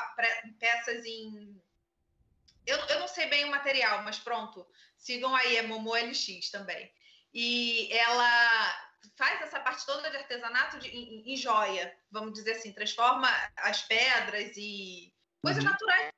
[0.58, 1.62] peças em
[2.66, 4.66] eu, eu não sei bem o material, mas pronto.
[4.96, 6.90] Sigam aí, é Momo LX também.
[7.32, 12.72] E ela faz essa parte toda de artesanato de, em, em, joia, vamos dizer assim,
[12.72, 15.12] transforma as pedras e
[15.42, 15.70] coisas uhum.
[15.70, 16.10] naturais,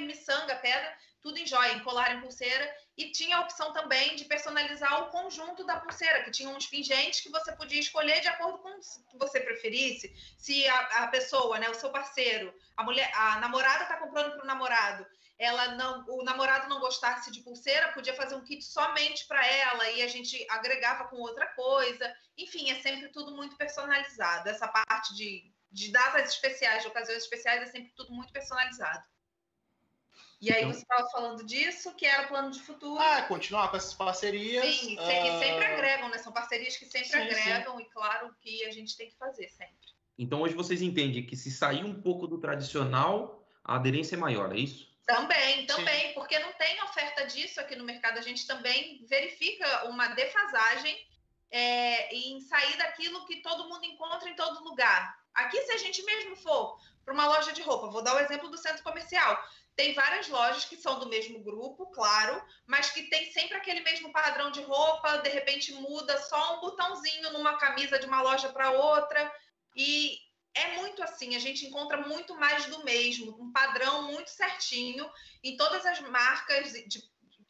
[0.00, 4.24] miçanga, pedra, tudo em joia, em colar, em pulseira, e tinha a opção também de
[4.24, 8.58] personalizar o conjunto da pulseira, que tinha uns pingentes que você podia escolher de acordo
[8.58, 8.80] com o
[9.10, 10.12] que você preferisse.
[10.38, 14.44] Se a, a pessoa, né, o seu parceiro, a mulher, a namorada está comprando para
[14.44, 15.06] o namorado,
[15.40, 19.90] ela não, o namorado não gostasse de pulseira, podia fazer um kit somente para ela
[19.90, 22.14] e a gente agregava com outra coisa.
[22.36, 24.50] Enfim, é sempre tudo muito personalizado.
[24.50, 29.02] Essa parte de, de datas especiais, de ocasiões especiais, é sempre tudo muito personalizado.
[30.40, 32.98] E aí então você estava falando disso, que era o plano de futuro.
[33.00, 34.64] Ah, continuar com essas parcerias.
[34.64, 35.02] Sim, uh...
[35.02, 36.18] e sempre agregam, né?
[36.18, 37.82] São parcerias que sempre sim, agregam, sim.
[37.82, 39.74] e claro que a gente tem que fazer sempre.
[40.18, 44.52] Então hoje vocês entendem que se sair um pouco do tradicional, a aderência é maior,
[44.54, 44.90] é isso?
[45.06, 46.14] Também, também, Sim.
[46.14, 48.18] porque não tem oferta disso aqui no mercado.
[48.18, 50.96] A gente também verifica uma defasagem
[51.50, 55.18] é, em sair daquilo que todo mundo encontra em todo lugar.
[55.34, 58.48] Aqui, se a gente mesmo for para uma loja de roupa, vou dar o exemplo
[58.48, 59.36] do centro comercial.
[59.80, 64.12] Tem várias lojas que são do mesmo grupo, claro, mas que tem sempre aquele mesmo
[64.12, 68.72] padrão de roupa, de repente muda só um botãozinho numa camisa de uma loja para
[68.72, 69.34] outra.
[69.74, 70.18] E
[70.52, 75.10] é muito assim, a gente encontra muito mais do mesmo, um padrão muito certinho
[75.42, 77.02] em todas as marcas de,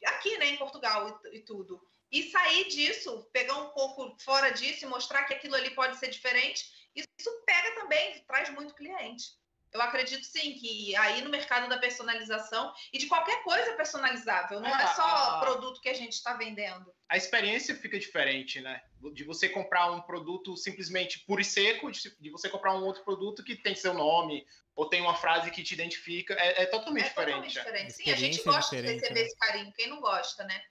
[0.05, 1.85] aqui, né, em Portugal e, e, tudo.
[2.09, 6.07] E sair disso, pegar um pouco fora disso e mostrar que aquilo ali pode ser
[6.07, 6.63] diferente,
[6.95, 9.40] isso pega também, traz muito cliente.
[9.73, 14.67] Eu acredito sim que aí no mercado da personalização e de qualquer coisa personalizável, não
[14.67, 16.93] é, é só a, produto que a gente está vendendo.
[17.07, 18.81] A experiência fica diferente, né?
[19.13, 23.43] De você comprar um produto simplesmente puro e seco, de, você comprar um outro produto
[23.43, 24.45] que tem seu nome
[24.75, 27.53] ou tem uma frase que te identifica, é, é totalmente é diferente.
[27.53, 27.93] Totalmente diferente.
[27.93, 29.21] Sim, a gente gosta de receber né?
[29.21, 30.61] esse carinho, quem não gosta, né?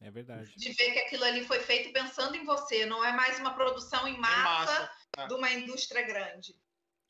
[0.00, 0.52] É verdade.
[0.56, 4.06] De ver que aquilo ali foi feito pensando em você, não é mais uma produção
[4.06, 5.26] em massa, massa, é.
[5.26, 6.54] de uma indústria grande.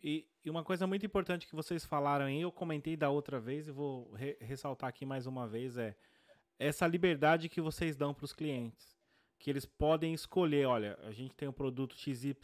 [0.09, 3.67] E, e uma coisa muito importante que vocês falaram aí, eu comentei da outra vez
[3.67, 5.97] e vou re- ressaltar aqui mais uma vez, é
[6.61, 8.97] essa liberdade que vocês dão para os clientes.
[9.37, 12.37] Que eles podem escolher, olha, a gente tem o produto XY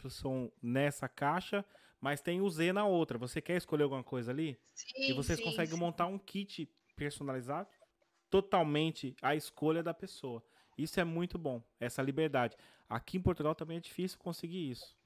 [0.61, 1.63] nessa caixa,
[2.01, 3.17] mas tem o Z na outra.
[3.17, 4.59] Você quer escolher alguma coisa ali?
[4.73, 5.79] Sim, e vocês sim, conseguem sim.
[5.79, 7.69] montar um kit personalizado
[8.29, 10.43] totalmente à escolha da pessoa.
[10.77, 12.57] Isso é muito bom, essa liberdade.
[12.89, 15.01] Aqui em Portugal também é difícil conseguir isso.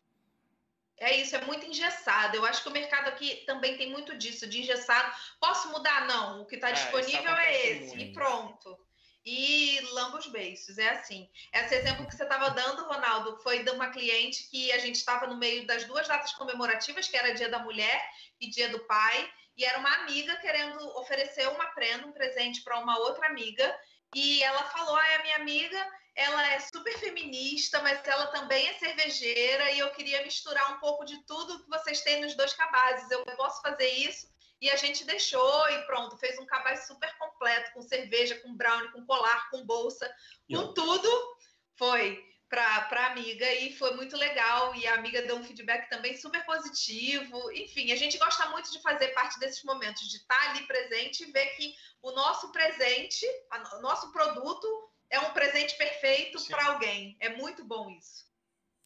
[1.00, 2.36] É isso, é muito engessado.
[2.36, 5.14] Eu acho que o mercado aqui também tem muito disso, de engessado.
[5.40, 6.08] Posso mudar?
[6.08, 6.42] Não.
[6.42, 7.88] O que está É, disponível é esse.
[7.90, 8.02] muito.
[8.02, 8.88] E pronto.
[9.24, 11.30] E lamba os beiços, é assim.
[11.54, 15.28] Esse exemplo que você estava dando, Ronaldo, foi de uma cliente que a gente estava
[15.28, 18.02] no meio das duas datas comemorativas, que era Dia da Mulher
[18.40, 22.80] e Dia do Pai, e era uma amiga querendo oferecer uma prenda, um presente para
[22.80, 23.78] uma outra amiga,
[24.16, 28.74] e ela falou: ah, a minha amiga ela é super feminista, mas ela também é
[28.74, 33.10] cervejeira e eu queria misturar um pouco de tudo que vocês têm nos dois cabazes.
[33.12, 34.28] Eu posso fazer isso?
[34.60, 38.92] E a gente deixou e pronto, fez um cabaz super completo, com cerveja, com brownie,
[38.92, 40.12] com colar, com bolsa,
[40.50, 41.38] com ó, tudo.
[41.78, 44.74] Foi para a amiga e foi muito legal.
[44.74, 47.52] E a amiga deu um feedback também super positivo.
[47.52, 51.32] Enfim, a gente gosta muito de fazer parte desses momentos, de estar ali presente e
[51.32, 57.16] ver que o nosso presente, a- o nosso produto é um presente perfeito para alguém.
[57.20, 58.26] É muito bom isso.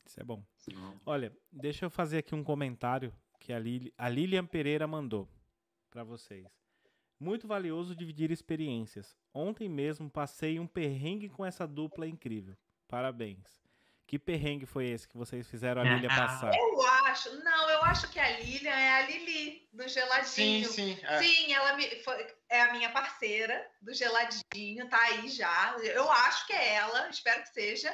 [0.05, 0.43] Isso é bom.
[1.05, 5.27] Olha, deixa eu fazer aqui um comentário que a, Lili, a Lilian Pereira mandou
[5.89, 6.45] para vocês.
[7.19, 9.15] Muito valioso dividir experiências.
[9.33, 12.55] Ontem mesmo passei um perrengue com essa dupla incrível.
[12.87, 13.61] Parabéns.
[14.07, 16.51] Que perrengue foi esse que vocês fizeram a Lilian passar?
[16.53, 16.75] Eu
[17.11, 20.69] acho, não, eu acho que a Lilian é a Lili, do Sim, geladinho.
[20.69, 20.99] sim.
[21.03, 21.21] é.
[21.23, 25.75] Sim, ela me, foi- é a minha parceira do geladinho, tá aí já.
[25.83, 27.93] Eu acho que é ela, espero que seja.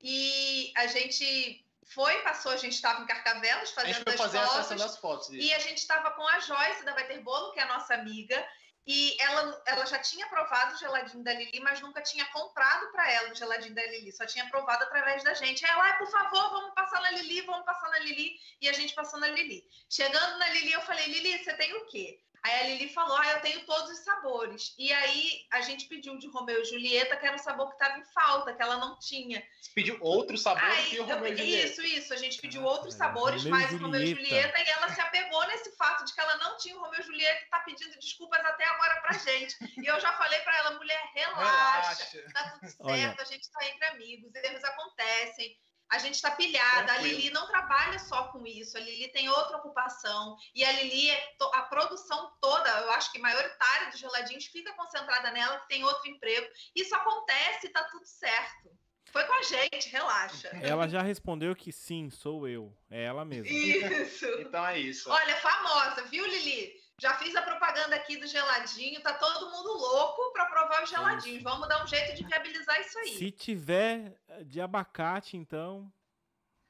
[0.00, 1.64] E a gente
[1.94, 4.62] foi, passou, a gente estava em Carcavelos A gente fazendo foi as fazer a fotos.
[4.66, 5.28] sessão das fotos.
[5.30, 7.94] E a gente estava com a Joyce da Vai Ter Bolo, que é a nossa
[7.94, 8.46] amiga,
[8.86, 13.10] e ela, ela já tinha provado o geladinho da Lili, mas nunca tinha comprado para
[13.10, 15.64] ela o geladinho da Lili, só tinha provado através da gente.
[15.64, 18.94] Ela, "Ai, por favor, vamos passar na Lili, vamos passar na Lili, e a gente
[18.94, 19.64] passou na Lili.
[19.88, 22.20] Chegando na Lili, eu falei, Lili, você tem o quê?
[22.42, 24.74] Aí a Lili falou, ah, eu tenho todos os sabores.
[24.78, 27.98] E aí a gente pediu de Romeu e Julieta, que era um sabor que estava
[27.98, 29.42] em falta, que ela não tinha.
[29.60, 31.66] Você pediu outro sabor do Aí, que o eu- Romeu e Julieta.
[31.66, 32.14] isso, isso.
[32.14, 34.58] A gente pediu Caraca, outros sabores, Romeu mais o Romeu e Julieta.
[34.58, 37.42] E ela se apegou nesse fato de que ela não tinha o Romeu e Julieta
[37.44, 39.54] e tá pedindo desculpas até agora pra gente.
[39.76, 42.32] E eu já falei pra ela, mulher, relaxa, Relaxa.
[42.32, 43.16] tá tudo certo, Olha.
[43.18, 45.58] a gente tá entre amigos, erros acontecem.
[45.90, 47.16] A gente tá pilhada, a Tranquilo.
[47.18, 51.34] Lili não trabalha só com isso, a Lili tem outra ocupação, e a Lili, é
[51.38, 55.82] to- a produção toda, eu acho que maioritária dos geladinhos fica concentrada nela, que tem
[55.84, 56.46] outro emprego.
[56.76, 58.70] Isso acontece, tá tudo certo.
[59.12, 60.48] Foi com a gente, relaxa.
[60.62, 62.72] Ela já respondeu que sim, sou eu.
[62.88, 63.48] É ela mesma.
[63.50, 64.24] Isso.
[64.38, 65.10] Então é isso.
[65.10, 66.79] Olha, famosa, viu, Lili?
[67.00, 71.36] Já fiz a propaganda aqui do geladinho, tá todo mundo louco para provar os geladinhos.
[71.38, 71.44] Isso.
[71.44, 73.16] Vamos dar um jeito de viabilizar isso aí.
[73.16, 75.90] Se tiver eh, de abacate, então.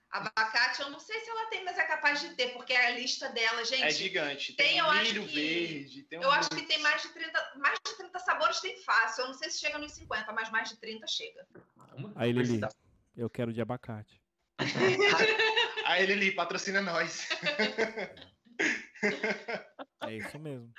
[0.08, 3.28] Abacate, eu não sei se ela tem, mas é capaz de ter, porque a lista
[3.30, 3.82] dela, gente.
[3.82, 4.52] É gigante.
[4.52, 6.02] tem, Tem, eu acho milho que- verde.
[6.04, 9.22] Tem um Eu acho que tem mais de 30, mais de 30 sabores, tem fácil.
[9.22, 11.44] Eu não sei se chega nos 50, mas mais de 30 chega.
[12.14, 12.60] Aí, Lili,
[13.16, 14.22] eu quero de abacate.
[15.86, 17.28] Aí, Lili, patrocina nós.
[20.02, 20.72] É isso mesmo.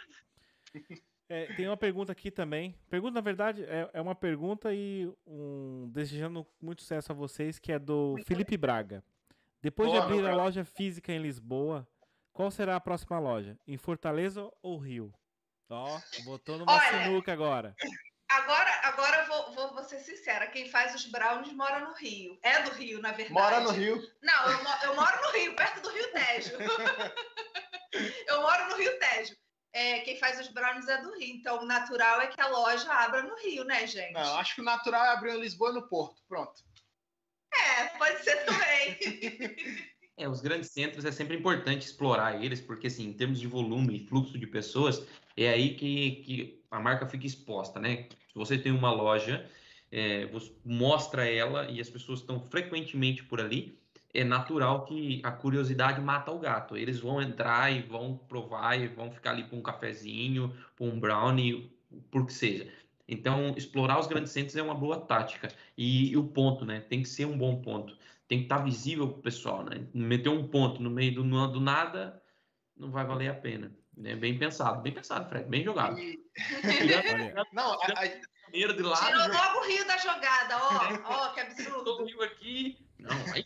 [1.30, 2.76] É, tem uma pergunta aqui também.
[2.90, 7.72] Pergunta, na verdade, é, é uma pergunta e um desejando muito sucesso a vocês, que
[7.72, 9.02] é do Felipe Braga.
[9.62, 11.88] Depois Boa, de abrir a loja física em Lisboa,
[12.34, 13.58] qual será a próxima loja?
[13.66, 15.14] Em Fortaleza ou Rio?
[15.70, 17.76] Ó, botou numa Olha, sinuca agora.
[18.28, 20.48] Agora, agora eu vou, vou, vou ser sincera.
[20.48, 22.38] Quem faz os brownies mora no Rio.
[22.44, 23.34] É do Rio, na verdade.
[23.34, 24.02] Mora no Rio.
[24.22, 26.58] Não, eu, eu moro no Rio, perto do Rio Tejo.
[28.28, 29.36] eu moro no Rio Tejo.
[29.74, 31.36] É, quem faz os brownies é do Rio.
[31.36, 34.14] Então, o natural é que a loja abra no Rio, né, gente?
[34.14, 36.22] Não, acho que o natural é abrir em Lisboa e no Porto.
[36.28, 36.62] Pronto.
[37.54, 39.92] É, pode ser também.
[40.18, 43.96] É, os grandes centros é sempre importante explorar eles, porque assim, em termos de volume
[43.96, 45.04] e fluxo de pessoas,
[45.36, 48.08] é aí que, que a marca fica exposta, né?
[48.28, 49.50] Se você tem uma loja,
[49.92, 53.81] é, você mostra ela e as pessoas estão frequentemente por ali,
[54.14, 56.78] é natural que a curiosidade mata o gato.
[56.78, 61.00] Eles vão entrar e vão provar e vão ficar ali por um cafezinho, por um
[61.00, 61.72] brownie,
[62.10, 62.68] por que seja.
[63.08, 65.50] Então, explorar os grandes centros é uma boa tática.
[65.78, 66.80] E, e o ponto, né?
[66.82, 67.98] Tem que ser um bom ponto
[68.32, 69.86] tem que estar visível para o pessoal, né?
[69.94, 72.24] Meter um ponto no meio do, do nada
[72.78, 73.76] não vai valer a pena.
[74.06, 76.00] É bem pensado, bem pensado, Fred, bem jogado.
[76.00, 76.18] E-
[77.52, 78.06] Não, a-
[78.54, 79.06] de lado.
[79.06, 80.70] Tirou logo o rio da jogada, ó,
[81.04, 81.92] ó, que Todo absurdo.
[81.92, 82.78] o rio aqui.
[83.00, 83.46] Não, aí.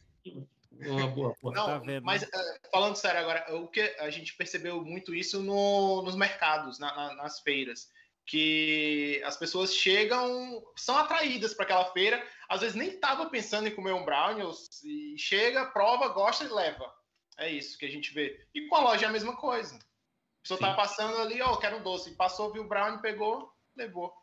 [0.83, 1.53] Boa, boa, boa.
[1.55, 2.27] Não, Tá vendo, mas né?
[2.33, 6.93] eh, falando sério agora, o que a gente percebeu muito isso no- nos mercados, na-
[6.95, 7.87] na- nas feiras,
[8.25, 13.75] que as pessoas chegam, são atraídas para aquela feira, às vezes nem estava pensando em
[13.75, 16.91] comer um brownie, ou se chega, prova, gosta e leva.
[17.37, 18.45] É isso que a gente vê.
[18.53, 19.75] E com a loja é a mesma coisa.
[19.75, 20.75] A pessoa tá Sim.
[20.75, 24.13] passando ali, ó, quero um doce, passou, viu o brownie, pegou, levou.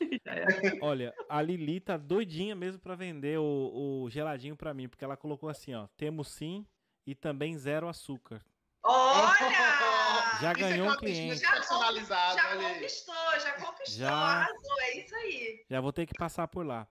[0.82, 5.16] Olha, a Lili tá doidinha mesmo pra vender o, o geladinho pra mim, porque ela
[5.16, 6.66] colocou assim, ó, temos sim
[7.06, 8.44] e também zero açúcar.
[8.84, 9.32] Olha!
[10.40, 11.28] Já é ganhou uma um cliente.
[11.34, 12.74] business personalizado, Já aí.
[12.74, 14.12] conquistou, já conquistou, Já.
[14.14, 15.64] arrasou, é isso aí.
[15.68, 16.86] Já vou ter que passar por lá.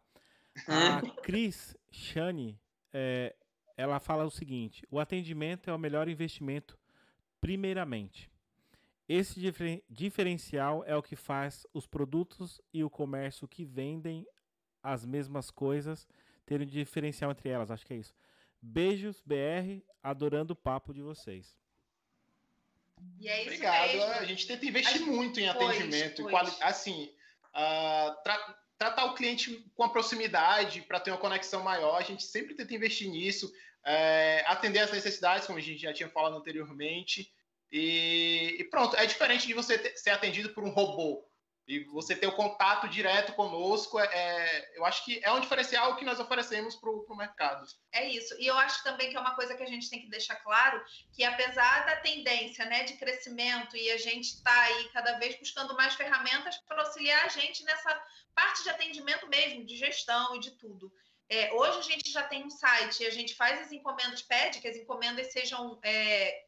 [0.67, 0.71] É.
[0.73, 2.59] A Cris Chani,
[2.91, 3.33] é,
[3.77, 6.77] ela fala o seguinte: o atendimento é o melhor investimento,
[7.39, 8.29] primeiramente.
[9.07, 14.25] Esse difer- diferencial é o que faz os produtos e o comércio que vendem
[14.83, 16.07] as mesmas coisas
[16.45, 17.71] terem um diferencial entre elas.
[17.71, 18.13] Acho que é isso.
[18.61, 21.57] Beijos, BR, adorando o papo de vocês.
[23.19, 23.87] E é isso Obrigado.
[23.93, 24.03] mesmo.
[24.13, 26.21] A gente tenta investir gente- muito em Pois, atendimento.
[26.23, 26.31] pois.
[26.31, 27.13] quali- Assim,
[27.53, 31.95] ah, tra- tratar o cliente com a proximidade para ter uma conexão maior.
[31.95, 33.51] A gente sempre tenta investir nisso.
[33.89, 37.31] é, atender as necessidades, como a gente já tinha falado anteriormente.
[37.71, 41.27] E, e pronto, é diferente de você ter- ser atendido por um robô.
[41.67, 46.05] E você ter o contato direto conosco, é, eu acho que é um diferencial que
[46.05, 47.67] nós oferecemos para o mercado.
[47.91, 48.33] É isso.
[48.39, 50.81] E eu acho também que é uma coisa que a gente tem que deixar claro,
[51.11, 55.75] que apesar da tendência né, de crescimento e a gente está aí cada vez buscando
[55.75, 58.01] mais ferramentas para auxiliar a gente nessa
[58.33, 60.89] parte de atendimento mesmo, de gestão e de tudo.
[61.29, 64.61] É, hoje a gente já tem um site e a gente faz as encomendas, pede
[64.61, 66.46] que as encomendas sejam é,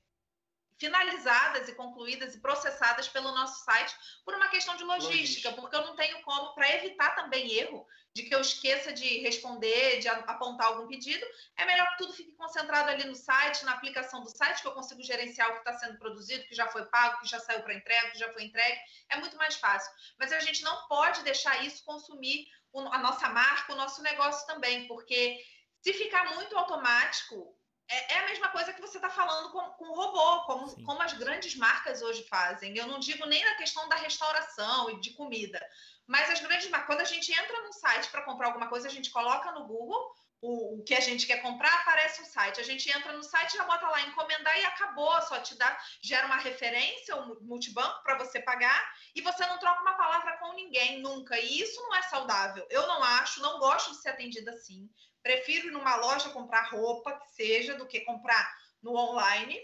[0.79, 3.93] finalizadas e concluídas e processadas pelo nosso site
[4.23, 5.53] por uma questão de logística, Logística.
[5.53, 9.99] porque eu não tenho como, para evitar também erro, de que eu esqueça de responder,
[9.99, 11.25] de apontar algum pedido,
[11.57, 14.73] é melhor que tudo fique concentrado ali no site, na aplicação do site, que eu
[14.73, 17.75] consigo gerenciar o que está sendo produzido, que já foi pago, que já saiu para
[17.75, 18.79] entrega, que já foi entregue,
[19.09, 19.91] é muito mais fácil.
[20.17, 22.47] Mas a gente não pode deixar isso consumir
[22.91, 25.39] a nossa marca, o nosso negócio também, porque
[25.81, 27.55] se ficar muito automático,
[27.89, 30.83] é, é a mesma coisa que você está falando com, com o robô, como, Sim.
[30.83, 32.77] como as grandes marcas hoje fazem.
[32.77, 35.59] Eu não digo nem na questão da restauração e de comida,
[36.07, 38.91] mas as grandes marcas, quando a gente entra num site para comprar alguma coisa, a
[38.91, 42.59] gente coloca no Google o, o que a gente quer comprar, aparece um site.
[42.59, 45.21] A gente entra no site, já bota lá encomendar e acabou.
[45.23, 49.81] Só te dá, gera uma referência, um multibanco para você pagar e você não troca
[49.81, 51.37] uma palavra com ninguém nunca.
[51.37, 52.65] E isso não é saudável.
[52.69, 54.89] Eu não acho, não gosto de ser atendida assim.
[55.21, 59.59] Prefiro ir numa loja comprar roupa que seja do que comprar no online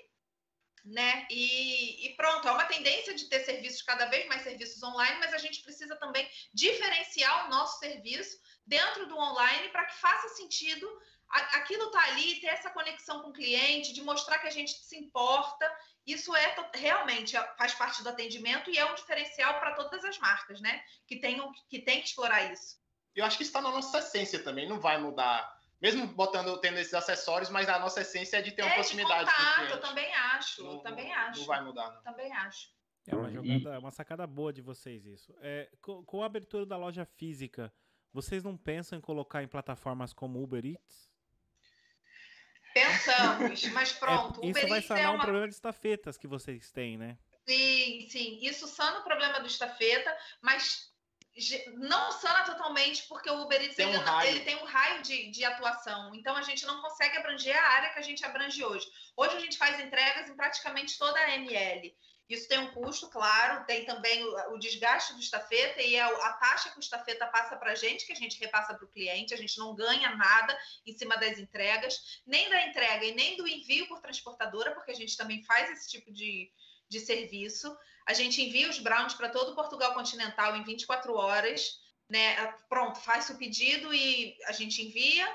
[0.86, 1.26] né?
[1.32, 5.34] E, e, pronto, é uma tendência de ter serviços cada vez mais serviços online, mas
[5.34, 10.88] a gente precisa também diferenciar o nosso serviço dentro do online para que faça sentido
[11.27, 14.95] aquilo tá ali, ter essa conexão com o cliente, de mostrar que a gente se
[14.95, 15.69] importa.
[16.06, 20.19] Isso é realmente é- faz parte do atendimento e é um diferencial para todas as
[20.19, 20.84] marcas, né?
[21.07, 22.77] Que tenham que tem que explorar isso.
[23.15, 25.55] Eu acho que está na nossa essência também, não vai mudar.
[25.81, 29.29] Mesmo botando, tendo esses acessórios, mas a nossa essência é de ter uma é proximidade
[29.29, 31.39] de com o contato, eu também acho, Não- também não- acho.
[31.39, 32.01] Não vai mudar, não.
[32.01, 32.69] Também acho.
[33.07, 35.33] É uma E- jogada, uma sacada boa de vocês isso.
[35.41, 37.71] É, com, com a abertura da loja física,
[38.11, 41.09] vocês não pensam em colocar em plataformas como Uber Eats?
[42.73, 44.41] Pensamos, mas pronto.
[44.41, 46.71] É, o isso Uber vai Eats é sanar um uma problema de estafetas que vocês
[46.71, 47.17] têm, né?
[47.47, 48.39] Sim, sim.
[48.41, 50.91] Isso sana o problema do estafeta, mas
[51.74, 55.02] não sana totalmente, porque o Uber Eats Tem um ele, não- ele tem um raio
[55.02, 56.16] de, de atuação.
[56.16, 58.88] Então a gente não consegue abranger a área que a gente abrange hoje.
[59.18, 61.94] Hoje a gente faz entregas em praticamente toda a ML.
[62.28, 66.34] Isso tem um custo, claro, tem também o, o desgaste do estafeta e a, a
[66.34, 69.32] taxa que o estafeta passa para a gente, que a gente repassa para o cliente,
[69.34, 70.57] a gente não ganha nada
[70.88, 74.95] em cima das entregas, nem da entrega e nem do envio por transportadora, porque a
[74.95, 76.52] gente também faz esse tipo de,
[76.90, 77.76] de serviço.
[78.07, 81.80] A gente envia os brownies para todo o Portugal continental em 24 horas,
[82.10, 82.36] né?
[82.70, 85.28] Pronto, faz o pedido e a gente envia,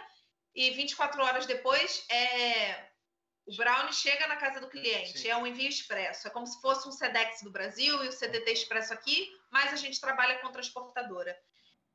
[0.54, 2.90] e 24 horas depois é,
[3.46, 5.18] o brownie chega na casa do cliente.
[5.18, 5.28] Sim.
[5.28, 6.26] É um envio expresso.
[6.28, 9.76] É como se fosse um Sedex do Brasil e o CDT expresso aqui, mas a
[9.76, 11.36] gente trabalha com transportadora.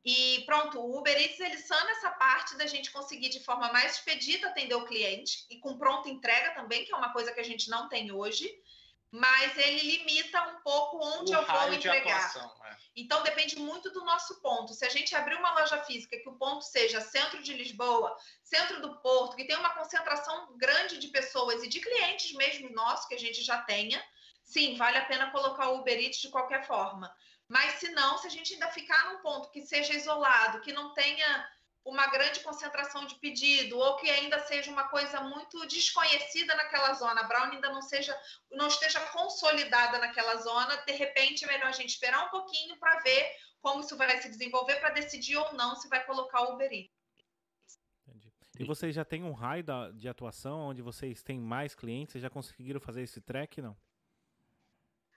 [0.04, 3.96] E pronto, o Uber Eats ele sana essa parte da gente conseguir de forma mais
[3.96, 7.44] expedita atender o cliente e com pronta entrega também, que é uma coisa que a
[7.44, 8.48] gente não tem hoje,
[9.12, 12.18] mas ele limita um pouco onde o eu vou entregar.
[12.18, 12.52] atuação.
[12.66, 12.76] é.
[12.96, 14.74] Então depende muito do nosso ponto.
[14.74, 18.82] Se a gente abrir uma loja física que o ponto seja centro de Lisboa, centro
[18.82, 23.16] do Porto, que tem uma concentração grande de pessoas e de clientes mesmo nossos que
[23.16, 24.04] a gente já tenha,
[24.44, 27.14] sim, vale a pena colocar o Uber Eats de qualquer forma.
[27.48, 30.94] Mas se não, se a gente ainda ficar num ponto que seja isolado, que não
[30.94, 31.50] tenha
[31.86, 37.22] uma grande concentração de pedido, ou que ainda seja uma coisa muito desconhecida naquela zona,
[37.22, 38.20] a Brown ainda não seja,
[38.52, 43.00] não esteja consolidada naquela zona, de repente é melhor a gente esperar um pouquinho para
[43.02, 43.32] ver
[43.62, 46.92] como isso vai se desenvolver para decidir ou não se vai colocar o Uber Eats.
[48.08, 48.34] Entendi.
[48.60, 52.14] E vocês já têm um raio da, de atuação onde vocês têm mais clientes?
[52.14, 53.78] Vocês já conseguiram fazer esse track, não?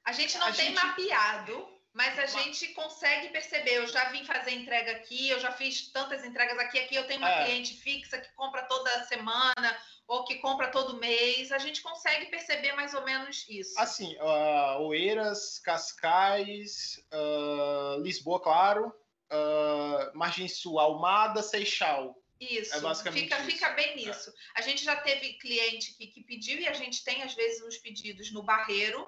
[0.05, 3.79] A gente não A tem gente- mapeado, mas a gente consegue perceber.
[3.79, 6.79] Eu já vim fazer entrega aqui, eu já fiz tantas entregas aqui.
[6.79, 7.45] Aqui eu tenho uma É.
[7.45, 9.77] cliente fixa que compra toda semana
[10.07, 11.51] ou que compra todo mês.
[11.51, 13.75] A gente consegue perceber mais ou menos isso.
[13.81, 18.95] Assim, uh, Oeiras, Cascais, ah, Lisboa, claro,
[19.29, 22.15] ah, Margem Sul, Almada, Seixal.
[22.41, 23.51] Isso, É basicamente fica, isso.
[23.51, 24.33] fica bem nisso.
[24.55, 27.77] A gente já teve cliente que, que pediu e a gente tem, às vezes, uns
[27.79, 29.05] pedidos no barreiro,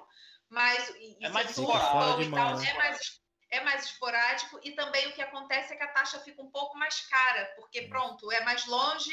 [0.51, 2.21] mas e- É mais esporádico.
[2.21, 2.69] e tal, né?
[2.69, 3.21] é mais
[3.53, 6.77] é mais esporádico e também o que acontece é que a taxa fica um pouco
[6.77, 9.11] mais cara, porque pronto, é mais longe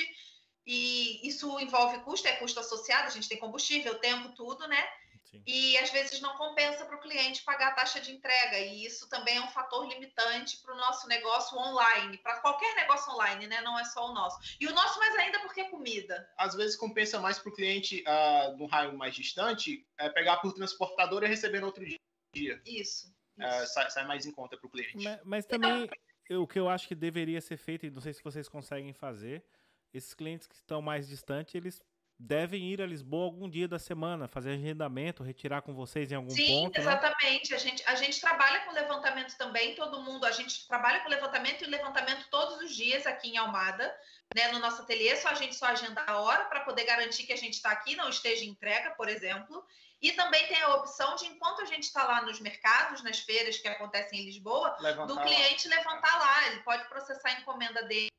[0.65, 4.89] e isso envolve custo, é custo associado, a gente tem combustível, tempo, tudo, né?
[5.30, 5.42] Sim.
[5.46, 9.09] E às vezes não compensa para o cliente pagar a taxa de entrega, e isso
[9.10, 13.60] também é um fator limitante para o nosso negócio online, para qualquer negócio online, né?
[13.60, 14.38] Não é só o nosso.
[14.59, 16.28] E o nosso mais ainda porque é comida.
[16.38, 20.55] Às vezes compensa mais para o cliente uh, num raio mais distante é, pegar por
[20.55, 22.60] transportador e receber no outro dia.
[22.64, 23.12] Isso.
[23.38, 23.66] Isso.
[23.66, 24.96] sai, sai mais em conta para o cliente.
[24.96, 25.88] Mas, mas também
[26.28, 28.92] eu- o que eu acho que deveria ser feito, e não sei se vocês conseguem
[28.92, 29.44] fazer,
[29.92, 31.82] esses clientes que estão mais distantes, eles
[32.19, 36.31] devem ir a Lisboa algum dia da semana, fazer agendamento, retirar com vocês em algum
[36.31, 36.81] Sim, ponto, né?
[36.81, 37.55] exatamente.
[37.55, 41.62] A gente, a gente trabalha com levantamento também, todo mundo, a gente trabalha com levantamento
[41.62, 43.95] e levantamento todos os dias aqui em Almada,
[44.35, 47.32] né, no nosso ateliê, só a gente só agenda a hora para poder garantir que
[47.32, 49.65] a gente está aqui, não esteja em entrega, por exemplo.
[50.01, 53.59] E também tem a opção de, enquanto a gente está lá nos mercados, nas feiras
[53.59, 55.23] que acontecem em Lisboa, Levantar do lá.
[55.23, 56.47] cliente levantar lá.
[56.49, 58.11] Ele pode processar a encomenda dele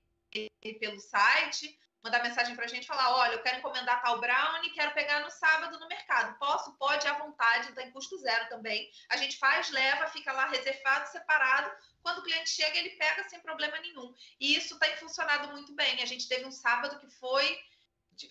[0.79, 4.93] pelo site, mandar mensagem para a gente falar: olha, eu quero encomendar tal brownie, quero
[4.93, 6.37] pegar no sábado no mercado.
[6.37, 6.73] Posso?
[6.77, 8.89] Pode, à vontade, tem custo zero também.
[9.09, 11.71] A gente faz, leva, fica lá reservado, separado.
[12.01, 14.13] Quando o cliente chega, ele pega sem problema nenhum.
[14.39, 16.01] E isso tem funcionado muito bem.
[16.01, 17.59] A gente teve um sábado que foi.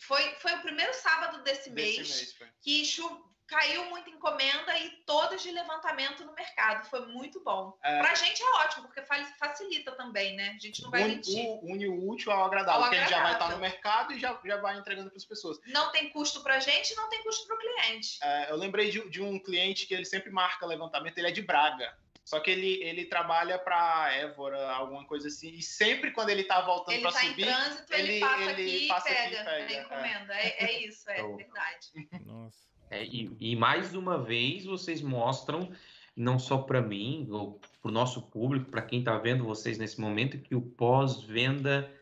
[0.00, 4.90] Foi, foi o primeiro sábado desse, Desse mês, mês, que chu- caiu muita encomenda e
[5.06, 6.86] todas de levantamento no mercado.
[6.88, 7.76] Foi muito bom.
[7.82, 7.98] É.
[7.98, 10.50] Pra gente é ótimo, porque fa- facilita também, né?
[10.54, 11.44] A gente não vai mentir.
[11.46, 14.12] o- une o útil ao agradável, Ao porque a gente já vai estar no mercado
[14.12, 15.58] e já, já vai entregando para as pessoas.
[15.66, 18.18] Não tem custo pra gente, não tem custo pro cliente.
[18.22, 21.42] É, eu lembrei de, de um cliente que ele sempre marca levantamento, ele é de
[21.42, 21.96] Braga.
[22.24, 25.48] Só que ele, ele trabalha para Évora, alguma coisa assim.
[25.54, 28.42] E sempre quando ele tá voltando Ele para tá em subir, trânsito, ele, ele- passa
[28.42, 30.34] ele aqui e passa aqui e pega, pega, a encomenda.
[30.34, 31.88] É, é isso, é verdade.
[32.26, 32.68] Nossa.
[32.90, 35.70] É, e, e mais uma vez vocês mostram,
[36.16, 40.00] não só para mim, ou para o nosso público, para quem está vendo vocês nesse
[40.00, 41.92] momento, que o pós-venda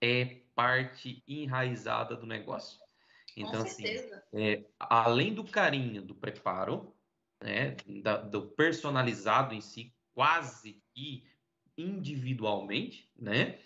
[0.00, 2.80] é parte enraizada do negócio.
[3.36, 3.84] Então, assim,
[4.32, 6.92] é, além do carinho do preparo,
[7.42, 11.24] né, da- do personalizado em si, quase que
[11.76, 13.58] individualmente, né,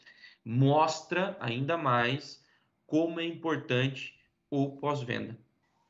[0.44, 2.44] mostra ainda mais
[2.86, 4.14] como é importante
[4.48, 5.36] o pós-venda.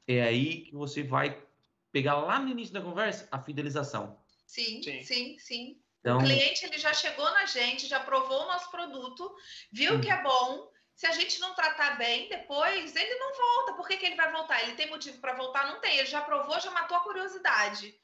[0.07, 1.43] É aí que você vai
[1.91, 4.23] pegar lá no início da conversa a fidelização.
[4.47, 5.03] Sim, Sim.
[5.03, 5.83] sim, sim.
[6.01, 9.35] Então, O cliente ele já chegou na gente, já provou o nosso produto,
[9.73, 10.01] viu Hum.
[10.01, 10.71] que é bom.
[10.95, 13.75] Se a gente não tratar bem, depois ele não volta.
[13.75, 14.63] Por que, que ele vai voltar?
[14.63, 15.67] Ele tem motivo para voltar?
[15.67, 15.99] Não tem.
[15.99, 18.01] Ele já provou, já matou a curiosidade.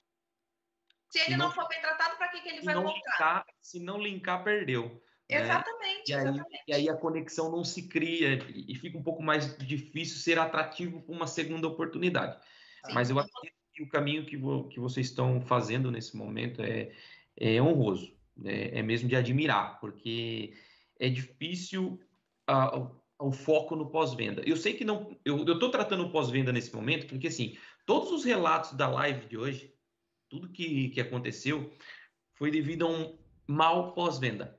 [1.09, 2.99] Se ele não, não- for bem tratado, para que, que ele se vai não, voltar?
[2.99, 5.03] linkar, se não linkar, perdeu.
[5.39, 5.45] Né?
[5.45, 6.63] Exatamente, E aí, exatamente.
[6.69, 11.03] e aí a conexão não se cria e fica um pouco mais difícil ser atrativo
[11.03, 12.39] para uma segunda oportunidade.
[12.87, 12.93] Sim.
[12.95, 16.93] Mas eu acredito que o caminho que, vo- que vocês estão fazendo nesse momento é,
[17.37, 18.69] é honroso, né?
[18.77, 20.55] é mesmo de admirar, porque
[20.99, 21.99] é difícil
[22.49, 24.43] o- o foco no pós-venda.
[24.45, 27.57] Eu sei que não, eu estou tratando o pós-venda nesse momento, porque assim,
[27.87, 29.73] todos os relatos da live de hoje,
[30.29, 31.73] tudo que, que aconteceu,
[32.35, 34.59] foi devido a um mal pós-venda.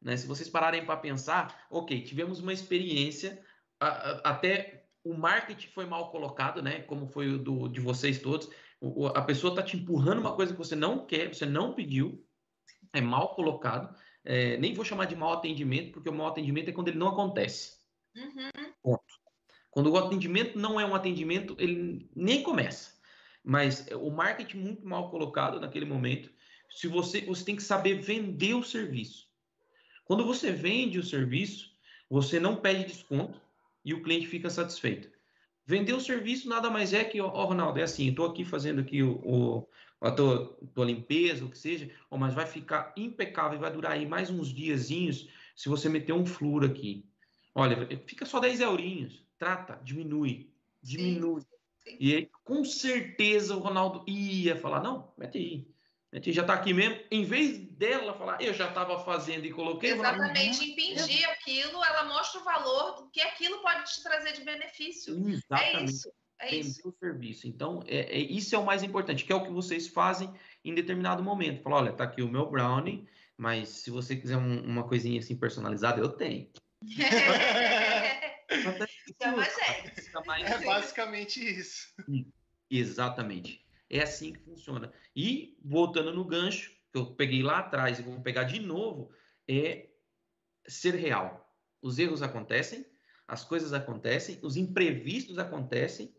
[0.00, 0.16] Né?
[0.16, 3.42] Se vocês pararem para pensar, ok, tivemos uma experiência,
[3.80, 6.82] a- a- até o marketing foi mal colocado, né?
[6.82, 8.48] Como foi o do, de vocês todos.
[8.80, 12.24] O- a pessoa está te empurrando uma coisa que você não quer, você não pediu,
[12.92, 13.94] é mal colocado.
[14.24, 17.08] É, nem vou chamar de mau atendimento, porque o mau atendimento é quando ele não
[17.08, 17.78] acontece.
[18.16, 18.98] Uhum.
[19.70, 22.98] Quando o atendimento não é um atendimento, ele nem começa.
[23.44, 26.30] Mas o marketing muito mal colocado naquele momento.
[26.68, 29.27] Se você, você tem que saber vender o serviço.
[30.08, 31.70] Quando você vende o serviço,
[32.08, 33.38] você não pede desconto
[33.84, 35.10] e o cliente fica satisfeito.
[35.66, 39.02] Vender o serviço nada mais é que, ó, Ronaldo, é assim, estou aqui fazendo aqui
[39.02, 39.68] o, o,
[40.00, 44.06] a tua, tua limpeza, o que seja, oh, mas vai ficar impecável, vai durar aí
[44.06, 47.04] mais uns diazinhos se você meter um flúor aqui.
[47.54, 50.48] Olha, fica só 10 eurinhos, trata, diminui,
[50.82, 51.42] diminui.
[51.42, 51.46] Sim,
[51.84, 51.96] sim.
[52.00, 55.68] E aí, com certeza o Ronaldo ia falar, não, mete aí.
[56.12, 56.98] Mete aí, já tá aqui mesmo.
[57.10, 59.92] Em vez dela falar, eu já estava fazendo e coloquei.
[59.92, 65.14] Exatamente, impedir aquilo, ela mostra o valor do que aquilo pode te trazer de benefício.
[65.14, 65.78] É Exatamente.
[65.78, 66.12] É isso.
[66.40, 66.88] É isso.
[66.88, 67.48] o serviço.
[67.48, 70.32] Então, é, é, isso é o mais importante, que é o que vocês fazem
[70.64, 71.62] em determinado momento.
[71.62, 75.36] Fala, olha, tá aqui o meu brownie, mas se você quiser um, uma coisinha assim
[75.36, 76.48] personalizada, eu tenho.
[76.98, 78.38] é,
[80.52, 81.92] é basicamente isso.
[82.70, 83.67] Exatamente.
[83.90, 84.92] É assim que funciona.
[85.16, 89.10] E voltando no gancho que eu peguei lá atrás e vou pegar de novo,
[89.46, 89.88] é
[90.66, 91.50] ser real.
[91.80, 92.84] Os erros acontecem,
[93.26, 96.14] as coisas acontecem, os imprevistos acontecem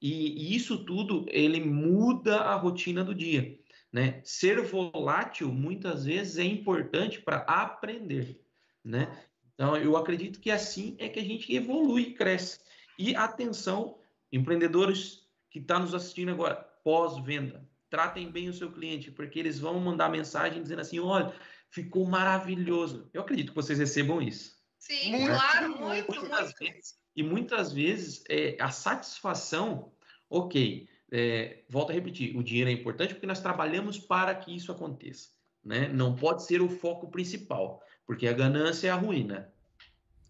[0.00, 3.58] e, e isso tudo ele muda a rotina do dia.
[3.92, 4.20] Né?
[4.24, 8.40] Ser volátil muitas vezes é importante para aprender,
[8.84, 9.26] né?
[9.54, 12.60] Então eu acredito que assim é que a gente evolui e cresce.
[12.96, 13.98] E atenção,
[14.30, 19.58] empreendedores que estão tá nos assistindo agora, pós-venda, tratem bem o seu cliente, porque eles
[19.58, 21.34] vão mandar mensagem dizendo assim, olha,
[21.68, 23.10] ficou maravilhoso.
[23.12, 24.58] Eu acredito que vocês recebam isso.
[24.78, 25.26] Sim, né?
[25.26, 26.58] claro, muito, muitas muito.
[26.58, 29.92] Vezes, e muitas vezes é, a satisfação,
[30.28, 34.72] ok, é, volto a repetir, o dinheiro é importante porque nós trabalhamos para que isso
[34.72, 35.30] aconteça.
[35.62, 35.88] Né?
[35.88, 39.52] Não pode ser o foco principal, porque a ganância é a ruína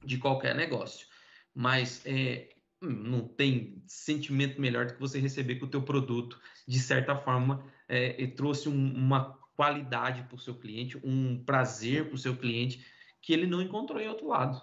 [0.05, 1.06] de qualquer negócio.
[1.55, 2.48] Mas é,
[2.81, 7.65] não tem sentimento melhor do que você receber que o teu produto, de certa forma,
[7.89, 12.85] é, trouxe um, uma qualidade para o seu cliente, um prazer para o seu cliente
[13.20, 14.61] que ele não encontrou em outro lado.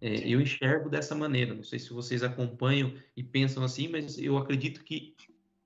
[0.00, 1.54] É, eu enxergo dessa maneira.
[1.54, 5.16] Não sei se vocês acompanham e pensam assim, mas eu acredito que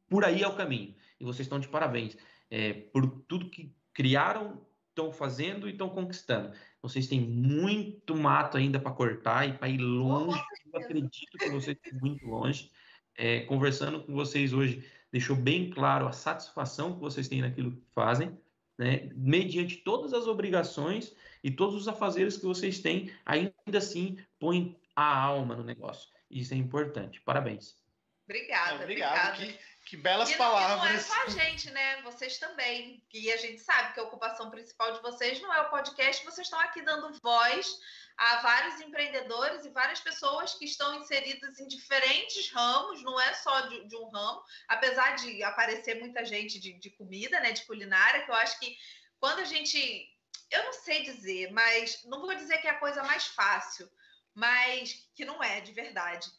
[0.09, 0.95] por aí é o caminho.
[1.21, 2.17] E vocês estão de parabéns
[2.51, 6.53] é, por tudo que criaram, estão fazendo e estão conquistando.
[6.83, 10.41] Vocês têm muito mato ainda para cortar e para ir longe.
[10.73, 12.71] Eu acredito que vocês estão muito longe.
[13.17, 17.83] É, conversando com vocês hoje, deixou bem claro a satisfação que vocês têm naquilo que
[17.93, 18.39] fazem,
[18.79, 19.11] né?
[19.15, 25.19] mediante todas as obrigações e todos os afazeres que vocês têm, ainda assim põem a
[25.19, 26.09] alma no negócio.
[26.31, 27.21] Isso é importante.
[27.21, 27.77] Parabéns.
[28.25, 29.35] Obrigada, obrigado.
[29.35, 29.37] obrigada.
[29.37, 29.59] Que
[29.91, 30.79] que belas e palavras.
[30.79, 32.01] não é só a gente, né?
[32.03, 33.05] Vocês também.
[33.13, 36.47] E a gente sabe que a ocupação principal de vocês não é o podcast, vocês
[36.47, 37.67] estão aqui dando voz
[38.17, 43.63] a vários empreendedores e várias pessoas que estão inseridas em diferentes ramos, não é só
[43.63, 47.51] de, de um ramo, apesar de aparecer muita gente de, de comida, né?
[47.51, 48.77] De culinária, que eu acho que
[49.19, 50.09] quando a gente.
[50.53, 53.91] Eu não sei dizer, mas não vou dizer que é a coisa mais fácil,
[54.33, 56.31] mas que não é de verdade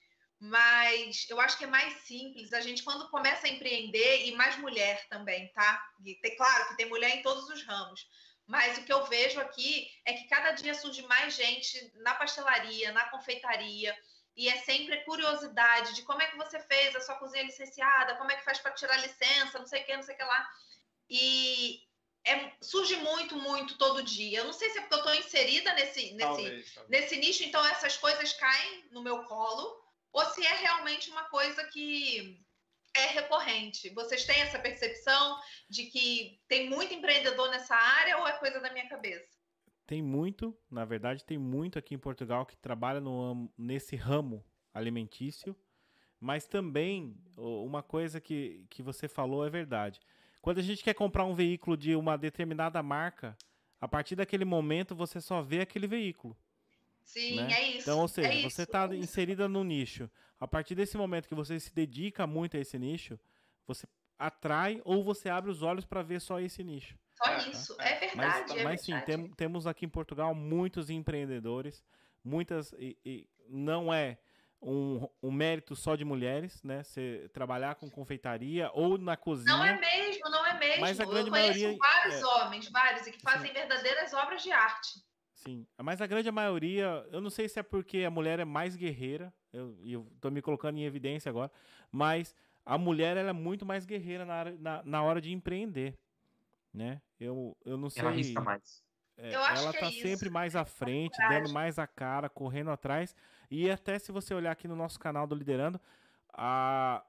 [0.41, 4.57] mas eu acho que é mais simples a gente quando começa a empreender e mais
[4.57, 5.79] mulher também, tá?
[6.03, 8.09] E tem, claro que tem mulher em todos os ramos,
[8.47, 12.91] mas o que eu vejo aqui é que cada dia surge mais gente na pastelaria,
[12.91, 13.95] na confeitaria,
[14.35, 18.31] e é sempre curiosidade de como é que você fez a sua cozinha licenciada, como
[18.31, 20.49] é que faz para tirar licença, não sei o que, não sei o que lá.
[21.07, 21.83] E
[22.25, 24.39] é, surge muito, muito todo dia.
[24.39, 26.89] Eu não sei se é porque eu estou inserida nesse, nesse, talvez, talvez.
[26.89, 29.81] nesse nicho, então essas coisas caem no meu colo
[30.11, 32.43] ou se é realmente uma coisa que
[32.95, 33.89] é recorrente.
[33.93, 35.39] Vocês têm essa percepção
[35.69, 39.39] de que tem muito empreendedor nessa área ou é coisa da minha cabeça?
[39.85, 45.55] Tem muito, na verdade, tem muito aqui em Portugal que trabalha no, nesse ramo alimentício,
[46.19, 49.99] mas também uma coisa que, que você falou é verdade.
[50.41, 53.37] Quando a gente quer comprar um veículo de uma determinada marca,
[53.79, 56.37] a partir daquele momento você só vê aquele veículo.
[57.03, 57.53] Sim, né?
[57.53, 57.81] é isso.
[57.81, 60.09] Então, ou seja, é você está inserida no nicho.
[60.39, 63.19] A partir desse momento que você se dedica muito a esse nicho,
[63.67, 63.87] você
[64.17, 66.97] atrai ou você abre os olhos para ver só esse nicho.
[67.15, 67.37] Só tá?
[67.47, 68.15] isso, é verdade.
[68.15, 68.85] Mas, é mas verdade.
[68.85, 71.83] sim, tem, temos aqui em Portugal muitos empreendedores,
[72.23, 72.73] muitas.
[72.73, 74.17] E, e não é
[74.61, 76.83] um, um, mérito só de mulheres, né?
[76.83, 79.55] Você trabalhar com confeitaria ou na cozinha.
[79.55, 80.81] Não é mesmo, não é mesmo.
[80.81, 82.25] Mas a grande Eu conheço maioria, vários é...
[82.25, 83.53] homens, vários, e que fazem sim.
[83.53, 84.99] verdadeiras obras de arte.
[85.43, 88.75] Sim, mas a grande maioria, eu não sei se é porque a mulher é mais
[88.75, 91.51] guerreira, eu, eu tô me colocando em evidência agora,
[91.91, 95.97] mas a mulher ela é muito mais guerreira na, na, na hora de empreender,
[96.71, 97.01] né?
[97.19, 98.01] Eu, eu não sei.
[98.01, 98.83] Ela arrisca mais.
[99.17, 103.15] É, ela tá é sempre mais à frente, dando mais a cara, correndo atrás.
[103.49, 105.79] E até se você olhar aqui no nosso canal do Liderando,
[106.31, 107.03] a,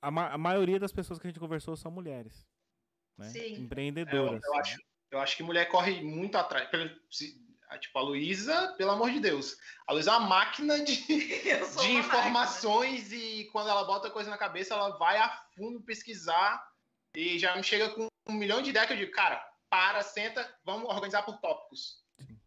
[0.00, 2.46] a, ma a maioria das pessoas que a gente conversou são mulheres.
[3.16, 3.32] Né?
[3.58, 4.42] Empreendedoras.
[4.42, 4.78] É, eu, eu, acho,
[5.10, 6.68] eu acho que mulher corre muito atrás.
[7.80, 9.56] Tipo, a Luísa, pelo amor de Deus.
[9.86, 13.22] A Luísa é uma máquina de, de informações máquina.
[13.22, 16.62] e quando ela bota coisa na cabeça, ela vai a fundo pesquisar.
[17.14, 20.48] e já me chega com um milhão de ideias que eu digo, cara, para, senta,
[20.64, 22.02] vamos organizar por tópicos.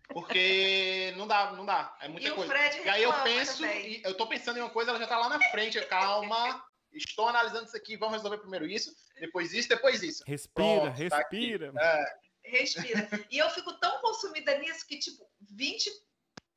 [0.09, 1.95] Porque não dá, não dá.
[2.01, 2.51] É muita E o coisa.
[2.51, 5.17] Fred E aí eu penso, e eu tô pensando em uma coisa, ela já tá
[5.17, 5.77] lá na frente.
[5.77, 6.63] Eu, Calma,
[6.93, 10.23] estou analisando isso aqui, vamos resolver primeiro isso, depois isso, depois isso.
[10.25, 11.57] Respira, Pronto, tá aqui.
[12.57, 13.07] Respira.
[13.29, 15.89] E eu fico tão consumida nisso que, tipo, 20,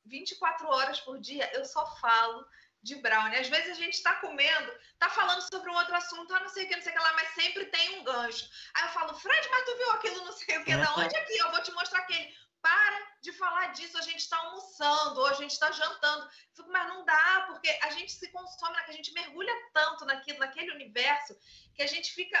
[0.05, 2.45] 24 horas por dia eu só falo
[2.85, 3.39] de brownie.
[3.39, 6.65] Às vezes a gente tá comendo, tá falando sobre um outro assunto, ah, não sei
[6.65, 8.47] o que, não sei o que lá, mas sempre tem um gancho.
[8.75, 11.37] Aí eu falo, Fred, mas tu viu aquilo, não sei o que, da onde aqui?
[11.37, 12.33] Eu vou te mostrar aquele.
[12.61, 16.27] Para de falar disso, a gente está almoçando, ou a gente está jantando.
[16.55, 20.71] Fico, mas não dá, porque a gente se consome, a gente mergulha tanto naquilo, naquele
[20.71, 21.37] universo,
[21.75, 22.39] que a gente fica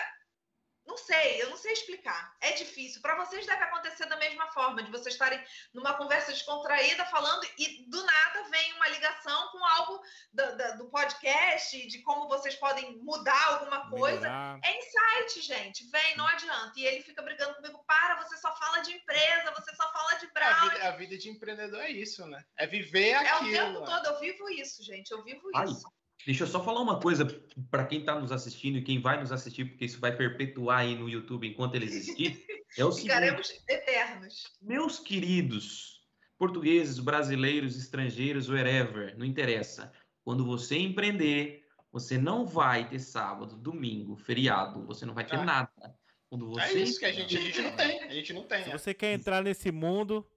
[0.85, 2.35] não sei, eu não sei explicar.
[2.41, 3.01] É difícil.
[3.01, 5.43] Para vocês deve acontecer da mesma forma, de vocês estarem
[5.73, 10.01] numa conversa descontraída falando e do nada vem uma ligação com algo
[10.31, 14.19] do, do- do podcast, de como vocês podem mudar alguma coisa.
[14.21, 14.59] Melhorar.
[14.63, 15.89] É insight, gente.
[15.89, 16.73] Vem, não adianta.
[16.77, 20.25] E ele fica brigando comigo, para, você só fala de empresa, você só fala de
[20.27, 20.69] A brownie.
[20.69, 22.43] vida, a vida de empreendedor é isso, né?
[22.57, 23.51] É viver É o aquilo.
[23.51, 23.85] tempo né?
[23.85, 25.11] todo, eu vivo isso, gente.
[25.11, 25.87] Eu vivo Ai, isso.
[26.25, 27.25] Deixa eu só falar uma coisa
[27.69, 30.95] para quem está nos assistindo e quem vai nos assistir, porque isso vai perpetuar aí
[30.95, 32.45] no YouTube enquanto ele existir.
[32.77, 34.43] É o seguinte, Ficaremos eternos.
[34.61, 36.01] meus queridos
[36.37, 39.91] portugueses, brasileiros, estrangeiros, wherever, não interessa.
[40.23, 45.45] Quando você empreender, você não vai ter sábado, domingo, feriado, você não vai ter Ah.
[45.45, 45.95] nada.
[46.29, 48.03] Quando você É isso que a gente, a gente não tem.
[48.03, 48.63] A gente não tem.
[48.63, 50.27] Se É, você quer entrar nesse mundo,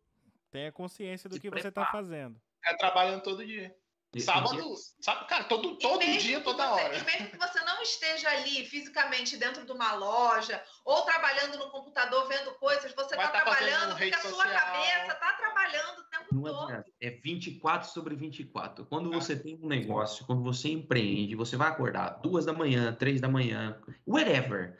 [0.50, 1.90] tenha consciência do Se que você está prepara.
[2.04, 2.40] fazendo.
[2.64, 3.74] é trabalhando todo dia.
[4.18, 6.96] Sábado, sabe, cara, todo, todo dia, toda você- hora.
[6.96, 11.70] E mesmo que você não esteja ali fisicamente dentro de uma loja ou trabalhando no
[11.70, 14.52] computador vendo coisas, você está tá fazendo trabalhando porque rede a sua social.
[14.54, 16.84] cabeça está trabalhando o tempo Não todo.
[17.02, 18.86] É 24 sobre 24.
[18.86, 19.20] Quando Ah.
[19.20, 23.28] você tem um negócio, quando você empreende, você vai acordar duas da manhã, três da
[23.28, 24.78] manhã, whatever.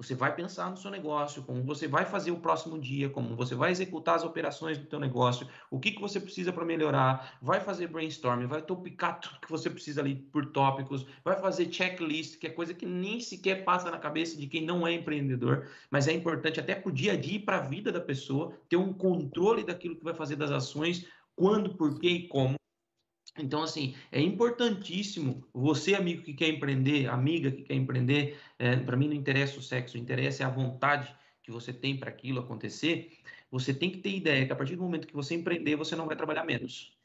[0.00, 3.54] Você vai pensar no seu negócio, como você vai fazer o próximo dia, como você
[3.54, 7.60] vai executar as operações do teu negócio, o que, que você precisa para melhorar, vai
[7.60, 12.46] fazer brainstorming, vai topicar tudo que você precisa ali por tópicos, vai fazer checklist, que
[12.46, 16.14] é coisa que nem sequer passa na cabeça de quem não é empreendedor, mas é
[16.14, 18.94] importante até para o dia a dia e para a vida da pessoa ter um
[18.94, 21.06] controle daquilo que vai fazer das ações,
[21.36, 22.59] quando, por quê e como.
[23.38, 28.38] Então, assim, é importantíssimo você, amigo que quer empreender, amiga que quer empreender,
[28.84, 32.40] para mim não interessa o sexo, interessa é a vontade que você tem para aquilo
[32.40, 33.18] acontecer.
[33.50, 36.06] Você tem que ter ideia que a partir do momento que você empreender, você não
[36.06, 36.96] vai trabalhar menos.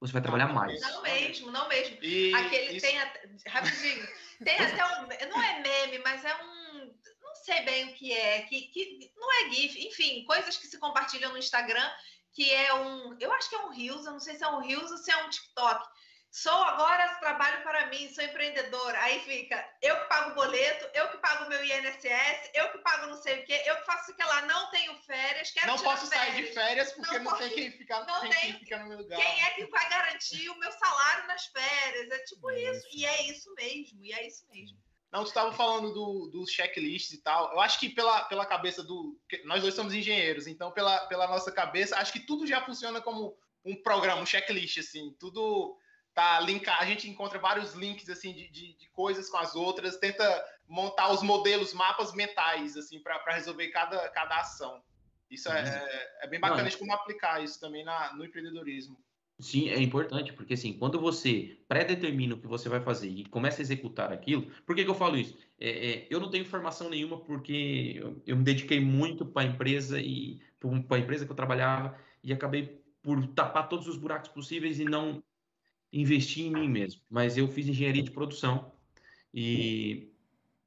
[0.00, 0.80] Você vai trabalhar Não, mais.
[0.80, 1.96] Não mesmo, não mesmo.
[2.02, 4.06] E Aquele isso- tem até, rapidinho,
[4.44, 6.92] tem até um, não é meme, mas é um,
[7.22, 10.78] não sei bem o que é, que, que não é GIF, enfim, coisas que se
[10.78, 11.88] compartilham no Instagram,
[12.36, 14.60] que é um, eu acho que é um Reels, eu não sei se é um
[14.60, 15.88] Reels ou se é um TikTok.
[16.30, 19.00] Sou agora, trabalho para mim, sou empreendedora.
[19.00, 22.78] Aí fica, eu que pago o boleto, eu que pago o meu INSS, eu que
[22.78, 25.66] pago não sei o quê, eu que faço o que lá, não tenho férias, quero
[25.68, 28.80] não posso sair de férias porque Não não, tem quem ficar, não tem tem- ficar
[28.80, 29.16] no meu lugar.
[29.18, 32.10] Quem é que vai garantir o meu salário nas férias?
[32.10, 32.86] É tipo isso.
[32.86, 32.88] Isso.
[32.92, 34.78] E é isso mesmo, e é isso mesmo.
[35.12, 37.52] Não, tu estava falando do, dos checklists e tal.
[37.52, 39.18] Eu acho que pela, pela cabeça do.
[39.44, 43.36] Nós dois somos engenheiros, então pela, pela nossa cabeça, acho que tudo já funciona como
[43.64, 45.14] um programa, um checklist, assim.
[45.18, 45.78] Tudo
[46.14, 46.82] tá linkado.
[46.82, 51.12] A gente encontra vários links, assim, de, de, de coisas com as outras, tenta montar
[51.12, 54.82] os modelos, mapas mentais, assim, para resolver cada, cada ação.
[55.30, 58.96] Isso é, é, é bem bacana Não, de como aplicar isso também na, no empreendedorismo.
[59.38, 63.60] Sim, é importante, porque assim, quando você pré-determina o que você vai fazer e começa
[63.60, 65.36] a executar aquilo, por que, que eu falo isso?
[65.60, 69.50] É, é, eu não tenho formação nenhuma porque eu, eu me dediquei muito para a
[69.52, 70.40] empresa e
[70.88, 74.84] para a empresa que eu trabalhava e acabei por tapar todos os buracos possíveis e
[74.86, 75.22] não
[75.92, 77.02] investir em mim mesmo.
[77.10, 78.72] Mas eu fiz engenharia de produção
[79.34, 80.14] e,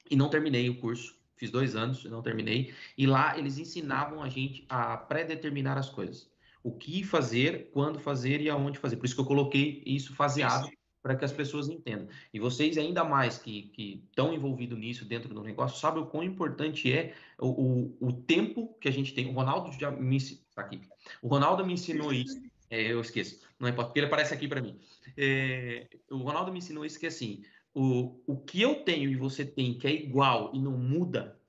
[0.09, 1.17] e não terminei o curso.
[1.35, 2.73] Fiz dois anos e não terminei.
[2.97, 6.29] E lá eles ensinavam a gente a pré-determinar as coisas
[6.63, 8.97] o que fazer, quando fazer e aonde fazer.
[8.97, 10.69] Por isso que eu coloquei isso faseado
[11.01, 12.07] para que as pessoas entendam.
[12.33, 16.91] E vocês, ainda mais que, estão envolvidos nisso dentro do negócio, sabem o quão importante
[16.91, 19.27] é o, o, o tempo que a gente tem.
[19.27, 20.43] O Ronaldo já me ensinou.
[20.53, 20.81] Tá aqui.
[21.21, 22.41] O Ronaldo me ensinou isso.
[22.69, 23.41] É, eu esqueço.
[23.57, 24.77] Não é porque ele aparece aqui para mim.
[25.17, 29.45] É, o Ronaldo me ensinou isso que assim, o, o que eu tenho e você
[29.45, 31.39] tem que é igual e não muda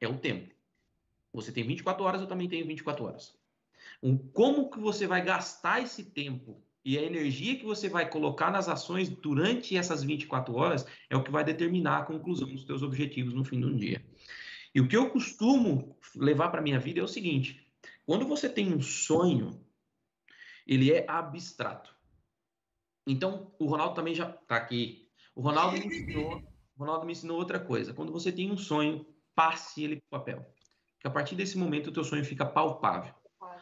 [0.00, 0.52] é o tempo.
[1.32, 3.34] Você tem 24 horas, eu também tenho 24 horas.
[4.02, 8.50] Um, como que você vai gastar esse tempo e a energia que você vai colocar
[8.50, 12.82] nas ações durante essas 24 horas é o que vai determinar a conclusão dos seus
[12.82, 14.04] objetivos no fim do dia.
[14.74, 17.64] E o que eu costumo levar para minha vida é o seguinte:
[18.04, 19.64] quando você tem um sonho,
[20.66, 21.94] ele é abstrato.
[23.06, 25.08] Então, o Ronaldo também já está aqui.
[25.34, 26.42] O Ronaldo me ensinou,
[26.76, 27.94] Ronaldo me ensinou outra coisa.
[27.94, 30.54] Quando você tem um sonho, passe ele para o papel.
[31.00, 33.14] Que a partir desse momento o teu sonho fica palpável.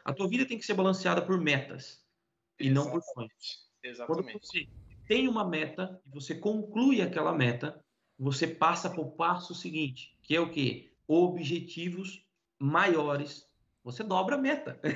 [0.05, 2.05] A tua vida tem que ser balanceada por metas
[2.59, 3.69] e não por sonhos.
[3.83, 4.33] Exatamente.
[4.33, 4.69] Quando você
[5.07, 7.83] tem uma meta e você conclui aquela meta,
[8.19, 10.93] você passa para o passo seguinte, que é o quê?
[11.09, 12.25] Objetivos
[12.59, 13.49] maiores.
[13.83, 14.79] Você dobra a meta.
[14.83, 14.91] É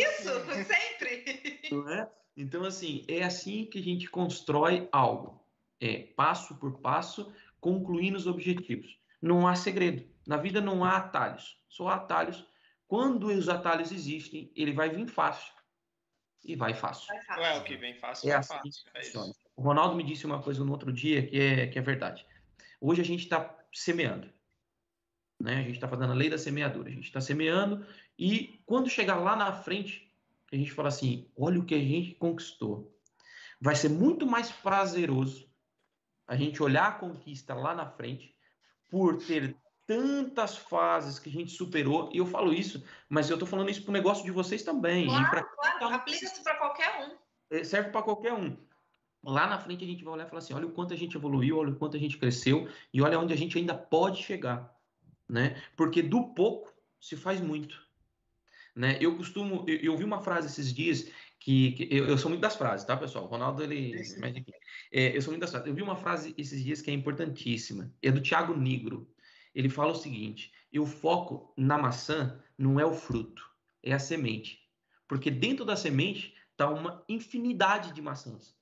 [0.00, 0.30] isso,
[0.64, 1.68] sempre.
[1.70, 2.10] Não é?
[2.36, 5.44] Então, assim, é assim que a gente constrói algo.
[5.78, 8.98] É passo por passo, concluindo os objetivos.
[9.20, 10.08] Não há segredo.
[10.26, 11.58] Na vida não há atalhos.
[11.68, 12.46] Só há atalhos.
[12.90, 15.52] Quando os atalhos existem, ele vai vir fácil.
[16.44, 17.06] E vai fácil.
[17.06, 17.44] Vai fácil.
[17.44, 18.90] É o que vem fácil, É assim fácil.
[18.90, 19.34] que É isso.
[19.54, 22.26] O Ronaldo me disse uma coisa no outro dia que é, que é verdade.
[22.80, 24.28] Hoje a gente está semeando.
[25.38, 25.60] Né?
[25.60, 26.88] A gente está fazendo a lei da semeadura.
[26.88, 27.86] A gente está semeando
[28.18, 30.12] e quando chegar lá na frente,
[30.52, 32.92] a gente fala assim: olha o que a gente conquistou.
[33.60, 35.48] Vai ser muito mais prazeroso
[36.26, 38.34] a gente olhar a conquista lá na frente
[38.90, 39.56] por ter
[39.90, 42.08] tantas fases que a gente superou.
[42.12, 45.06] E eu falo isso, mas eu estou falando isso para o negócio de vocês também.
[45.06, 45.78] e pra Claro, claro.
[45.78, 47.16] quem tá- Aplica-se para qualquer um.
[47.50, 48.56] é, serve para qualquer um.
[49.24, 51.16] Lá na frente a gente vai olhar e falar assim, olha o quanto a gente
[51.16, 54.72] evoluiu, olha o quanto a gente cresceu e olha onde a gente ainda pode chegar,
[55.28, 55.60] né?
[55.76, 57.82] Porque do pouco se faz muito,
[58.74, 58.96] né?
[59.00, 61.10] Eu costumo, eu, eu vi uma frase esses dias
[61.40, 63.24] que, que eu, eu sou muito das frases, tá, pessoal?
[63.24, 63.92] O Ronaldo ele,
[64.92, 65.66] é, eu sou muito das frases.
[65.68, 69.10] Eu vi uma frase esses dias que é importantíssima, é do Thiago Nigro.
[69.54, 73.48] Ele fala o seguinte: eu foco na maçã, não é o fruto,
[73.82, 74.60] é a semente,
[75.08, 78.54] porque dentro da semente está uma infinidade de maçãs.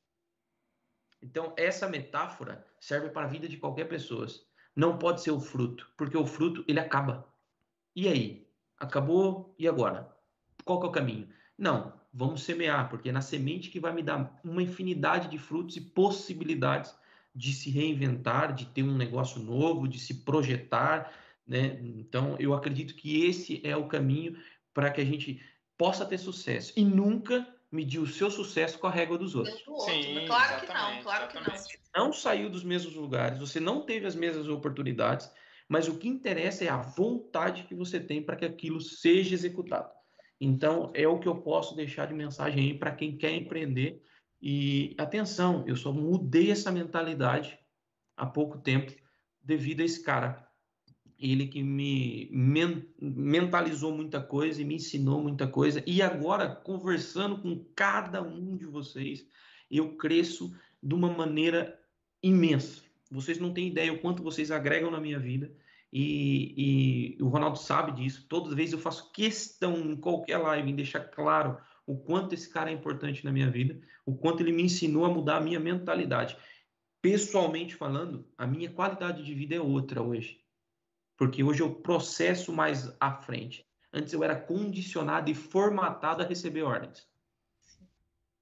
[1.21, 4.27] Então, essa metáfora serve para a vida de qualquer pessoa.
[4.75, 7.29] Não pode ser o fruto, porque o fruto ele acaba.
[7.95, 8.49] E aí?
[8.79, 10.17] Acabou, e agora?
[10.65, 11.29] Qual que é o caminho?
[11.57, 15.77] Não, vamos semear, porque é na semente que vai me dar uma infinidade de frutos
[15.77, 16.97] e possibilidades
[17.39, 21.13] de se reinventar, de ter um negócio novo, de se projetar,
[21.47, 21.79] né?
[21.81, 24.37] Então, eu acredito que esse é o caminho
[24.75, 25.41] para que a gente
[25.77, 29.63] possa ter sucesso e nunca medir o seu sucesso com a régua dos outros.
[29.65, 29.93] Do outro.
[29.93, 31.43] Sim, claro que não, exatamente, claro que não.
[31.43, 31.81] exatamente.
[31.97, 35.31] Não saiu dos mesmos lugares, você não teve as mesmas oportunidades,
[35.69, 39.91] mas o que interessa é a vontade que você tem para que aquilo seja executado.
[40.41, 44.03] Então, é o que eu posso deixar de mensagem aí para quem quer empreender.
[44.41, 47.59] E atenção, eu só mudei essa mentalidade
[48.17, 48.93] há pouco tempo
[49.43, 50.47] devido a esse cara.
[51.19, 55.83] Ele que me men- mentalizou muita coisa e me ensinou muita coisa.
[55.85, 59.27] E agora, conversando com cada um de vocês,
[59.69, 61.77] eu cresço de uma maneira
[62.23, 62.83] imensa.
[63.11, 65.53] Vocês não têm ideia o quanto vocês agregam na minha vida.
[65.93, 68.27] E, e o Ronaldo sabe disso.
[68.29, 71.59] Todas as vezes eu faço questão em qualquer live em deixar claro
[71.89, 75.09] o quanto esse cara é importante na minha vida, o quanto ele me ensinou a
[75.09, 76.37] mudar a minha mentalidade.
[77.01, 80.45] Pessoalmente falando, a minha qualidade de vida é outra hoje.
[81.17, 83.67] Porque hoje eu processo mais à frente.
[83.91, 87.09] Antes eu era condicionado e formatado a receber ordens.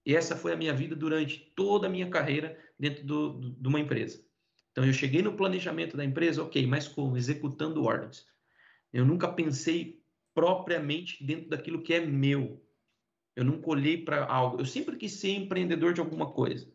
[0.04, 3.68] E essa foi a minha vida durante toda a minha carreira dentro do, do, de
[3.68, 4.20] uma empresa.
[4.72, 7.16] Então eu cheguei no planejamento da empresa, ok, mas como?
[7.16, 8.26] Executando ordens.
[8.92, 10.02] Eu nunca pensei
[10.34, 12.65] propriamente dentro daquilo que é meu.
[13.36, 14.58] Eu nunca olhei para algo.
[14.58, 16.66] Eu sempre quis ser empreendedor de alguma coisa.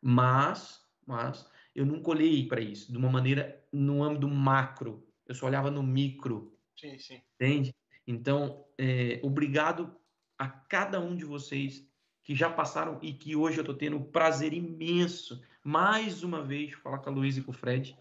[0.00, 5.06] Mas, mas eu nunca olhei para isso de uma maneira no âmbito macro.
[5.26, 6.58] Eu só olhava no micro.
[6.74, 7.20] Sim, sim.
[7.34, 7.74] Entende?
[8.06, 9.94] Então, é, obrigado
[10.38, 11.86] a cada um de vocês
[12.22, 16.72] que já passaram e que hoje eu estou tendo o prazer imenso, mais uma vez,
[16.74, 17.96] falar com a Luísa e com o Fred.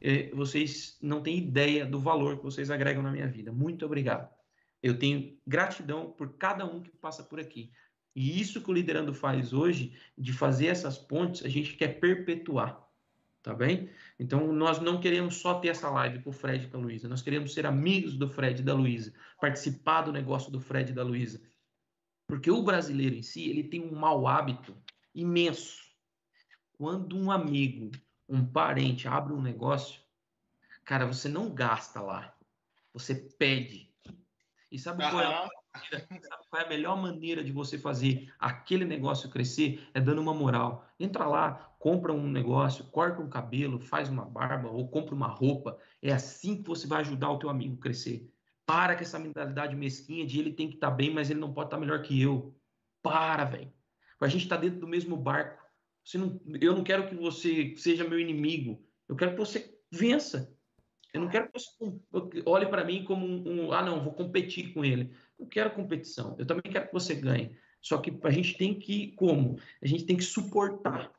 [0.00, 3.52] É, vocês não têm ideia do valor que vocês agregam na minha vida.
[3.52, 4.30] Muito obrigado.
[4.82, 7.70] Eu tenho gratidão por cada um que passa por aqui.
[8.14, 12.88] E isso que o Liderando faz hoje, de fazer essas pontes, a gente quer perpetuar.
[13.42, 13.88] Tá bem?
[14.18, 17.08] Então, nós não queremos só ter essa live com o Fred e com a Luísa.
[17.08, 20.94] Nós queremos ser amigos do Fred e da Luísa, participar do negócio do Fred e
[20.94, 21.40] da Luísa.
[22.26, 24.76] Porque o brasileiro em si, ele tem um mau hábito
[25.14, 25.82] imenso.
[26.76, 27.90] Quando um amigo,
[28.28, 30.00] um parente abre um negócio,
[30.84, 32.36] cara, você não gasta lá.
[32.92, 33.89] Você pede.
[34.70, 35.48] E sabe qual é a.
[35.90, 39.88] Sabe qual é a melhor maneira de você fazer aquele negócio crescer?
[39.94, 40.86] É dando uma moral.
[40.98, 45.78] Entra lá, compra um negócio, corta um cabelo, faz uma barba ou compra uma roupa.
[46.02, 48.30] É assim que você vai ajudar o teu amigo a crescer.
[48.66, 51.68] Para com essa mentalidade mesquinha de ele tem que estar bem, mas ele não pode
[51.68, 52.56] estar melhor que eu.
[53.02, 53.72] Para, velho.
[54.20, 55.60] A gente está dentro do mesmo barco.
[56.14, 58.84] Não, eu não quero que você seja meu inimigo.
[59.08, 60.56] Eu quero que você vença.
[61.12, 61.70] Eu não quero que você
[62.46, 65.12] olhe para mim como um, um, ah, não, vou competir com ele.
[65.38, 66.36] Eu quero competição.
[66.38, 67.56] Eu também quero que você ganhe.
[67.80, 69.58] Só que a gente tem que, como?
[69.82, 71.12] A gente tem que suportar.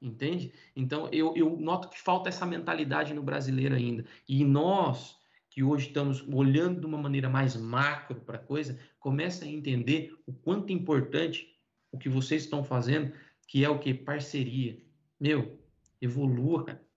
[0.00, 0.52] Entende?
[0.76, 4.04] Então, eu, eu noto que falta essa mentalidade no brasileiro ainda.
[4.28, 5.16] E nós,
[5.50, 10.14] que hoje estamos olhando de uma maneira mais macro para a coisa, começa a entender
[10.26, 11.56] o quanto é importante
[11.90, 13.12] o que vocês estão fazendo,
[13.46, 13.94] que é o que?
[13.94, 14.78] Parceria.
[15.18, 15.58] Meu,
[16.00, 16.87] evolua, cara.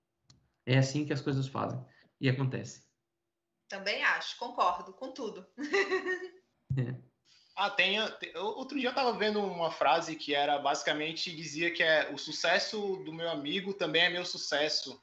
[0.66, 1.84] É assim que as coisas fazem.
[2.20, 2.84] E acontece.
[3.68, 5.48] Também acho, concordo com tudo.
[6.78, 7.12] é.
[7.56, 11.84] Ah, tem, tem, Outro dia eu estava vendo uma frase que era basicamente dizia que
[11.84, 15.02] é o sucesso do meu amigo também é meu sucesso.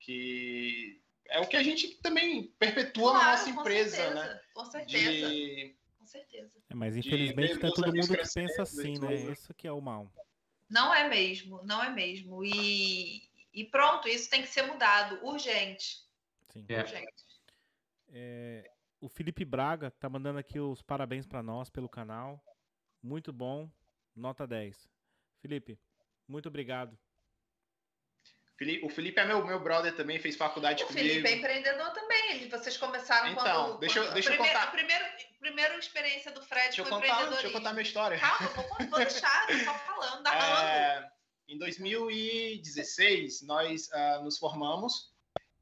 [0.00, 4.40] Que é o que a gente também perpetua claro, na nossa empresa, certeza, né?
[4.54, 5.28] Com certeza.
[5.28, 6.62] De, com certeza.
[6.68, 9.14] É, mas infelizmente é todo mundo que pensa assim, né?
[9.32, 10.12] Isso que é o mal.
[10.68, 12.44] Não é mesmo, não é mesmo.
[12.44, 13.22] E,
[13.52, 15.98] e pronto, isso tem que ser mudado, urgente.
[16.48, 16.64] Sim.
[16.68, 16.80] É.
[16.80, 17.24] Urgente.
[18.08, 18.70] É,
[19.00, 22.42] o Felipe Braga tá mandando aqui os parabéns para nós pelo canal.
[23.02, 23.70] Muito bom.
[24.14, 24.88] Nota 10.
[25.40, 25.78] Felipe,
[26.28, 26.96] muito obrigado.
[28.82, 31.04] O Felipe é meu, meu brother também, fez faculdade o comigo.
[31.04, 32.48] O Felipe é empreendedor também.
[32.48, 33.80] Vocês começaram então, quando.
[33.80, 34.70] Deixa, quando, deixa primeiro, eu contar.
[34.70, 35.04] Primeiro,
[35.40, 37.42] primeira experiência do Fred deixa foi contar, empreendedorismo.
[37.42, 38.18] Deixa eu contar minha história.
[38.20, 40.68] Calma, vou, vou deixar, eu só falando, narrando.
[40.68, 41.11] É,
[41.48, 45.12] em 2016, nós uh, nos formamos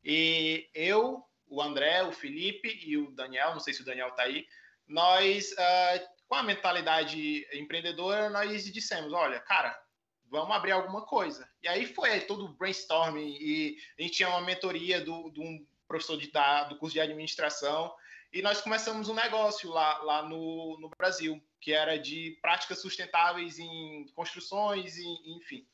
[0.04, 4.22] e eu, o André, o Felipe e o Daniel, não sei se o Daniel está
[4.22, 4.46] aí,
[4.86, 9.78] nós, uh, com a mentalidade empreendedora, nós dissemos, olha, cara,
[10.30, 11.48] vamos abrir alguma coisa.
[11.62, 15.66] E aí foi todo o brainstorming e a gente tinha uma mentoria do, de um
[15.88, 17.92] professor de, da, do curso de administração
[18.32, 23.58] e nós começamos um negócio lá, lá no, no Brasil, que era de práticas sustentáveis
[23.58, 25.66] em construções, e, enfim.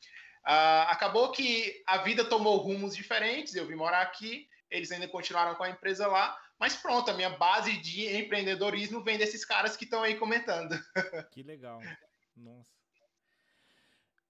[0.45, 5.55] Uh, acabou que a vida tomou rumos diferentes, eu vim morar aqui, eles ainda continuaram
[5.55, 9.83] com a empresa lá, mas pronto, a minha base de empreendedorismo vem desses caras que
[9.83, 10.75] estão aí comentando.
[11.31, 11.79] Que legal.
[12.35, 12.71] Nossa.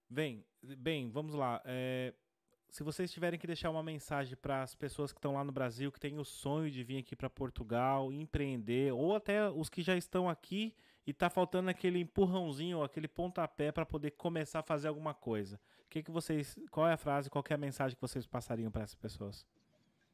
[0.09, 1.61] Bem, bem, vamos lá.
[1.65, 2.13] É,
[2.69, 5.91] se vocês tiverem que deixar uma mensagem para as pessoas que estão lá no Brasil,
[5.91, 9.95] que têm o sonho de vir aqui para Portugal, empreender, ou até os que já
[9.95, 10.75] estão aqui
[11.05, 15.59] e tá faltando aquele empurrãozinho, aquele pontapé para poder começar a fazer alguma coisa.
[15.85, 18.69] O que que vocês, qual é a frase, qual é a mensagem que vocês passariam
[18.69, 19.45] para essas pessoas?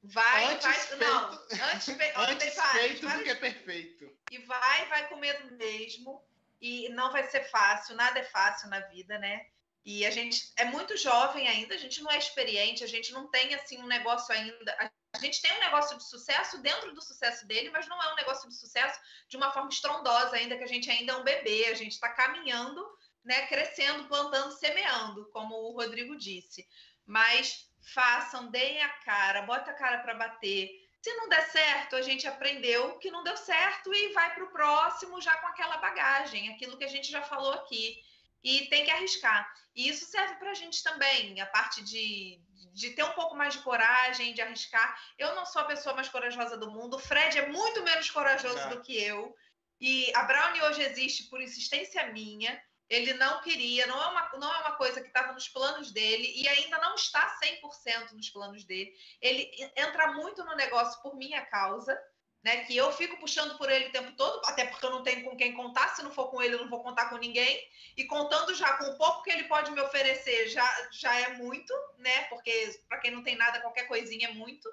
[0.03, 4.11] Vai, antes vai, feito, não, antes, antes vai, feito vai, do que perfeito.
[4.31, 6.21] E vai, vai com medo mesmo.
[6.61, 9.47] E não vai ser fácil, nada é fácil na vida, né?
[9.85, 13.29] E a gente é muito jovem ainda, a gente não é experiente, a gente não
[13.29, 14.91] tem assim um negócio ainda.
[15.13, 18.15] A gente tem um negócio de sucesso dentro do sucesso dele, mas não é um
[18.15, 21.65] negócio de sucesso de uma forma estrondosa, ainda que a gente ainda é um bebê,
[21.65, 22.81] a gente está caminhando,
[23.25, 26.65] né, crescendo, plantando, semeando, como o Rodrigo disse.
[27.05, 30.69] Mas façam, deem a cara, bota a cara para bater.
[31.01, 34.51] Se não der certo, a gente aprendeu que não deu certo e vai para o
[34.51, 38.01] próximo já com aquela bagagem, aquilo que a gente já falou aqui
[38.43, 39.51] e tem que arriscar.
[39.75, 42.39] E isso serve para a gente também, a parte de,
[42.73, 44.99] de ter um pouco mais de coragem, de arriscar.
[45.17, 48.59] Eu não sou a pessoa mais corajosa do mundo, o Fred é muito menos corajoso
[48.59, 48.69] é.
[48.69, 49.35] do que eu.
[49.79, 52.61] E a Brownie hoje existe por insistência minha.
[52.89, 56.31] Ele não queria, não é uma, não é uma coisa que estava nos planos dele
[56.35, 58.93] e ainda não está 100% nos planos dele.
[59.19, 61.97] Ele entra muito no negócio por minha causa
[62.43, 62.65] né?
[62.65, 65.37] Que eu fico puxando por ele o tempo todo, até porque eu não tenho com
[65.37, 65.95] quem contar.
[65.95, 67.65] Se não for com ele, eu não vou contar com ninguém.
[67.95, 71.73] E contando já com o pouco que ele pode me oferecer, já, já é muito,
[71.97, 72.23] né?
[72.25, 74.69] Porque para quem não tem nada, qualquer coisinha é muito.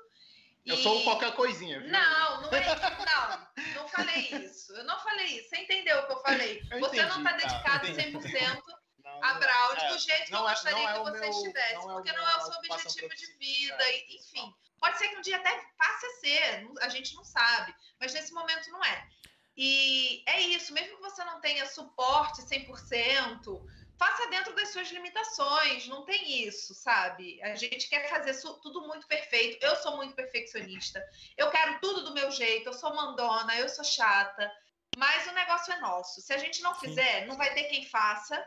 [0.67, 0.83] Eu e...
[0.83, 1.81] sou qualquer coisinha.
[1.81, 1.91] Viu?
[1.91, 2.61] Não, não é
[3.07, 4.73] Não, não falei isso.
[4.73, 5.49] Eu não falei isso.
[5.51, 6.63] Você entendeu o que eu falei?
[6.71, 8.63] Eu você entendi, não está dedicado tá, 100%
[9.05, 11.75] não, a Braud é, do jeito que eu é, gostaria é, que você meu, estivesse.
[11.75, 14.15] Não é porque não é o seu objetivo de vida, é.
[14.15, 14.55] enfim.
[14.81, 18.32] Pode ser que um dia até passe a ser, a gente não sabe, mas nesse
[18.32, 19.09] momento não é.
[19.57, 23.62] E é isso, mesmo que você não tenha suporte 100%,
[23.98, 27.39] faça dentro das suas limitações, não tem isso, sabe?
[27.43, 29.62] A gente quer fazer tudo muito perfeito.
[29.62, 31.05] Eu sou muito perfeccionista.
[31.36, 34.51] Eu quero tudo do meu jeito, eu sou mandona, eu sou chata,
[34.97, 36.23] mas o negócio é nosso.
[36.23, 38.43] Se a gente não fizer, não vai ter quem faça.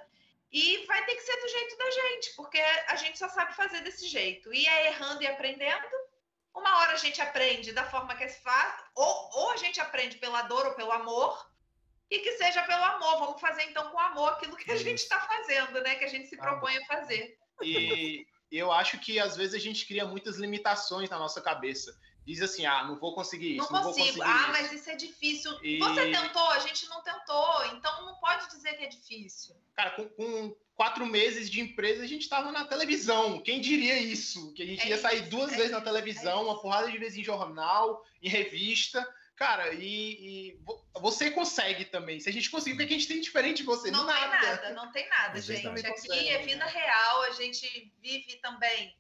[0.51, 3.81] E vai ter que ser do jeito da gente, porque a gente só sabe fazer
[3.81, 4.53] desse jeito.
[4.53, 6.02] E é errando e aprendendo.
[6.53, 10.17] Uma hora a gente aprende da forma que se faz, ou, ou a gente aprende
[10.17, 11.51] pela dor ou pelo amor,
[12.09, 13.19] e que seja pelo amor.
[13.19, 15.95] Vamos fazer então com amor aquilo que a gente está fazendo, né?
[15.95, 17.37] Que a gente se propõe a fazer.
[17.61, 21.97] E eu acho que às vezes a gente cria muitas limitações na nossa cabeça.
[22.25, 23.71] Diz assim, ah, não vou conseguir isso.
[23.71, 24.21] Não, não consigo.
[24.21, 24.51] ah, isso.
[24.51, 25.51] mas isso é difícil.
[25.63, 25.79] E...
[25.79, 27.65] Você tentou, a gente não tentou.
[27.73, 29.55] Então não pode dizer que é difícil.
[29.75, 33.41] Cara, com, com quatro meses de empresa, a gente estava na televisão.
[33.41, 34.53] Quem diria isso?
[34.53, 36.97] Que a gente é ia sair duas é vezes na televisão, é uma porrada de
[36.97, 39.07] vezes em jornal, em revista.
[39.35, 40.59] Cara, e, e
[40.99, 42.19] você consegue também.
[42.19, 43.89] Se a gente conseguir, o que a gente tem diferente de você?
[43.89, 44.69] Não, não tem nada.
[44.73, 45.67] não tem nada, gente.
[45.67, 48.95] Aqui consegue, é vida real, a gente vive também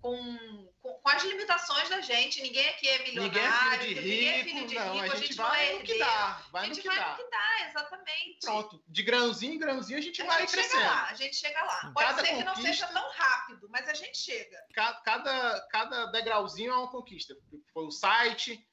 [0.00, 2.40] com, com, as limitações da gente.
[2.42, 5.04] Ninguém aqui é milionário, ninguém é filho de rico, ninguém é filho de não, rico
[5.04, 6.42] a, gente a gente vai no que dá.
[6.50, 7.10] Vai a gente no que vai dá.
[7.10, 8.38] no que dá, exatamente.
[8.42, 10.80] Pronto, de grãozinho em grãozinho a gente a vai gente crescendo.
[10.80, 11.92] Chega lá, a gente chega lá.
[11.94, 14.58] Pode cada ser que não seja tão rápido, mas a gente chega.
[15.04, 17.34] Cada, cada degrauzinho é uma conquista.
[17.72, 18.64] Foi o site,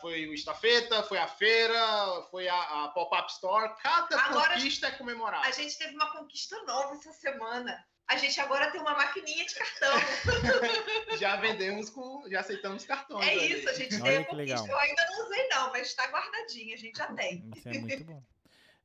[0.00, 3.74] foi o Estafeta, foi a feira, foi a, a Pop-Up Store.
[3.82, 5.46] Cada Agora, conquista é comemorada.
[5.46, 9.54] A gente teve uma conquista nova essa semana a gente agora tem uma maquininha de
[9.54, 9.94] cartão.
[11.18, 12.28] já vendemos com.
[12.28, 13.26] Já aceitamos cartões.
[13.26, 14.66] É isso, a gente Olha tem legal.
[14.66, 17.50] Eu ainda não usei, não, mas está guardadinha, a gente já tem.
[17.56, 18.22] Isso é muito bom.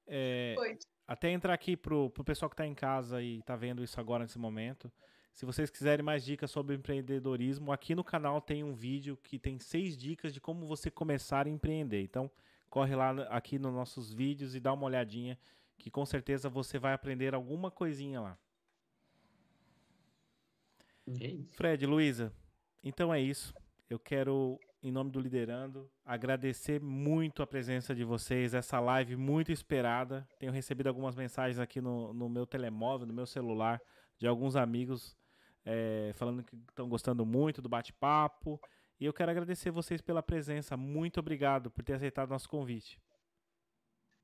[0.10, 0.56] É,
[1.06, 4.24] até entrar aqui pro, pro pessoal que está em casa e está vendo isso agora
[4.24, 4.90] nesse momento.
[5.34, 9.60] Se vocês quiserem mais dicas sobre empreendedorismo, aqui no canal tem um vídeo que tem
[9.60, 12.02] seis dicas de como você começar a empreender.
[12.02, 12.32] Então,
[12.70, 15.38] corre lá aqui nos nossos vídeos e dá uma olhadinha,
[15.78, 18.38] que com certeza você vai aprender alguma coisinha lá.
[21.08, 22.34] É Fred, Luísa,
[22.84, 23.54] então é isso.
[23.90, 29.52] Eu quero, em nome do Liderando, agradecer muito a presença de vocês, essa live muito
[29.52, 30.28] esperada.
[30.38, 33.82] Tenho recebido algumas mensagens aqui no, no meu telemóvel, no meu celular,
[34.18, 35.16] de alguns amigos
[35.64, 38.60] é, falando que estão gostando muito do bate-papo.
[39.00, 40.76] E eu quero agradecer vocês pela presença.
[40.76, 43.00] Muito obrigado por ter aceitado nosso convite.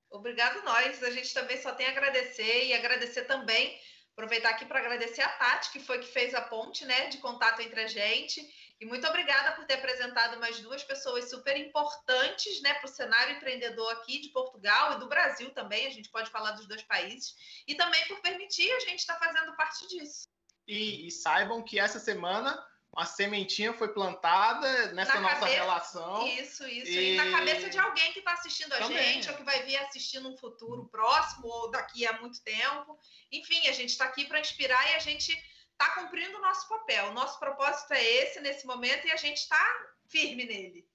[0.09, 1.01] Obrigado nós.
[1.03, 3.77] A gente também só tem a agradecer e agradecer também
[4.13, 7.61] Aproveitar aqui para agradecer a Tati, que foi que fez a ponte né, de contato
[7.61, 8.41] entre a gente.
[8.79, 13.35] E muito obrigada por ter apresentado mais duas pessoas super importantes né, para o cenário
[13.37, 15.87] empreendedor aqui de Portugal e do Brasil também.
[15.87, 17.35] A gente pode falar dos dois países.
[17.67, 20.27] E também por permitir a gente estar tá fazendo parte disso.
[20.67, 22.63] E, e saibam que essa semana
[22.95, 26.27] uma sementinha foi plantada nessa na nossa cabeça, relação.
[26.27, 26.91] Isso, isso.
[26.91, 27.13] E...
[27.13, 27.17] e...
[27.17, 29.13] na cabeça de alguém que está assistindo a Também.
[29.13, 32.97] gente, ou que vai vir assistindo um futuro próximo, ou daqui a muito tempo.
[33.31, 35.31] Enfim, a gente está aqui para inspirar e a gente
[35.71, 37.07] está cumprindo o nosso papel.
[37.09, 39.59] O nosso propósito é esse nesse momento e a gente está
[40.07, 40.87] firme nele.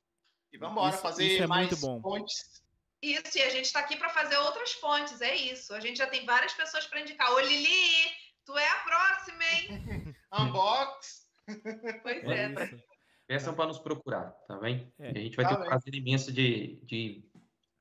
[0.52, 2.00] E vamos embora fazer isso é mais muito bom.
[2.00, 2.62] pontes.
[3.02, 5.74] Isso, e a gente está aqui para fazer outras pontes, é isso.
[5.74, 7.32] A gente já tem várias pessoas para indicar.
[7.32, 8.10] Ô, Lili,
[8.44, 10.14] tu é a próxima, hein?
[10.32, 11.17] Unbox.
[12.02, 12.52] Pois é.
[12.52, 12.78] é
[13.26, 14.90] Peçam para nos procurar, tá bem?
[14.98, 15.10] É.
[15.10, 17.22] A gente vai tá ter um prazer imenso de, de,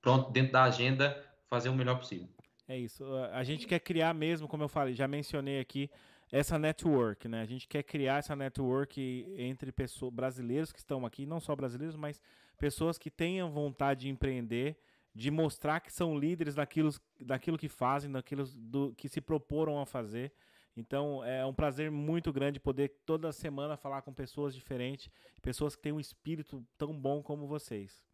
[0.02, 2.28] pronto, dentro da agenda, fazer o melhor possível.
[2.68, 3.06] É isso.
[3.32, 5.90] A gente quer criar mesmo, como eu falei, já mencionei aqui,
[6.32, 7.42] essa network, né?
[7.42, 11.96] A gente quer criar essa network entre pessoas brasileiros que estão aqui, não só brasileiros,
[11.96, 12.22] mas
[12.58, 14.78] pessoas que tenham vontade de empreender,
[15.16, 19.86] de mostrar que são líderes daquilo, daquilo que fazem, daquilo do, que se proporam a
[19.86, 20.34] fazer.
[20.78, 25.10] Então é um prazer muito grande poder toda semana falar com pessoas diferentes,
[25.42, 28.06] pessoas que têm um espírito tão bom como vocês.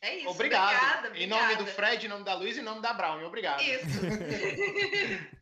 [0.00, 0.30] É isso.
[0.30, 0.72] Obrigado.
[0.72, 1.18] Obrigada, obrigada.
[1.18, 3.22] Em nome do Fred, em nome da Luiz e em nome da Brown.
[3.24, 3.60] Obrigado.
[3.60, 4.00] Isso.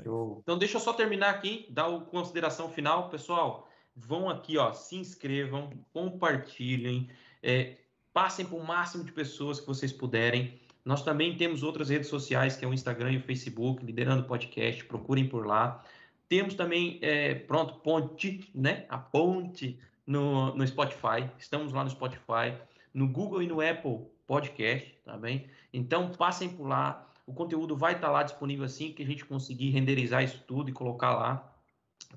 [0.00, 3.68] Então deixa eu só terminar aqui, dar o consideração final, pessoal.
[3.96, 7.10] Vão aqui, ó, se inscrevam, compartilhem,
[7.42, 7.78] é,
[8.12, 10.60] passem para o máximo de pessoas que vocês puderem.
[10.88, 14.82] Nós também temos outras redes sociais, que é o Instagram e o Facebook, Liderando Podcast,
[14.86, 15.84] procurem por lá.
[16.30, 18.86] Temos também, é, pronto, Ponte, né?
[18.88, 21.30] A Ponte no, no Spotify.
[21.38, 22.56] Estamos lá no Spotify,
[22.94, 25.50] no Google e no Apple Podcast, tá bem?
[25.74, 27.06] Então, passem por lá.
[27.26, 30.72] O conteúdo vai estar lá disponível assim que a gente conseguir renderizar isso tudo e
[30.72, 31.54] colocar lá,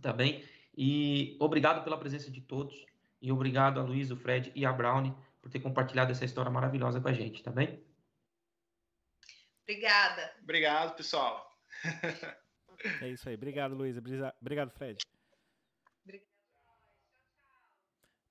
[0.01, 0.45] tá bem?
[0.77, 2.85] E obrigado pela presença de todos.
[3.21, 7.01] E obrigado a Luiz, o Fred e a Brownie por ter compartilhado essa história maravilhosa
[7.01, 7.90] com a gente, tá bem?
[9.63, 10.35] Obrigada.
[10.41, 11.49] Obrigado, pessoal.
[13.01, 13.35] É isso aí.
[13.35, 14.01] Obrigado, Luísa.
[14.41, 14.97] Obrigado, Fred.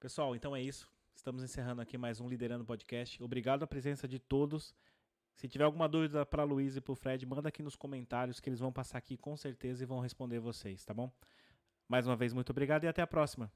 [0.00, 0.88] Pessoal, então é isso.
[1.14, 3.22] Estamos encerrando aqui mais um Liderando Podcast.
[3.22, 4.74] Obrigado a presença de todos.
[5.34, 8.40] Se tiver alguma dúvida para a Luísa e para o Fred, manda aqui nos comentários
[8.40, 11.12] que eles vão passar aqui com certeza e vão responder vocês, tá bom?
[11.86, 13.52] Mais uma vez, muito obrigado e até a próxima.